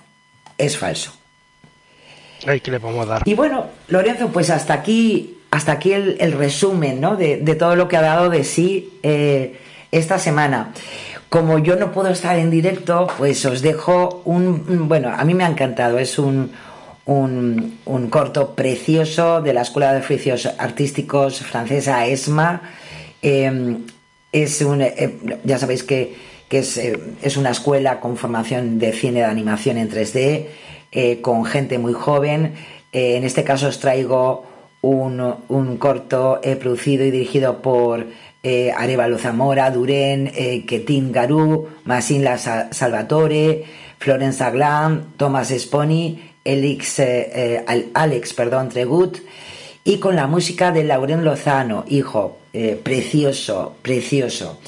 es 0.57 0.77
falso. 0.79 1.13
Ay, 2.47 2.61
¿qué 2.61 2.71
le 2.71 2.79
a 3.03 3.07
dar? 3.07 3.23
Y 3.27 3.35
bueno, 3.35 3.67
Lorenzo, 3.89 4.29
pues 4.29 4.51
hasta 4.51 4.75
aquí, 4.75 5.39
hasta 5.51 5.73
aquí 5.73 5.93
el, 5.93 6.17
el 6.21 6.33
resumen 6.33 7.01
¿no? 7.01 7.17
de, 7.17 7.39
de 7.39 7.55
todo 7.55 7.75
lo 7.77 7.89
que 7.89 7.97
ha 7.97 8.03
dado 8.03 8.31
de 8.31 8.45
sí 8.45 8.93
eh, 9.03 9.59
esta 9.91 10.19
semana. 10.19 10.73
Como 11.29 11.59
yo 11.59 11.77
no 11.77 11.93
puedo 11.93 12.09
estar 12.09 12.39
en 12.39 12.51
directo, 12.51 13.09
pues 13.19 13.45
os 13.45 13.61
dejo 13.61 14.23
un- 14.25 14.89
bueno, 14.89 15.11
a 15.15 15.25
mí 15.25 15.35
me 15.35 15.45
ha 15.45 15.49
encantado, 15.49 15.99
es 15.99 16.19
un, 16.19 16.53
un, 17.09 17.79
un 17.87 18.11
corto 18.11 18.55
precioso 18.55 19.41
de 19.41 19.55
la 19.55 19.63
Escuela 19.63 19.93
de 19.95 20.01
Oficios 20.01 20.47
Artísticos 20.59 21.41
francesa 21.41 22.07
ESMA. 22.07 22.61
Eh, 23.23 23.79
es 24.31 24.61
un, 24.61 24.83
eh, 24.83 25.17
ya 25.43 25.59
sabéis 25.59 25.85
que, 25.85 26.15
que 26.51 26.59
es, 26.59 26.77
eh, 26.77 27.01
es 27.23 27.39
una 27.39 27.51
escuela 27.51 27.99
con 27.99 28.19
formación 28.19 28.79
de 28.79 28.93
cine 28.93 29.21
de 29.21 29.25
animación 29.25 29.79
en 29.79 29.89
3D, 29.91 30.47
eh, 30.93 31.21
con 31.23 31.47
gente 31.47 31.79
muy 31.79 31.95
joven. 31.95 32.53
En 32.93 33.25
este 33.25 33.43
caso 33.43 33.69
os 33.69 33.81
traigo 33.81 34.45
un, 34.83 35.35
un 35.49 35.77
corto 35.79 36.41
producido 36.61 37.05
y 37.07 37.11
dirigido 37.11 37.63
por 37.63 38.07
Arevalo 38.77 39.19
Zamora, 39.19 39.71
Duren, 39.71 40.31
eh, 40.35 40.65
Ketin 40.67 41.11
Garú, 41.13 41.69
Masin 41.85 42.23
La 42.25 42.37
Sa- 42.39 42.69
Salvatore, 42.73 43.65
Florence 43.99 44.43
Aglan, 44.45 45.13
Thomas 45.17 45.49
Sponi, 45.59 46.23
Eh, 46.53 46.79
eh, 46.99 47.65
Al- 47.67 47.89
Alex 47.93 48.33
perdón, 48.33 48.71
Tregut, 48.71 49.19
y 49.85 49.99
con 49.99 50.17
la 50.17 50.27
música 50.27 50.73
de 50.73 50.83
Lauren 50.83 51.23
Lozano, 51.23 51.85
hijo, 51.89 52.39
eh, 52.55 52.81
precioso, 52.83 53.77
precioso. 53.83 54.59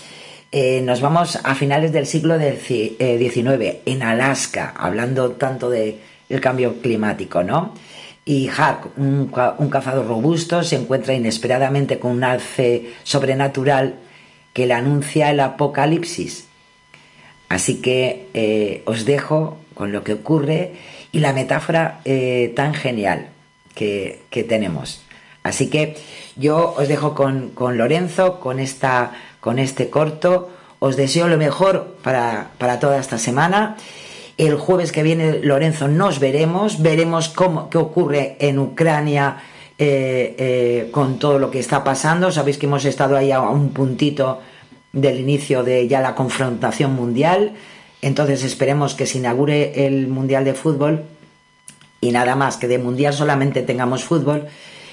Nos 0.82 1.00
vamos 1.00 1.38
a 1.42 1.54
finales 1.54 1.92
del 1.92 2.06
siglo 2.06 2.36
XIX, 2.36 3.76
en 3.86 4.02
Alaska, 4.02 4.74
hablando 4.76 5.30
tanto 5.32 5.70
del 5.70 5.96
cambio 6.40 6.82
climático, 6.82 7.42
¿no? 7.44 7.72
Y 8.26 8.48
Hark, 8.48 8.88
un, 8.98 9.28
ca- 9.28 9.54
un 9.58 9.70
cazador 9.70 10.06
robusto, 10.08 10.62
se 10.64 10.76
encuentra 10.76 11.14
inesperadamente 11.14 11.98
con 12.00 12.10
un 12.10 12.24
alce 12.24 12.90
sobrenatural 13.04 13.94
que 14.52 14.66
le 14.66 14.74
anuncia 14.74 15.30
el 15.30 15.38
apocalipsis. 15.40 16.46
Así 17.48 17.76
que 17.80 18.82
os 18.86 19.04
dejo 19.04 19.56
con 19.74 19.92
lo 19.92 20.02
que 20.04 20.14
ocurre 20.14 20.72
y 21.12 21.20
la 21.20 21.32
metáfora 21.32 22.00
eh, 22.04 22.52
tan 22.54 22.74
genial 22.74 23.28
que, 23.74 24.22
que 24.30 24.44
tenemos. 24.44 25.02
Así 25.42 25.68
que 25.68 25.96
yo 26.36 26.74
os 26.76 26.88
dejo 26.88 27.14
con, 27.14 27.50
con 27.50 27.78
Lorenzo, 27.78 28.40
con, 28.40 28.60
esta, 28.60 29.12
con 29.40 29.58
este 29.58 29.88
corto. 29.90 30.50
Os 30.78 30.96
deseo 30.96 31.28
lo 31.28 31.36
mejor 31.36 31.96
para, 32.02 32.50
para 32.58 32.78
toda 32.78 32.98
esta 32.98 33.18
semana. 33.18 33.76
El 34.38 34.56
jueves 34.56 34.92
que 34.92 35.02
viene, 35.02 35.40
Lorenzo, 35.42 35.88
nos 35.88 36.18
veremos. 36.18 36.80
Veremos 36.80 37.28
cómo, 37.28 37.68
qué 37.68 37.78
ocurre 37.78 38.36
en 38.38 38.58
Ucrania 38.58 39.38
eh, 39.78 40.34
eh, 40.38 40.88
con 40.90 41.18
todo 41.18 41.38
lo 41.38 41.50
que 41.50 41.58
está 41.58 41.84
pasando. 41.84 42.30
Sabéis 42.30 42.58
que 42.58 42.66
hemos 42.66 42.84
estado 42.84 43.16
ahí 43.16 43.32
a 43.32 43.40
un 43.40 43.70
puntito 43.70 44.40
del 44.92 45.20
inicio 45.20 45.62
de 45.62 45.88
ya 45.88 46.00
la 46.00 46.14
confrontación 46.14 46.94
mundial. 46.94 47.52
Entonces 48.02 48.44
esperemos 48.44 48.94
que 48.94 49.06
se 49.06 49.18
inaugure 49.18 49.86
el 49.86 50.08
Mundial 50.08 50.44
de 50.44 50.54
Fútbol 50.54 51.04
y 52.00 52.12
nada 52.12 52.34
más, 52.34 52.56
que 52.56 52.68
de 52.68 52.78
Mundial 52.78 53.12
solamente 53.12 53.62
tengamos 53.62 54.04
fútbol. 54.04 54.46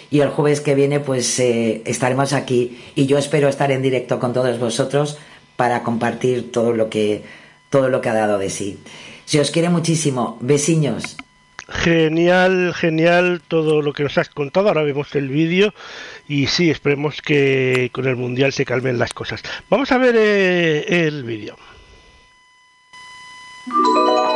Y 0.09 0.21
el 0.21 0.29
jueves 0.29 0.61
que 0.61 0.75
viene 0.75 0.99
pues 0.99 1.39
eh, 1.39 1.81
estaremos 1.85 2.34
aquí 2.34 2.79
y 2.95 3.07
yo 3.07 3.17
espero 3.17 3.49
estar 3.49 3.71
en 3.71 3.81
directo 3.81 4.19
con 4.19 4.34
todos 4.34 4.57
vosotros 4.59 5.17
para 5.57 5.84
compartir 5.84 6.51
todo 6.51 6.71
lo 6.71 6.89
que, 6.89 7.23
todo 7.69 7.89
lo 7.89 7.99
que 7.99 8.09
ha 8.09 8.13
dado 8.13 8.38
de 8.38 8.49
sí. 8.49 8.79
Se 9.25 9.41
os 9.41 9.51
quiere 9.51 9.69
muchísimo. 9.69 10.38
Besiños. 10.39 11.17
Genial, 11.67 12.73
genial 12.73 13.41
todo 13.45 13.81
lo 13.81 13.91
que 13.91 14.03
nos 14.03 14.17
has 14.17 14.29
contado. 14.29 14.69
Ahora 14.69 14.84
vemos 14.84 15.13
el 15.15 15.27
vídeo 15.27 15.73
y 16.29 16.47
sí, 16.47 16.69
esperemos 16.69 17.21
que 17.21 17.89
con 17.91 18.07
el 18.07 18.15
mundial 18.15 18.53
se 18.53 18.63
calmen 18.63 18.97
las 18.97 19.13
cosas. 19.13 19.43
Vamos 19.69 19.91
a 19.91 19.97
ver 19.97 20.15
eh, 20.17 21.05
el 21.07 21.25
vídeo. 21.25 21.57
Thank 23.69 23.85
you. 23.85 24.26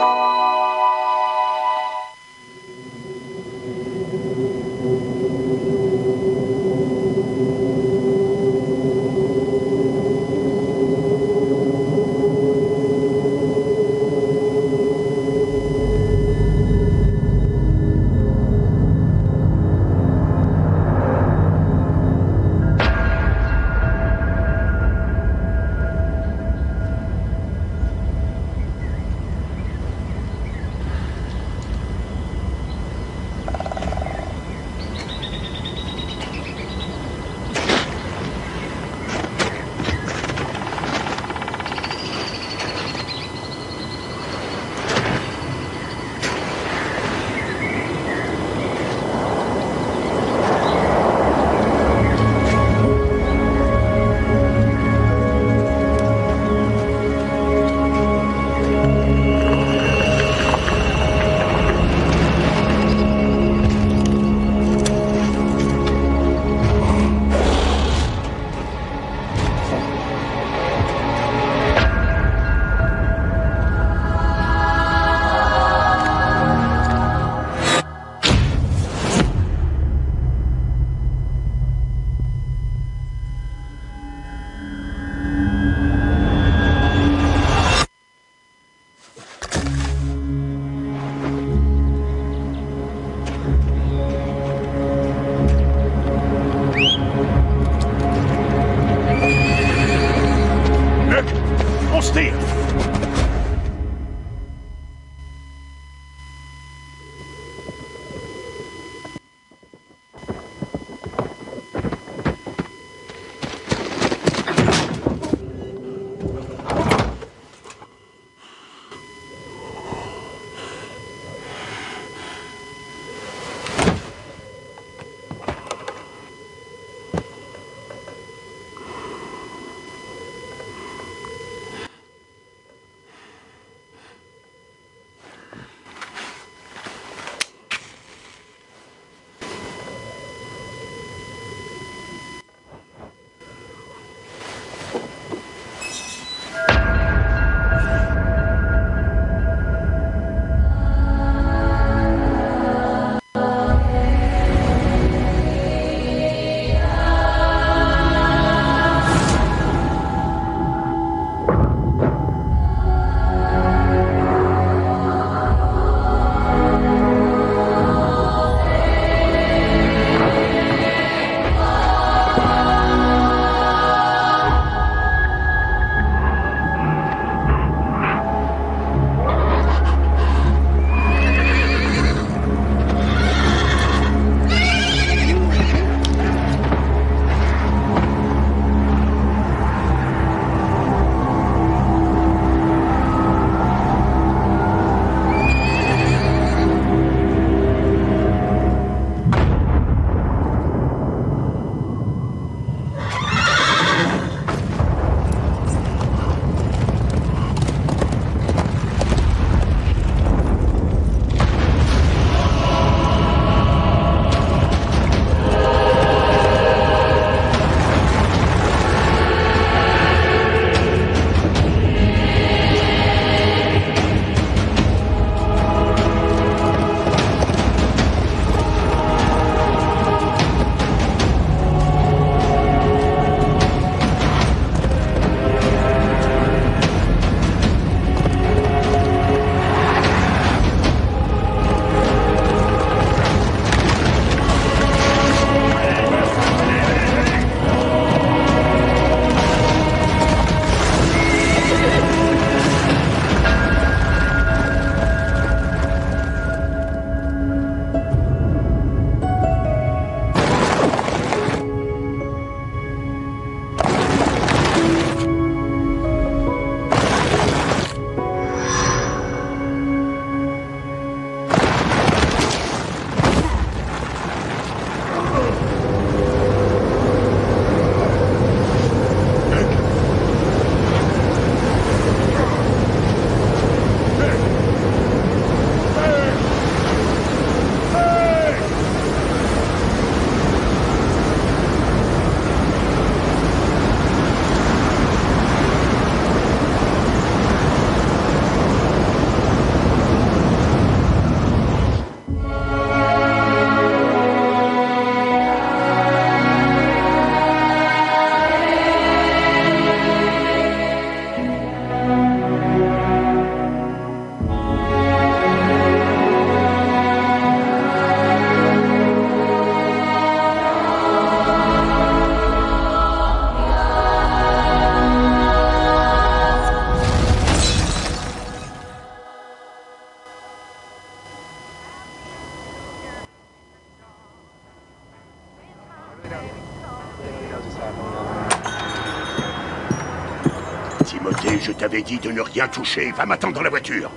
Je 341.92 341.98
t'avais 341.98 342.04
dit 342.04 342.20
de 342.20 342.32
ne 342.32 342.42
rien 342.42 342.68
toucher. 342.68 343.12
Va 343.12 343.26
m'attendre 343.26 343.54
dans 343.54 343.62
la 343.62 343.70
voiture. 343.70 344.10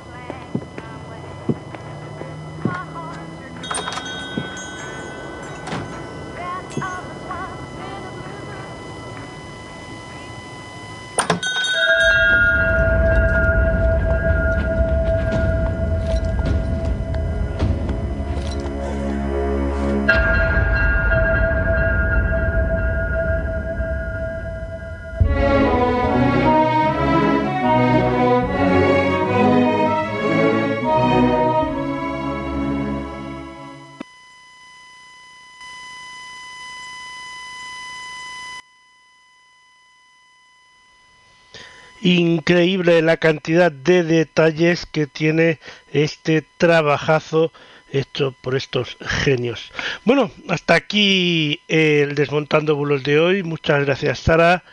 La 42.85 43.16
cantidad 43.16 43.73
de 43.73 44.02
detalles 44.02 44.86
que 44.86 45.06
tiene 45.06 45.59
este 45.93 46.43
trabajazo 46.59 47.52
hecho 47.94 48.35
por 48.40 48.55
estos 48.55 48.97
genios. 49.01 49.73
Bueno, 50.05 50.31
hasta 50.48 50.74
aquí 50.74 51.61
el 51.69 52.15
desmontando 52.15 52.77
bulos 52.77 53.05
de 53.05 53.19
hoy. 53.19 53.43
Muchas 53.43 53.85
gracias 53.85 54.19
Sara, 54.19 54.65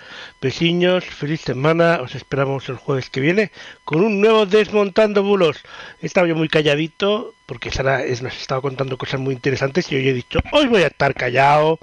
besiños, 0.41 1.05
feliz 1.05 1.41
semana. 1.41 1.99
Os 2.01 2.15
esperamos 2.15 2.67
el 2.69 2.77
jueves 2.77 3.09
que 3.09 3.21
viene 3.21 3.51
con 3.85 4.01
un 4.01 4.19
nuevo 4.19 4.45
desmontando 4.45 5.23
bulos. 5.23 5.57
He 6.01 6.07
estado 6.07 6.27
yo 6.27 6.35
muy 6.35 6.49
calladito 6.49 7.33
porque 7.45 7.71
Sara 7.71 7.99
nos 7.99 8.35
estaba 8.35 8.61
contando 8.61 8.97
cosas 8.97 9.19
muy 9.19 9.35
interesantes 9.35 9.91
y 9.91 9.95
hoy 9.95 10.07
he 10.09 10.13
dicho 10.13 10.39
hoy 10.51 10.67
voy 10.67 10.83
a 10.83 10.87
estar 10.87 11.13
callado 11.13 11.79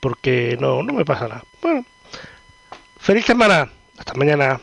porque 0.00 0.56
no 0.60 0.82
no 0.82 0.92
me 0.92 1.04
pasa 1.04 1.28
nada. 1.28 1.44
Bueno, 1.60 1.84
feliz 2.98 3.26
semana. 3.26 3.70
Hasta 3.98 4.14
mañana. 4.14 4.60